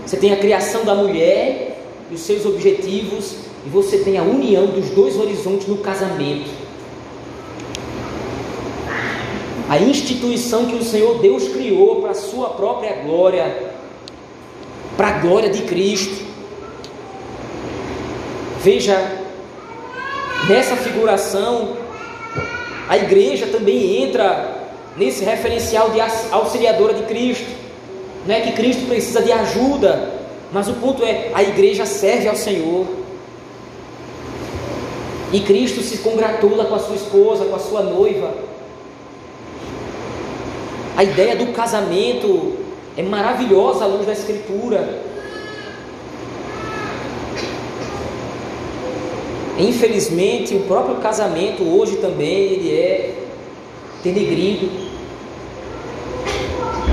você 0.06 0.16
tem 0.16 0.32
a 0.32 0.36
criação 0.36 0.84
da 0.84 0.94
mulher 0.94 1.84
e 2.10 2.14
os 2.14 2.20
seus 2.22 2.44
objetivos, 2.46 3.34
e 3.64 3.68
você 3.68 3.98
tem 3.98 4.18
a 4.18 4.22
união 4.22 4.66
dos 4.66 4.90
dois 4.90 5.16
horizontes 5.18 5.68
no 5.68 5.76
casamento. 5.78 6.50
A 9.68 9.78
instituição 9.78 10.64
que 10.66 10.74
o 10.74 10.82
Senhor 10.82 11.18
Deus 11.20 11.48
criou 11.48 12.00
para 12.00 12.10
a 12.10 12.14
sua 12.14 12.48
própria 12.50 13.04
glória, 13.04 13.70
para 14.96 15.08
a 15.08 15.18
glória 15.20 15.50
de 15.50 15.62
Cristo. 15.62 16.29
Veja, 18.62 18.94
nessa 20.46 20.76
figuração, 20.76 21.76
a 22.86 22.98
igreja 22.98 23.46
também 23.46 24.02
entra 24.02 24.54
nesse 24.98 25.24
referencial 25.24 25.90
de 25.90 26.00
auxiliadora 26.30 26.92
de 26.92 27.04
Cristo. 27.04 27.48
Não 28.26 28.34
é 28.34 28.40
que 28.40 28.52
Cristo 28.52 28.86
precisa 28.86 29.22
de 29.22 29.32
ajuda, 29.32 30.12
mas 30.52 30.68
o 30.68 30.74
ponto 30.74 31.02
é: 31.02 31.30
a 31.32 31.42
igreja 31.42 31.86
serve 31.86 32.28
ao 32.28 32.36
Senhor. 32.36 32.86
E 35.32 35.40
Cristo 35.40 35.80
se 35.80 35.98
congratula 35.98 36.66
com 36.66 36.74
a 36.74 36.80
sua 36.80 36.96
esposa, 36.96 37.46
com 37.46 37.56
a 37.56 37.60
sua 37.60 37.82
noiva. 37.82 38.34
A 40.98 41.04
ideia 41.04 41.34
do 41.34 41.46
casamento 41.54 42.56
é 42.94 43.02
maravilhosa 43.02 43.84
à 43.84 43.86
luz 43.86 44.04
da 44.04 44.12
Escritura. 44.12 45.09
Infelizmente, 49.60 50.54
o 50.54 50.60
próprio 50.60 50.96
casamento 50.96 51.62
hoje 51.62 51.96
também 51.96 52.30
ele 52.30 52.74
é 52.74 53.14
denegrido. 54.02 54.70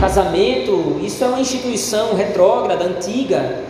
Casamento, 0.01 0.99
isso 1.01 1.23
é 1.23 1.27
uma 1.27 1.39
instituição 1.39 2.13
retrógrada, 2.13 2.83
antiga. 2.83 3.63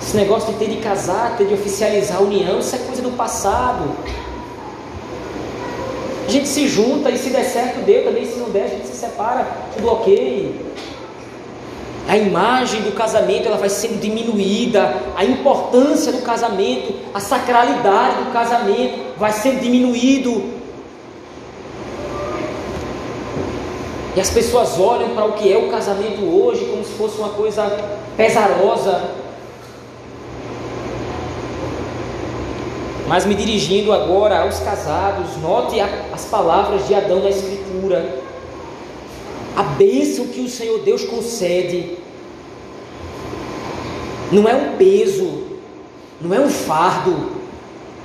Esse 0.00 0.16
negócio 0.16 0.52
de 0.52 0.58
ter 0.58 0.70
de 0.70 0.76
casar, 0.76 1.36
ter 1.36 1.46
de 1.46 1.54
oficializar 1.54 2.16
a 2.16 2.20
união, 2.20 2.58
isso 2.58 2.74
é 2.74 2.78
coisa 2.78 3.02
do 3.02 3.10
passado. 3.10 3.90
A 6.26 6.30
gente 6.30 6.48
se 6.48 6.66
junta 6.66 7.10
e 7.10 7.18
se 7.18 7.28
der 7.28 7.44
certo, 7.44 7.84
deu 7.84 8.04
também, 8.04 8.24
se 8.24 8.38
não 8.38 8.48
der, 8.48 8.64
a 8.64 8.68
gente 8.68 8.86
se 8.86 8.96
separa, 8.96 9.46
ok. 9.84 10.54
A 12.06 12.18
imagem 12.18 12.82
do 12.82 12.92
casamento 12.92 13.46
ela 13.46 13.56
vai 13.56 13.70
sendo 13.70 13.98
diminuída, 13.98 14.94
a 15.16 15.24
importância 15.24 16.12
do 16.12 16.20
casamento, 16.22 16.94
a 17.14 17.20
sacralidade 17.20 18.24
do 18.24 18.32
casamento 18.32 19.18
vai 19.18 19.32
sendo 19.32 19.60
diminuído. 19.60 20.52
E 24.14 24.20
as 24.20 24.30
pessoas 24.30 24.78
olham 24.78 25.10
para 25.10 25.24
o 25.24 25.32
que 25.32 25.50
é 25.50 25.56
o 25.56 25.70
casamento 25.70 26.22
hoje 26.22 26.66
como 26.66 26.84
se 26.84 26.92
fosse 26.92 27.18
uma 27.18 27.30
coisa 27.30 27.64
pesarosa. 28.16 29.10
Mas 33.08 33.24
me 33.24 33.34
dirigindo 33.34 33.92
agora 33.92 34.42
aos 34.42 34.60
casados, 34.60 35.36
note 35.42 35.76
as 35.80 36.24
palavras 36.26 36.86
de 36.86 36.94
Adão 36.94 37.20
na 37.20 37.30
Escritura. 37.30 38.23
A 39.56 39.62
bênção 39.62 40.26
que 40.28 40.40
o 40.40 40.48
Senhor 40.48 40.80
Deus 40.80 41.04
concede 41.04 41.96
não 44.32 44.48
é 44.48 44.54
um 44.54 44.76
peso, 44.76 45.44
não 46.20 46.34
é 46.34 46.40
um 46.40 46.48
fardo, 46.48 47.32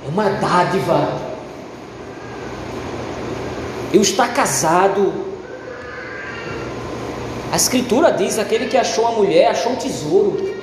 é 0.06 0.08
uma 0.08 0.28
dádiva. 0.28 1.30
Eu 3.92 4.02
estar 4.02 4.32
casado 4.32 5.30
a 7.50 7.56
Escritura 7.56 8.12
diz: 8.12 8.38
aquele 8.38 8.66
que 8.66 8.76
achou 8.76 9.06
a 9.06 9.12
mulher 9.12 9.48
achou 9.48 9.72
um 9.72 9.76
tesouro. 9.76 10.54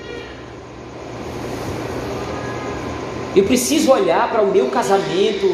Eu 3.35 3.43
preciso 3.43 3.91
olhar 3.91 4.31
para 4.31 4.41
o 4.41 4.51
meu 4.51 4.67
casamento 4.69 5.53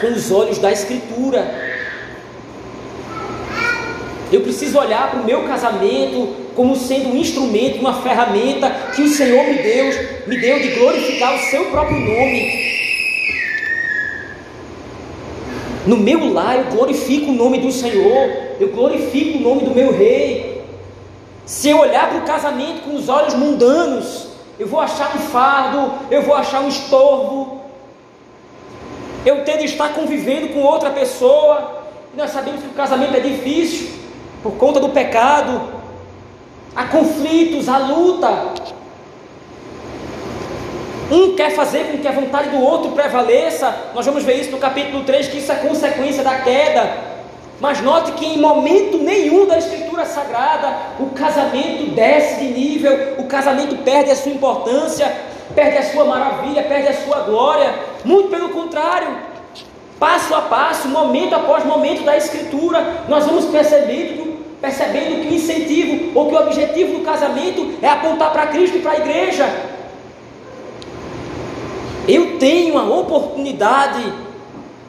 com 0.00 0.08
os 0.08 0.30
olhos 0.30 0.58
da 0.58 0.72
Escritura. 0.72 1.71
Eu 4.32 4.40
preciso 4.40 4.78
olhar 4.78 5.10
para 5.10 5.20
o 5.20 5.24
meu 5.24 5.42
casamento 5.42 6.34
como 6.56 6.74
sendo 6.74 7.10
um 7.10 7.16
instrumento, 7.16 7.80
uma 7.80 8.00
ferramenta 8.00 8.70
que 8.94 9.02
o 9.02 9.08
Senhor 9.08 9.44
me 9.44 9.58
deu, 9.58 9.86
me 10.26 10.40
deu 10.40 10.58
de 10.58 10.68
glorificar 10.68 11.34
o 11.34 11.38
seu 11.38 11.66
próprio 11.66 11.98
nome. 11.98 12.72
No 15.86 15.98
meu 15.98 16.32
lar 16.32 16.56
eu 16.56 16.64
glorifico 16.72 17.30
o 17.30 17.34
nome 17.34 17.58
do 17.58 17.70
Senhor, 17.70 18.30
eu 18.58 18.68
glorifico 18.68 19.36
o 19.36 19.42
nome 19.42 19.64
do 19.64 19.74
meu 19.74 19.92
rei. 19.92 20.64
Se 21.44 21.68
eu 21.68 21.80
olhar 21.80 22.08
para 22.08 22.18
o 22.18 22.22
casamento 22.22 22.84
com 22.84 22.94
os 22.94 23.10
olhos 23.10 23.34
mundanos, 23.34 24.28
eu 24.58 24.66
vou 24.66 24.80
achar 24.80 25.14
um 25.14 25.18
fardo, 25.18 25.92
eu 26.10 26.22
vou 26.22 26.34
achar 26.34 26.62
um 26.62 26.68
estorvo. 26.68 27.60
Eu 29.26 29.44
tenho 29.44 29.58
de 29.58 29.66
estar 29.66 29.92
convivendo 29.92 30.48
com 30.54 30.60
outra 30.60 30.88
pessoa. 30.88 31.82
Nós 32.16 32.30
sabemos 32.30 32.62
que 32.62 32.68
o 32.68 32.72
casamento 32.72 33.14
é 33.14 33.20
difícil 33.20 34.01
por 34.42 34.52
conta 34.52 34.80
do 34.80 34.88
pecado. 34.88 35.60
Há 36.74 36.84
conflitos, 36.84 37.68
há 37.68 37.78
luta. 37.78 38.54
Um 41.10 41.36
quer 41.36 41.50
fazer 41.54 41.90
com 41.90 41.98
que 41.98 42.08
a 42.08 42.12
vontade 42.12 42.48
do 42.48 42.60
outro 42.62 42.92
prevaleça. 42.92 43.74
Nós 43.94 44.06
vamos 44.06 44.24
ver 44.24 44.40
isso 44.40 44.50
no 44.50 44.58
capítulo 44.58 45.04
3, 45.04 45.28
que 45.28 45.38
isso 45.38 45.52
é 45.52 45.56
consequência 45.56 46.24
da 46.24 46.40
queda. 46.40 47.12
Mas 47.60 47.80
note 47.80 48.12
que 48.12 48.24
em 48.24 48.38
momento 48.38 48.98
nenhum 48.98 49.46
da 49.46 49.58
Escritura 49.58 50.04
Sagrada 50.04 50.74
o 50.98 51.10
casamento 51.10 51.92
desce 51.94 52.40
de 52.40 52.46
nível, 52.46 53.14
o 53.18 53.24
casamento 53.24 53.76
perde 53.84 54.10
a 54.10 54.16
sua 54.16 54.32
importância, 54.32 55.14
perde 55.54 55.76
a 55.76 55.82
sua 55.82 56.04
maravilha, 56.04 56.62
perde 56.64 56.88
a 56.88 56.94
sua 57.04 57.20
glória. 57.20 57.72
Muito 58.04 58.30
pelo 58.30 58.48
contrário, 58.48 59.16
passo 60.00 60.34
a 60.34 60.40
passo, 60.40 60.88
momento 60.88 61.34
após 61.34 61.64
momento 61.64 62.02
da 62.02 62.16
Escritura, 62.16 63.04
nós 63.06 63.26
vamos 63.26 63.44
percebendo, 63.44 64.21
percebendo 64.62 65.20
que 65.20 65.28
o 65.28 65.34
incentivo 65.34 66.12
ou 66.14 66.28
que 66.28 66.34
o 66.36 66.40
objetivo 66.40 66.98
do 66.98 67.04
casamento 67.04 67.74
é 67.82 67.88
apontar 67.88 68.32
para 68.32 68.46
Cristo 68.46 68.76
e 68.78 68.80
para 68.80 68.92
a 68.92 68.96
igreja. 68.96 69.44
Eu 72.06 72.38
tenho 72.38 72.78
a 72.78 72.84
oportunidade 72.84 74.00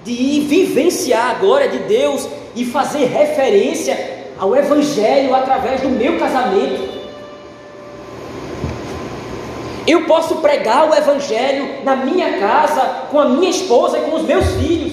de 0.03 0.41
vivenciar 0.41 1.32
a 1.32 1.34
glória 1.36 1.69
de 1.69 1.80
Deus 1.80 2.30
e 2.55 2.63
fazer 2.63 3.05
referência 3.05 4.30
ao 4.38 4.55
Evangelho 4.55 5.34
através 5.34 5.82
do 5.82 5.89
meu 5.89 6.19
casamento. 6.19 6.93
Eu 9.88 10.05
posso 10.05 10.36
pregar 10.36 10.89
o 10.89 10.93
Evangelho 10.93 11.84
na 11.84 11.95
minha 11.95 12.38
casa, 12.38 12.82
com 13.09 13.19
a 13.19 13.26
minha 13.28 13.49
esposa 13.49 13.97
e 13.97 14.01
com 14.01 14.17
os 14.17 14.24
meus 14.24 14.45
filhos. 14.55 14.92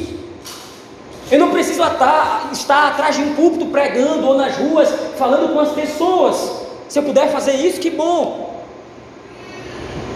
Eu 1.31 1.39
não 1.39 1.51
preciso 1.51 1.83
estar, 1.83 2.51
estar 2.53 2.89
atrás 2.89 3.15
de 3.15 3.23
um 3.23 3.35
púlpito 3.35 3.67
pregando 3.67 4.27
ou 4.27 4.37
nas 4.37 4.57
ruas 4.57 4.89
falando 5.17 5.53
com 5.53 5.61
as 5.61 5.71
pessoas. 5.71 6.61
Se 6.89 6.99
eu 6.99 7.05
puder 7.05 7.31
fazer 7.31 7.53
isso, 7.53 7.81
que 7.81 7.91
bom. 7.91 8.65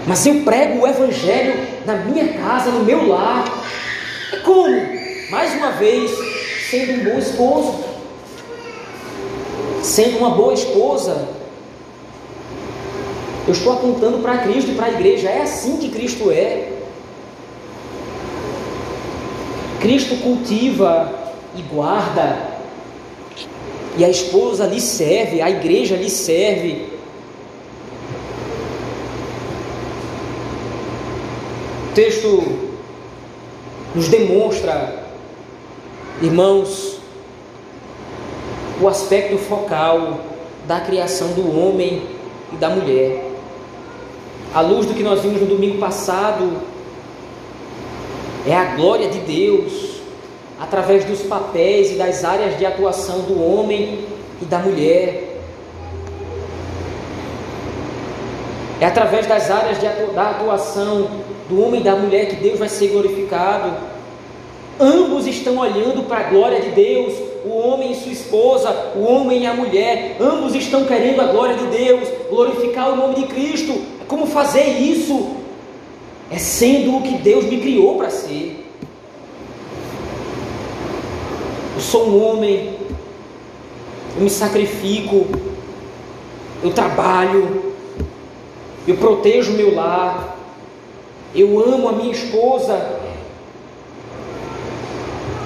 Mas 0.07 0.27
eu 0.27 0.43
prego 0.43 0.81
o 0.81 0.87
Evangelho 0.87 1.67
na 1.87 1.95
minha 1.95 2.35
casa, 2.35 2.71
no 2.71 2.85
meu 2.85 3.09
lar. 3.09 3.45
Como? 4.45 4.75
Mais 5.31 5.55
uma 5.55 5.71
vez, 5.71 6.11
sendo 6.69 7.01
um 7.01 7.05
bom 7.05 7.19
esposo, 7.19 7.85
sendo 9.83 10.19
uma 10.19 10.31
boa 10.31 10.53
esposa. 10.53 11.29
Eu 13.47 13.53
estou 13.53 13.73
apontando 13.73 14.19
para 14.19 14.39
Cristo 14.39 14.73
e 14.73 14.75
para 14.75 14.87
a 14.87 14.91
igreja. 14.91 15.29
É 15.29 15.43
assim 15.43 15.77
que 15.77 15.91
Cristo 15.91 16.31
é. 16.31 16.73
Cristo 19.85 20.17
cultiva 20.17 21.13
e 21.55 21.61
guarda, 21.61 22.39
e 23.99 24.03
a 24.03 24.09
esposa 24.09 24.65
lhe 24.65 24.81
serve, 24.81 25.43
a 25.43 25.51
igreja 25.51 25.95
lhe 25.95 26.09
serve. 26.09 26.89
O 31.91 31.95
texto 31.95 32.71
nos 33.95 34.09
demonstra 34.09 35.05
Irmãos, 36.23 37.01
o 38.81 38.89
aspecto 38.89 39.37
focal 39.37 40.19
da 40.67 40.81
criação 40.81 41.29
do 41.35 41.61
homem 41.61 42.05
e 42.55 42.57
da 42.57 42.71
mulher. 42.71 43.31
À 44.55 44.63
luz 44.63 44.87
do 44.87 44.95
que 44.95 45.03
nós 45.03 45.21
vimos 45.21 45.43
no 45.43 45.47
domingo 45.47 45.77
passado, 45.77 46.73
é 48.47 48.55
a 48.55 48.77
glória 48.77 49.09
de 49.09 49.21
Deus 49.21 50.01
através 50.61 51.05
dos 51.05 51.23
papéis 51.23 51.93
e 51.93 51.95
das 51.95 52.25
áreas 52.25 52.59
de 52.59 52.67
atuação 52.67 53.21
do 53.21 53.43
homem 53.43 54.01
e 54.41 54.45
da 54.45 54.59
mulher. 54.59 55.41
É 58.81 58.87
através 58.87 59.27
das 59.27 59.51
áreas 59.51 59.81
de 59.81 59.87
atu 59.87 60.13
da 60.13 60.31
atuação 60.31 61.09
do 61.49 61.63
homem 61.63 61.81
e 61.81 61.85
da 61.85 61.97
mulher 61.97 62.27
que 62.29 62.37
Deus 62.37 62.59
vai 62.59 62.69
ser 62.69 62.89
glorificado. 62.89 63.73
Ambos 64.79 65.27
estão 65.27 65.59
olhando 65.59 66.07
para 66.07 66.19
a 66.19 66.31
glória 66.31 66.61
de 66.61 66.71
Deus, 66.71 67.15
o 67.45 67.57
homem 67.57 67.93
e 67.93 67.95
sua 67.95 68.13
esposa, 68.13 68.93
o 68.97 69.05
homem 69.05 69.43
e 69.43 69.47
a 69.47 69.55
mulher, 69.55 70.17
ambos 70.21 70.55
estão 70.55 70.85
querendo 70.85 71.21
a 71.21 71.27
glória 71.27 71.57
de 71.57 71.67
Deus, 71.67 72.09
glorificar 72.29 72.93
o 72.93 72.97
nome 72.97 73.15
de 73.15 73.27
Cristo. 73.27 73.81
Como 74.09 74.27
fazer 74.27 74.67
isso? 74.81 75.44
É 76.31 76.39
sendo 76.39 76.97
o 76.97 77.03
que 77.03 77.19
Deus 77.19 77.45
me 77.45 77.61
criou 77.61 77.97
para 77.97 78.11
ser. 78.11 78.67
Eu 81.75 81.81
sou 81.81 82.09
um 82.09 82.25
homem, 82.25 82.77
eu 84.17 84.23
me 84.23 84.31
sacrifico, 84.31 85.27
eu 86.63 86.73
trabalho, 86.73 87.75
eu 88.87 88.97
protejo 88.97 89.53
meu 89.53 89.75
lar, 89.75 90.37
eu 91.35 91.59
amo 91.61 91.89
a 91.89 91.93
minha 91.93 92.13
esposa, 92.13 93.01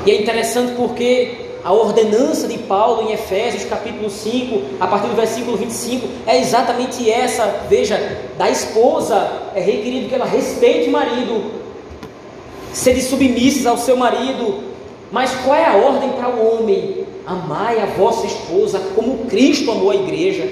e 0.05 0.11
é 0.11 0.21
interessante 0.21 0.73
porque 0.77 1.48
a 1.69 1.73
ordenança 1.75 2.49
de 2.49 2.57
Paulo 2.57 3.03
em 3.03 3.13
Efésios 3.13 3.67
capítulo 3.67 4.09
5, 4.09 4.77
a 4.81 4.87
partir 4.87 5.09
do 5.09 5.15
versículo 5.15 5.55
25, 5.55 6.09
é 6.27 6.41
exatamente 6.41 7.11
essa. 7.11 7.45
Veja, 7.69 8.23
da 8.39 8.49
esposa 8.49 9.51
é 9.55 9.61
requerido 9.61 10.09
que 10.09 10.15
ela 10.15 10.25
respeite 10.25 10.89
o 10.89 10.93
marido, 10.93 11.53
sede 12.73 13.03
submissas 13.03 13.67
ao 13.67 13.77
seu 13.77 13.99
marido. 13.99 14.65
Mas 15.13 15.31
qual 15.45 15.55
é 15.55 15.67
a 15.67 15.77
ordem 15.77 16.09
para 16.13 16.31
o 16.31 16.55
homem? 16.55 17.05
Amai 17.27 17.79
a 17.83 17.85
vossa 17.85 18.27
esposa 18.27 18.81
como 18.95 19.27
Cristo 19.27 19.71
amou 19.71 19.91
a 19.91 19.95
igreja. 19.95 20.51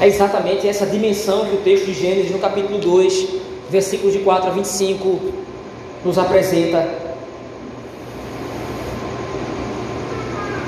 É 0.00 0.06
exatamente 0.06 0.66
essa 0.66 0.86
dimensão 0.86 1.44
que 1.44 1.54
o 1.54 1.60
texto 1.60 1.84
de 1.84 1.92
Gênesis, 1.92 2.30
no 2.30 2.38
capítulo 2.38 2.78
2, 2.78 3.28
versículos 3.68 4.14
de 4.14 4.20
4 4.20 4.48
a 4.48 4.52
25, 4.54 5.43
nos 6.04 6.18
apresenta. 6.18 6.86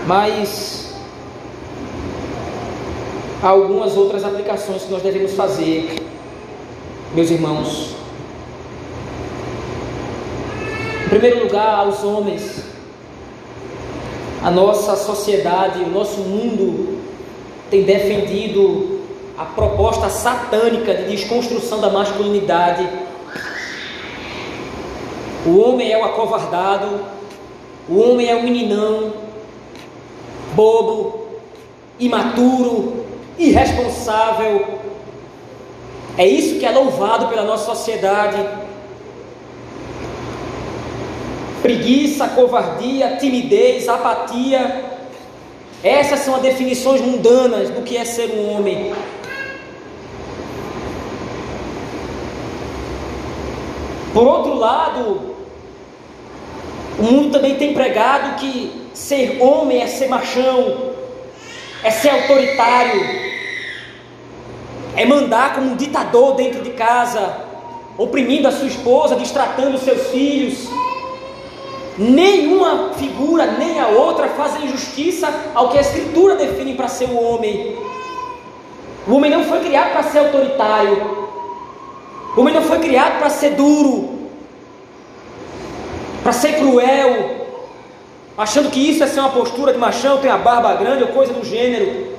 Mas 0.06 0.94
há 3.42 3.48
algumas 3.48 3.96
outras 3.96 4.24
aplicações 4.24 4.82
que 4.82 4.92
nós 4.92 5.02
devemos 5.02 5.34
fazer, 5.34 5.96
meus 7.14 7.30
irmãos. 7.30 7.94
Em 11.04 11.08
primeiro 11.08 11.44
lugar, 11.44 11.80
aos 11.80 12.02
homens, 12.02 12.64
a 14.42 14.50
nossa 14.50 14.96
sociedade, 14.96 15.80
o 15.80 15.88
nosso 15.88 16.20
mundo 16.20 17.00
tem 17.70 17.82
defendido 17.82 19.00
a 19.36 19.44
proposta 19.44 20.08
satânica 20.08 20.94
de 20.94 21.10
desconstrução 21.10 21.80
da 21.80 21.90
masculinidade. 21.90 22.88
O 25.46 25.60
homem 25.60 25.92
é 25.92 25.96
o 25.96 26.04
acovardado, 26.04 27.04
o 27.88 28.00
homem 28.00 28.28
é 28.28 28.34
o 28.34 28.42
meninão, 28.42 29.12
bobo, 30.56 31.28
imaturo, 32.00 33.06
irresponsável. 33.38 34.80
É 36.18 36.26
isso 36.26 36.58
que 36.58 36.66
é 36.66 36.70
louvado 36.70 37.28
pela 37.28 37.44
nossa 37.44 37.66
sociedade. 37.66 38.44
Preguiça, 41.62 42.26
covardia, 42.28 43.16
timidez, 43.20 43.88
apatia. 43.88 44.84
Essas 45.80 46.20
são 46.20 46.34
as 46.34 46.42
definições 46.42 47.00
mundanas 47.00 47.70
do 47.70 47.82
que 47.82 47.96
é 47.96 48.04
ser 48.04 48.32
um 48.36 48.52
homem. 48.52 48.92
Por 54.12 54.26
outro 54.26 54.54
lado, 54.54 55.35
o 56.98 57.02
mundo 57.02 57.30
também 57.30 57.56
tem 57.56 57.74
pregado 57.74 58.36
que 58.36 58.88
ser 58.94 59.42
homem 59.42 59.82
é 59.82 59.86
ser 59.86 60.08
machão, 60.08 60.92
é 61.82 61.90
ser 61.90 62.08
autoritário, 62.08 63.26
é 64.96 65.04
mandar 65.04 65.54
como 65.54 65.72
um 65.72 65.76
ditador 65.76 66.34
dentro 66.34 66.62
de 66.62 66.70
casa, 66.70 67.36
oprimindo 67.98 68.48
a 68.48 68.52
sua 68.52 68.66
esposa, 68.66 69.14
distratando 69.14 69.76
seus 69.76 70.08
filhos. 70.08 70.68
Nenhuma 71.98 72.94
figura 72.94 73.46
nem 73.52 73.78
a 73.78 73.88
outra 73.88 74.28
fazem 74.28 74.68
justiça 74.68 75.28
ao 75.54 75.68
que 75.68 75.78
a 75.78 75.82
Escritura 75.82 76.36
define 76.36 76.74
para 76.74 76.88
ser 76.88 77.10
o 77.10 77.22
homem. 77.22 77.76
O 79.06 79.14
homem 79.14 79.30
não 79.30 79.44
foi 79.44 79.60
criado 79.60 79.92
para 79.92 80.02
ser 80.02 80.18
autoritário, 80.18 81.28
o 82.34 82.40
homem 82.40 82.54
não 82.54 82.62
foi 82.62 82.78
criado 82.80 83.18
para 83.18 83.30
ser 83.30 83.50
duro, 83.50 84.15
para 86.26 86.32
ser 86.32 86.54
cruel, 86.54 87.46
achando 88.36 88.68
que 88.68 88.80
isso 88.80 89.04
é 89.04 89.06
ser 89.06 89.20
uma 89.20 89.28
postura 89.28 89.72
de 89.72 89.78
machão, 89.78 90.18
tem 90.18 90.28
a 90.28 90.36
barba 90.36 90.74
grande 90.74 91.04
ou 91.04 91.10
coisa 91.10 91.32
do 91.32 91.44
gênero. 91.44 92.16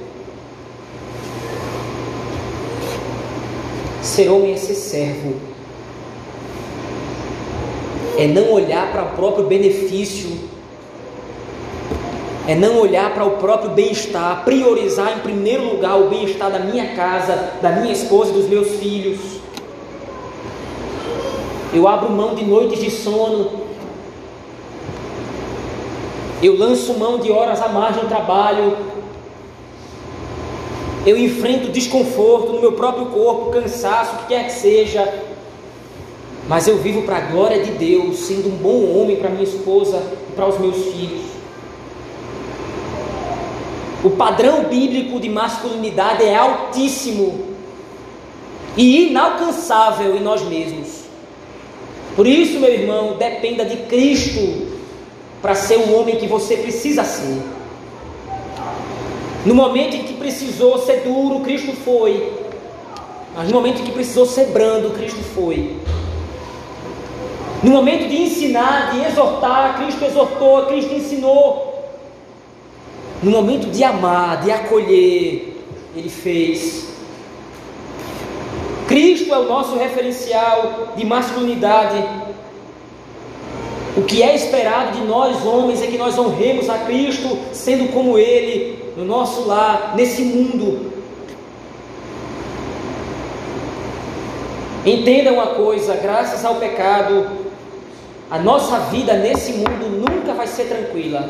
Ser 4.01 4.29
homem 4.29 4.53
é 4.53 4.55
ser 4.55 4.75
servo, 4.75 5.35
é 8.17 8.27
não 8.27 8.49
olhar 8.49 8.89
para 8.93 9.03
o 9.03 9.09
próprio 9.09 9.43
benefício, 9.43 10.39
é 12.47 12.55
não 12.55 12.79
olhar 12.79 13.13
para 13.13 13.25
o 13.25 13.31
próprio 13.31 13.71
bem-estar, 13.71 14.45
priorizar 14.45 15.17
em 15.17 15.19
primeiro 15.19 15.65
lugar 15.65 15.99
o 15.99 16.07
bem-estar 16.07 16.49
da 16.49 16.59
minha 16.59 16.95
casa, 16.95 17.55
da 17.61 17.71
minha 17.71 17.91
esposa 17.91 18.31
e 18.31 18.35
dos 18.35 18.47
meus 18.47 18.69
filhos. 18.77 19.19
Eu 21.73 21.85
abro 21.85 22.09
mão 22.09 22.35
de 22.35 22.45
noites 22.45 22.79
de 22.79 22.89
sono. 22.89 23.66
Eu 26.41 26.55
lanço 26.55 26.93
mão 26.93 27.17
de 27.17 27.31
horas 27.31 27.61
a 27.61 27.67
mais 27.67 27.95
no 27.95 28.07
trabalho. 28.07 28.77
Eu 31.05 31.17
enfrento 31.17 31.71
desconforto 31.71 32.53
no 32.53 32.61
meu 32.61 32.73
próprio 32.73 33.07
corpo, 33.07 33.51
cansaço, 33.51 34.15
o 34.15 34.17
que 34.19 34.27
quer 34.27 34.45
que 34.45 34.53
seja. 34.53 35.23
Mas 36.47 36.67
eu 36.67 36.77
vivo 36.77 37.01
para 37.01 37.17
a 37.17 37.21
glória 37.21 37.63
de 37.63 37.71
Deus, 37.71 38.19
sendo 38.19 38.49
um 38.49 38.57
bom 38.57 38.99
homem 38.99 39.15
para 39.15 39.29
minha 39.29 39.43
esposa 39.43 40.01
e 40.29 40.33
para 40.33 40.47
os 40.47 40.59
meus 40.59 40.75
filhos. 40.93 41.25
O 44.03 44.11
padrão 44.11 44.65
bíblico 44.65 45.19
de 45.19 45.29
masculinidade 45.29 46.23
é 46.23 46.35
altíssimo 46.35 47.47
e 48.77 49.07
inalcançável 49.07 50.15
em 50.15 50.21
nós 50.21 50.43
mesmos. 50.43 51.01
Por 52.15 52.27
isso, 52.27 52.59
meu 52.59 52.71
irmão, 52.71 53.17
dependa 53.17 53.65
de 53.65 53.77
Cristo 53.77 54.66
para 55.41 55.55
ser 55.55 55.77
o 55.77 55.93
homem 55.93 56.15
que 56.15 56.27
você 56.27 56.57
precisa 56.57 57.03
ser. 57.03 57.41
No 59.45 59.55
momento 59.55 59.95
em 59.95 60.03
que 60.03 60.13
precisou 60.13 60.77
ser 60.79 61.01
duro, 61.01 61.39
Cristo 61.41 61.73
foi. 61.73 62.33
Mas 63.35 63.47
no 63.47 63.55
momento 63.55 63.81
em 63.81 63.85
que 63.85 63.91
precisou 63.91 64.25
ser 64.25 64.47
brando, 64.47 64.91
Cristo 64.91 65.23
foi. 65.35 65.77
No 67.63 67.71
momento 67.71 68.07
de 68.07 68.21
ensinar, 68.21 68.91
de 68.91 69.05
exortar, 69.05 69.77
Cristo 69.77 70.03
exortou, 70.05 70.65
Cristo 70.65 70.93
ensinou. 70.93 71.67
No 73.21 73.31
momento 73.31 73.71
de 73.71 73.83
amar, 73.83 74.41
de 74.41 74.51
acolher, 74.51 75.55
Ele 75.95 76.09
fez. 76.09 76.87
Cristo 78.87 79.33
é 79.33 79.37
o 79.37 79.47
nosso 79.47 79.75
referencial 79.75 80.93
de 80.95 81.05
masculinidade. 81.05 82.26
O 83.97 84.03
que 84.03 84.21
é 84.21 84.35
esperado 84.35 84.91
de 84.91 85.03
nós 85.05 85.43
homens 85.43 85.81
é 85.81 85.87
que 85.87 85.97
nós 85.97 86.19
honremos 86.19 86.69
a 86.69 86.77
Cristo, 86.79 87.35
sendo 87.51 87.91
como 87.91 88.15
Ele, 88.15 88.93
no 88.95 89.03
nosso 89.03 89.47
lar, 89.47 89.95
nesse 89.95 90.21
mundo. 90.21 90.93
Entenda 94.85 95.33
uma 95.33 95.47
coisa: 95.47 95.95
graças 95.95 96.45
ao 96.45 96.55
pecado, 96.55 97.27
a 98.29 98.37
nossa 98.37 98.77
vida 98.91 99.13
nesse 99.13 99.53
mundo 99.53 99.89
nunca 99.89 100.31
vai 100.35 100.45
ser 100.45 100.65
tranquila. 100.65 101.27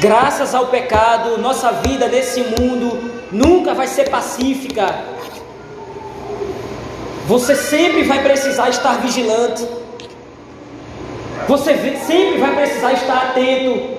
Graças 0.00 0.54
ao 0.54 0.66
pecado, 0.66 1.38
nossa 1.38 1.72
vida 1.72 2.08
nesse 2.08 2.40
mundo 2.42 3.10
nunca 3.32 3.72
vai 3.72 3.86
ser 3.86 4.10
pacífica. 4.10 5.02
Você 7.30 7.54
sempre 7.54 8.02
vai 8.02 8.24
precisar 8.24 8.70
estar 8.70 9.00
vigilante. 9.02 9.64
Você 11.46 11.76
sempre 12.04 12.38
vai 12.40 12.56
precisar 12.56 12.92
estar 12.92 13.18
atento. 13.28 13.98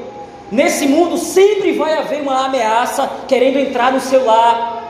Nesse 0.51 0.85
mundo 0.85 1.17
sempre 1.17 1.71
vai 1.77 1.97
haver 1.97 2.23
uma 2.23 2.47
ameaça 2.47 3.09
querendo 3.29 3.57
entrar 3.57 3.93
no 3.93 4.01
seu 4.01 4.25
lar, 4.25 4.83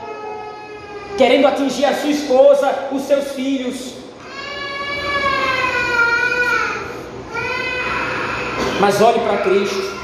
querendo 1.16 1.46
atingir 1.46 1.84
a 1.84 1.94
sua 1.94 2.10
esposa, 2.10 2.88
os 2.90 3.02
seus 3.02 3.30
filhos. 3.30 3.94
Mas 8.80 9.00
olhe 9.00 9.20
para 9.20 9.36
Cristo. 9.36 10.02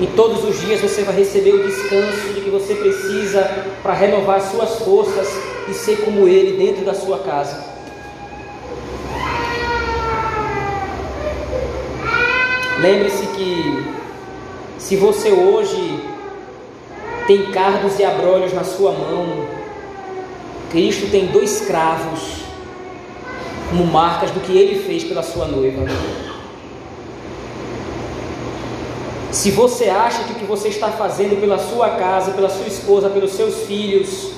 E 0.00 0.06
todos 0.16 0.42
os 0.42 0.58
dias 0.58 0.80
você 0.80 1.02
vai 1.02 1.16
receber 1.16 1.52
o 1.52 1.66
descanso 1.66 2.32
de 2.32 2.40
que 2.40 2.48
você 2.48 2.76
precisa 2.76 3.42
para 3.82 3.92
renovar 3.92 4.40
suas 4.40 4.78
forças 4.78 5.49
e 5.68 5.74
ser 5.74 6.04
como 6.04 6.28
Ele 6.28 6.56
dentro 6.56 6.84
da 6.84 6.94
sua 6.94 7.18
casa. 7.18 7.64
Lembre-se 12.80 13.26
que 13.26 13.84
se 14.78 14.96
você 14.96 15.30
hoje 15.30 16.02
tem 17.26 17.52
cardos 17.52 17.98
e 17.98 18.04
abrolhos 18.04 18.52
na 18.52 18.64
sua 18.64 18.92
mão, 18.92 19.46
Cristo 20.70 21.10
tem 21.10 21.26
dois 21.26 21.60
cravos 21.60 22.40
como 23.68 23.84
marcas 23.84 24.30
do 24.30 24.40
que 24.40 24.56
Ele 24.56 24.82
fez 24.82 25.04
pela 25.04 25.22
sua 25.22 25.46
noiva. 25.46 25.84
Se 29.30 29.50
você 29.50 29.88
acha 29.88 30.24
que 30.24 30.32
o 30.32 30.36
que 30.36 30.44
você 30.44 30.68
está 30.68 30.88
fazendo 30.88 31.40
pela 31.40 31.58
sua 31.58 31.90
casa, 31.90 32.32
pela 32.32 32.48
sua 32.48 32.66
esposa, 32.66 33.08
pelos 33.08 33.32
seus 33.32 33.66
filhos, 33.66 34.32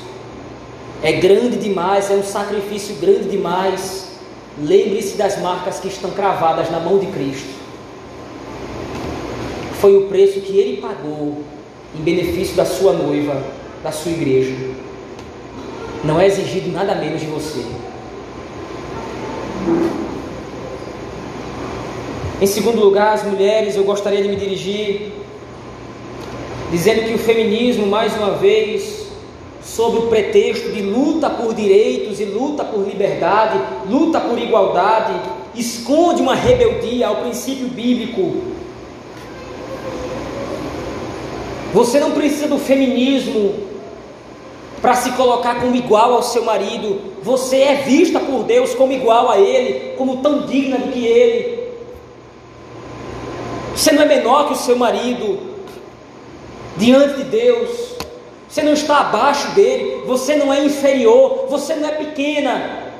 é 1.02 1.12
grande 1.12 1.56
demais, 1.56 2.10
é 2.10 2.14
um 2.14 2.22
sacrifício 2.22 2.94
grande 2.96 3.28
demais. 3.28 4.10
Lembre-se 4.58 5.16
das 5.16 5.40
marcas 5.40 5.80
que 5.80 5.88
estão 5.88 6.10
cravadas 6.10 6.70
na 6.70 6.78
mão 6.78 6.98
de 6.98 7.06
Cristo. 7.06 7.48
Foi 9.80 9.96
o 9.96 10.06
preço 10.06 10.40
que 10.40 10.56
ele 10.56 10.80
pagou 10.80 11.42
em 11.98 12.02
benefício 12.02 12.54
da 12.54 12.64
sua 12.64 12.92
noiva, 12.92 13.42
da 13.82 13.90
sua 13.90 14.12
igreja. 14.12 14.54
Não 16.04 16.20
é 16.20 16.26
exigido 16.26 16.70
nada 16.70 16.94
menos 16.94 17.20
de 17.20 17.26
você. 17.26 17.64
Em 22.40 22.46
segundo 22.46 22.80
lugar, 22.80 23.14
as 23.14 23.24
mulheres, 23.24 23.76
eu 23.76 23.84
gostaria 23.84 24.22
de 24.22 24.28
me 24.28 24.36
dirigir 24.36 25.12
dizendo 26.70 27.04
que 27.04 27.14
o 27.14 27.18
feminismo, 27.18 27.86
mais 27.86 28.16
uma 28.16 28.32
vez, 28.32 29.01
sob 29.64 29.98
o 29.98 30.02
pretexto 30.08 30.70
de 30.72 30.82
luta 30.82 31.30
por 31.30 31.54
direitos 31.54 32.20
e 32.20 32.24
luta 32.24 32.64
por 32.64 32.86
liberdade, 32.86 33.60
luta 33.88 34.20
por 34.20 34.38
igualdade, 34.38 35.14
esconde 35.54 36.20
uma 36.20 36.34
rebeldia 36.34 37.08
ao 37.08 37.16
princípio 37.16 37.68
bíblico. 37.68 38.52
Você 41.72 41.98
não 41.98 42.10
precisa 42.10 42.48
do 42.48 42.58
feminismo 42.58 43.54
para 44.82 44.94
se 44.96 45.12
colocar 45.12 45.60
como 45.60 45.76
igual 45.76 46.14
ao 46.14 46.22
seu 46.22 46.44
marido. 46.44 47.00
Você 47.22 47.56
é 47.58 47.76
vista 47.76 48.18
por 48.20 48.42
Deus 48.42 48.74
como 48.74 48.92
igual 48.92 49.30
a 49.30 49.38
ele, 49.38 49.94
como 49.96 50.18
tão 50.18 50.44
digna 50.46 50.76
do 50.76 50.92
que 50.92 51.06
ele. 51.06 51.62
Você 53.74 53.92
não 53.92 54.02
é 54.02 54.06
menor 54.06 54.48
que 54.48 54.52
o 54.52 54.56
seu 54.56 54.76
marido 54.76 55.38
diante 56.76 57.18
de 57.18 57.24
Deus. 57.24 57.91
Você 58.52 58.62
não 58.62 58.74
está 58.74 58.98
abaixo 58.98 59.52
dele, 59.52 60.02
você 60.04 60.36
não 60.36 60.52
é 60.52 60.62
inferior, 60.62 61.46
você 61.48 61.74
não 61.74 61.88
é 61.88 61.92
pequena. 61.92 62.92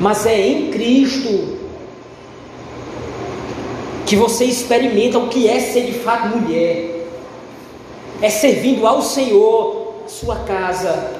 Mas 0.00 0.26
é 0.26 0.48
em 0.48 0.72
Cristo 0.72 1.56
que 4.04 4.16
você 4.16 4.44
experimenta 4.44 5.20
o 5.20 5.28
que 5.28 5.46
é 5.46 5.60
ser 5.60 5.82
de 5.82 6.00
fato 6.00 6.36
mulher. 6.36 7.06
É 8.20 8.28
servindo 8.28 8.84
ao 8.84 9.02
Senhor, 9.02 10.02
sua 10.08 10.40
casa, 10.40 11.12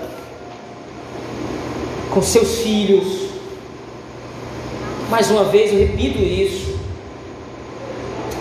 com 2.13 2.21
seus 2.21 2.63
filhos. 2.63 3.29
Mais 5.09 5.31
uma 5.31 5.45
vez 5.45 5.73
eu 5.73 5.79
repito 5.79 6.19
isso. 6.19 6.81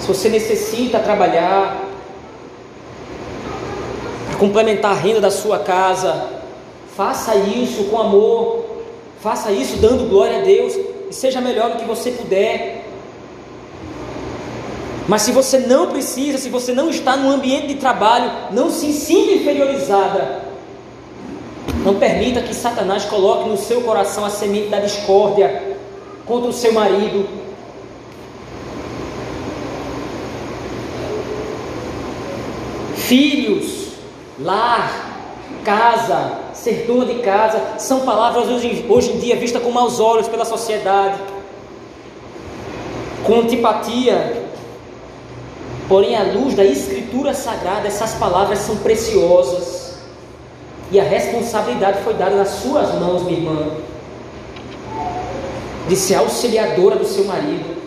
Se 0.01 0.07
você 0.07 0.29
necessita 0.29 0.97
trabalhar, 0.97 1.86
complementar 4.39 4.91
a 4.91 4.95
renda 4.95 5.21
da 5.21 5.31
sua 5.31 5.59
casa. 5.59 6.29
Faça 6.95 7.35
isso 7.35 7.85
com 7.85 7.99
amor, 7.99 8.65
faça 9.21 9.51
isso 9.51 9.77
dando 9.77 10.09
glória 10.09 10.39
a 10.39 10.41
Deus 10.41 10.73
e 11.09 11.13
seja 11.13 11.39
melhor 11.39 11.71
do 11.71 11.77
que 11.77 11.85
você 11.85 12.11
puder. 12.11 12.85
Mas 15.07 15.21
se 15.21 15.31
você 15.31 15.59
não 15.59 15.87
precisa, 15.87 16.37
se 16.37 16.49
você 16.49 16.73
não 16.73 16.89
está 16.89 17.15
no 17.15 17.29
ambiente 17.29 17.67
de 17.67 17.75
trabalho, 17.75 18.29
não 18.51 18.69
se 18.69 18.91
sinta 18.91 19.31
inferiorizada. 19.31 20.41
Não 21.83 21.95
permita 21.95 22.41
que 22.41 22.53
Satanás 22.53 23.05
coloque 23.05 23.47
no 23.47 23.55
seu 23.55 23.81
coração 23.81 24.25
a 24.25 24.29
semente 24.29 24.67
da 24.67 24.79
discórdia 24.79 25.77
contra 26.25 26.49
o 26.49 26.53
seu 26.53 26.73
marido. 26.73 27.25
Filhos, 32.95 33.76
lar, 34.39 35.17
casa, 35.63 36.39
ser 36.53 36.85
dona 36.85 37.05
de 37.05 37.19
casa, 37.19 37.61
são 37.77 38.01
palavras 38.01 38.47
hoje, 38.47 38.85
hoje 38.87 39.11
em 39.11 39.19
dia 39.19 39.35
vistas 39.35 39.61
com 39.61 39.71
maus 39.71 39.99
olhos 39.99 40.27
pela 40.27 40.45
sociedade, 40.45 41.19
com 43.23 43.41
antipatia. 43.41 44.45
Porém, 45.87 46.15
à 46.17 46.23
luz 46.23 46.53
da 46.53 46.65
Escritura 46.65 47.33
Sagrada, 47.33 47.87
essas 47.87 48.13
palavras 48.15 48.59
são 48.59 48.75
preciosas. 48.77 49.95
E 50.91 50.99
a 50.99 51.03
responsabilidade 51.03 52.01
foi 52.03 52.13
dada 52.13 52.35
nas 52.35 52.49
suas 52.49 52.93
mãos, 52.95 53.23
minha 53.23 53.39
irmã, 53.39 53.67
de 55.87 55.95
ser 55.95 56.15
auxiliadora 56.15 56.95
do 56.95 57.05
seu 57.05 57.25
marido, 57.25 57.77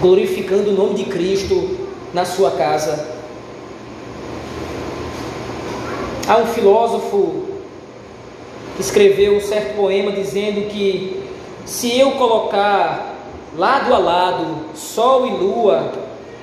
glorificando 0.00 0.70
o 0.70 0.72
nome 0.72 0.94
de 0.94 1.04
Cristo 1.04 1.76
na 2.12 2.24
sua 2.24 2.52
casa. 2.52 3.17
Há 6.28 6.36
um 6.36 6.46
filósofo 6.48 7.46
que 8.76 8.82
escreveu 8.82 9.38
um 9.38 9.40
certo 9.40 9.76
poema 9.76 10.12
dizendo 10.12 10.68
que 10.68 11.22
se 11.64 11.98
eu 11.98 12.12
colocar 12.12 13.14
lado 13.56 13.94
a 13.94 13.98
lado 13.98 14.66
sol 14.74 15.26
e 15.26 15.30
lua, 15.30 15.90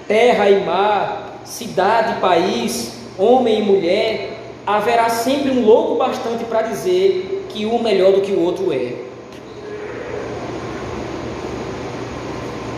terra 0.08 0.50
e 0.50 0.66
mar, 0.66 1.40
cidade 1.46 2.18
e 2.18 2.20
país, 2.20 2.94
homem 3.16 3.60
e 3.60 3.62
mulher, 3.62 4.40
haverá 4.66 5.08
sempre 5.08 5.52
um 5.52 5.64
louco 5.64 5.98
bastante 5.98 6.44
para 6.46 6.64
dizer 6.64 7.46
que 7.50 7.68
um 7.68 7.80
melhor 7.80 8.12
do 8.12 8.22
que 8.22 8.32
o 8.32 8.42
outro 8.42 8.74
é. 8.74 8.92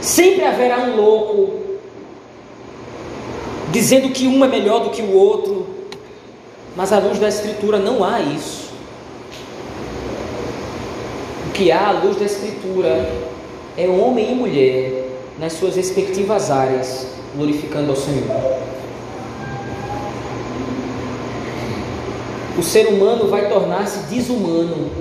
Sempre 0.02 0.44
haverá 0.44 0.80
um 0.80 0.98
louco 0.98 1.54
dizendo 3.72 4.10
que 4.10 4.28
um 4.28 4.44
é 4.44 4.48
melhor 4.50 4.84
do 4.84 4.90
que 4.90 5.02
o 5.02 5.14
outro, 5.14 5.77
mas 6.78 6.94
à 6.94 7.00
luz 7.00 7.18
da 7.18 7.28
Escritura 7.28 7.80
não 7.80 8.04
há 8.04 8.22
isso. 8.22 8.70
O 11.48 11.52
que 11.52 11.72
há 11.72 11.88
à 11.88 11.92
luz 11.92 12.18
da 12.18 12.26
Escritura 12.26 13.12
é 13.76 13.88
homem 13.88 14.32
e 14.32 14.36
mulher 14.36 15.10
nas 15.40 15.54
suas 15.54 15.76
respectivas 15.76 16.52
áreas, 16.52 17.08
glorificando 17.36 17.90
ao 17.90 17.96
Senhor. 17.96 18.28
O 22.56 22.62
ser 22.62 22.90
humano 22.90 23.28
vai 23.28 23.50
tornar-se 23.50 23.98
desumano 24.14 24.92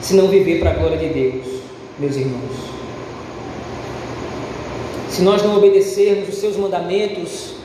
se 0.00 0.14
não 0.14 0.26
viver 0.26 0.58
para 0.58 0.70
a 0.70 0.74
glória 0.74 0.98
de 0.98 1.08
Deus, 1.08 1.46
meus 1.96 2.16
irmãos. 2.16 2.56
Se 5.10 5.22
nós 5.22 5.44
não 5.44 5.56
obedecermos 5.56 6.28
os 6.28 6.38
seus 6.38 6.56
mandamentos, 6.56 7.55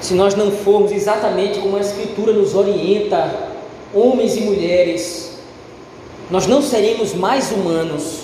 se 0.00 0.14
nós 0.14 0.34
não 0.34 0.50
formos 0.50 0.92
exatamente 0.92 1.58
como 1.58 1.76
a 1.76 1.80
Escritura 1.80 2.32
nos 2.32 2.54
orienta, 2.54 3.50
homens 3.92 4.36
e 4.36 4.42
mulheres, 4.42 5.38
nós 6.30 6.46
não 6.46 6.62
seremos 6.62 7.14
mais 7.14 7.50
humanos, 7.50 8.22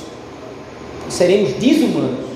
seremos 1.08 1.52
desumanos, 1.54 2.26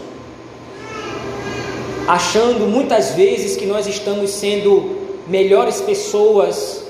achando 2.07 2.67
muitas 2.67 3.13
vezes 3.13 3.57
que 3.57 3.67
nós 3.67 3.87
estamos 3.87 4.31
sendo 4.31 4.97
melhores 5.29 5.81
pessoas. 5.81 6.85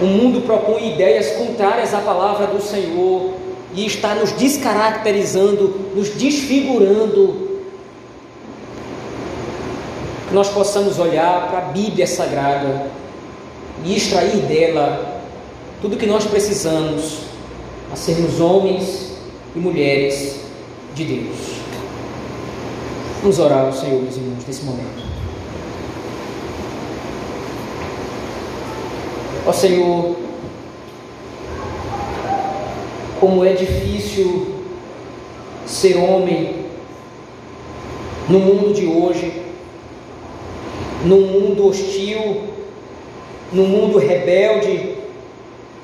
O 0.00 0.04
mundo 0.04 0.42
propõe 0.42 0.92
ideias 0.92 1.30
contrárias 1.32 1.94
à 1.94 1.98
palavra 1.98 2.46
do 2.48 2.60
Senhor 2.60 3.34
e 3.74 3.86
está 3.86 4.14
nos 4.14 4.32
descaracterizando, 4.32 5.74
nos 5.94 6.10
desfigurando 6.10 7.43
nós 10.34 10.48
possamos 10.48 10.98
olhar 10.98 11.48
para 11.48 11.58
a 11.58 11.62
Bíblia 11.70 12.06
Sagrada 12.08 12.90
e 13.84 13.96
extrair 13.96 14.42
dela 14.42 15.22
tudo 15.80 15.94
o 15.94 15.98
que 15.98 16.06
nós 16.06 16.24
precisamos 16.24 17.20
a 17.92 17.96
sermos 17.96 18.40
homens 18.40 19.12
e 19.54 19.58
mulheres 19.60 20.40
de 20.94 21.04
Deus. 21.04 21.36
Vamos 23.22 23.38
orar 23.38 23.66
ao 23.66 23.72
Senhor, 23.72 24.02
meus 24.02 24.16
irmãos, 24.16 24.44
nesse 24.46 24.64
momento. 24.64 25.04
Ó 29.46 29.52
Senhor, 29.52 30.16
como 33.20 33.44
é 33.44 33.52
difícil 33.52 34.52
ser 35.64 35.96
homem 35.96 36.64
no 38.28 38.40
mundo 38.40 38.74
de 38.74 38.86
hoje 38.86 39.43
num 41.04 41.20
mundo 41.20 41.68
hostil, 41.68 42.42
num 43.52 43.66
mundo 43.66 43.98
rebelde, 43.98 44.94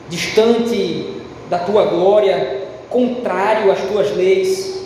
distante 0.09 1.15
da 1.49 1.59
tua 1.59 1.85
glória, 1.85 2.69
contrário 2.89 3.71
às 3.71 3.81
tuas 3.83 4.15
leis. 4.17 4.81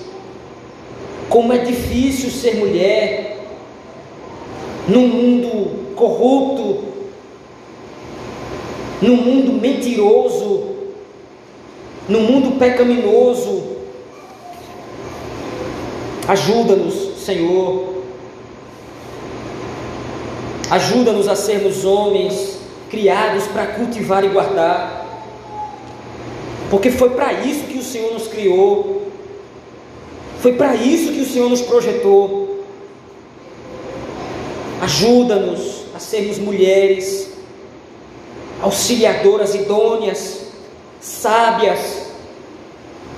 Como 1.28 1.53
é 1.53 1.59
difícil 1.59 2.30
ser 2.30 2.57
mulher 2.57 3.39
num 4.87 5.09
mundo 5.09 5.95
corrupto, 5.95 6.85
num 9.01 9.16
mundo 9.16 9.53
mentiroso, 9.61 10.74
num 12.09 12.20
mundo 12.20 12.59
pecaminoso. 12.59 13.74
Ajuda-nos, 16.26 17.22
Senhor, 17.24 17.94
Ajuda-nos 20.75 21.29
a 21.29 21.37
sermos 21.37 21.85
homens 21.85 22.59
criados 22.91 23.47
para 23.47 23.64
cultivar 23.64 24.25
e 24.25 24.29
guardar. 24.29 25.07
Porque 26.68 26.91
foi 26.91 27.11
para 27.11 27.33
isso 27.33 27.66
que 27.66 27.79
o 27.79 27.83
Senhor 27.83 28.12
nos 28.12 28.27
criou. 28.27 29.07
Foi 30.41 30.55
para 30.55 30.75
isso 30.75 31.12
que 31.12 31.20
o 31.20 31.27
Senhor 31.27 31.49
nos 31.49 31.62
projetou. 31.62 32.64
Ajuda-nos 34.83 35.85
a 35.95 36.01
sermos 36.01 36.39
mulheres 36.39 37.31
auxiliadoras 38.61 39.55
idôneas, 39.55 40.41
sábias, 41.01 42.09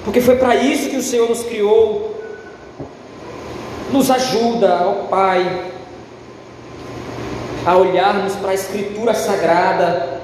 porque 0.05 0.21
foi 0.21 0.37
para 0.37 0.57
isso 0.57 0.91
que 0.91 0.97
o 0.97 1.03
Senhor 1.03 1.27
nos 1.27 1.43
criou. 1.43 2.21
Nos 3.91 4.11
ajuda, 4.11 4.87
ó 4.87 5.07
Pai, 5.07 5.73
a 7.67 7.77
olharmos 7.77 8.37
para 8.37 8.53
a 8.53 8.55
Escritura 8.55 9.13
Sagrada 9.13 10.21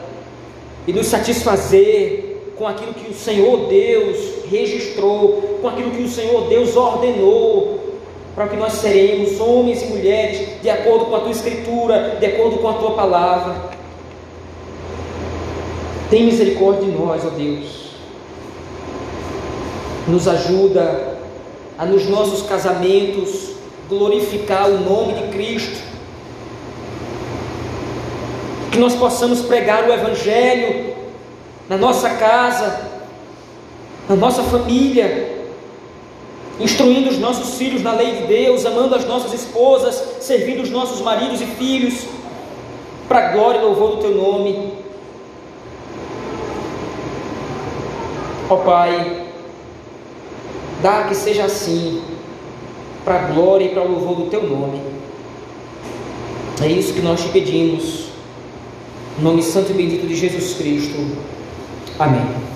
e 0.86 0.92
nos 0.92 1.08
satisfazer 1.08 2.52
com 2.56 2.68
aquilo 2.68 2.94
que 2.94 3.10
o 3.10 3.14
Senhor 3.14 3.66
Deus 3.66 4.44
registrou, 4.48 5.58
com 5.60 5.68
aquilo 5.68 5.90
que 5.90 6.02
o 6.02 6.08
Senhor 6.08 6.48
Deus 6.48 6.76
ordenou, 6.76 7.80
para 8.36 8.46
que 8.46 8.56
nós 8.56 8.74
seremos 8.74 9.40
homens 9.40 9.82
e 9.82 9.86
mulheres 9.86 10.62
de 10.62 10.70
acordo 10.70 11.06
com 11.06 11.16
a 11.16 11.20
tua 11.20 11.32
Escritura, 11.32 12.16
de 12.20 12.26
acordo 12.26 12.58
com 12.58 12.68
a 12.68 12.74
tua 12.74 12.92
palavra. 12.92 13.70
Tem 16.08 16.24
misericórdia 16.24 16.84
de 16.84 16.92
nós, 16.92 17.24
ó 17.24 17.30
Deus. 17.30 17.90
Nos 20.06 20.28
ajuda 20.28 21.18
a 21.76 21.84
nos 21.84 22.08
nossos 22.08 22.46
casamentos 22.46 23.50
glorificar 23.88 24.68
o 24.70 24.78
nome 24.78 25.14
de 25.14 25.32
Cristo 25.32 25.81
que 28.72 28.78
nós 28.78 28.94
possamos 28.94 29.42
pregar 29.42 29.86
o 29.86 29.92
Evangelho 29.92 30.94
na 31.68 31.76
nossa 31.76 32.08
casa, 32.08 32.88
na 34.08 34.16
nossa 34.16 34.42
família, 34.42 35.46
instruindo 36.58 37.10
os 37.10 37.18
nossos 37.18 37.56
filhos 37.56 37.82
na 37.82 37.92
lei 37.92 38.12
de 38.16 38.26
Deus, 38.26 38.64
amando 38.64 38.94
as 38.94 39.04
nossas 39.04 39.34
esposas, 39.34 40.02
servindo 40.20 40.62
os 40.62 40.70
nossos 40.70 41.02
maridos 41.02 41.42
e 41.42 41.46
filhos, 41.46 42.06
para 43.06 43.28
a 43.28 43.32
glória 43.32 43.58
e 43.58 43.62
louvor 43.62 43.96
do 43.96 43.96
Teu 43.98 44.14
nome. 44.14 44.72
Ó 48.48 48.56
Pai, 48.56 49.26
dá 50.80 51.04
que 51.04 51.14
seja 51.14 51.44
assim, 51.44 52.02
para 53.04 53.16
a 53.16 53.26
glória 53.32 53.66
e 53.66 53.68
para 53.68 53.82
o 53.82 53.90
louvor 53.90 54.16
do 54.16 54.30
Teu 54.30 54.42
nome. 54.42 54.80
É 56.62 56.68
isso 56.68 56.94
que 56.94 57.00
nós 57.00 57.22
te 57.22 57.28
pedimos. 57.28 58.11
Nome 59.20 59.42
santo 59.42 59.72
e 59.72 59.74
bendito 59.74 60.06
de 60.06 60.16
Jesus 60.16 60.54
Cristo. 60.54 60.96
Amém. 61.98 62.51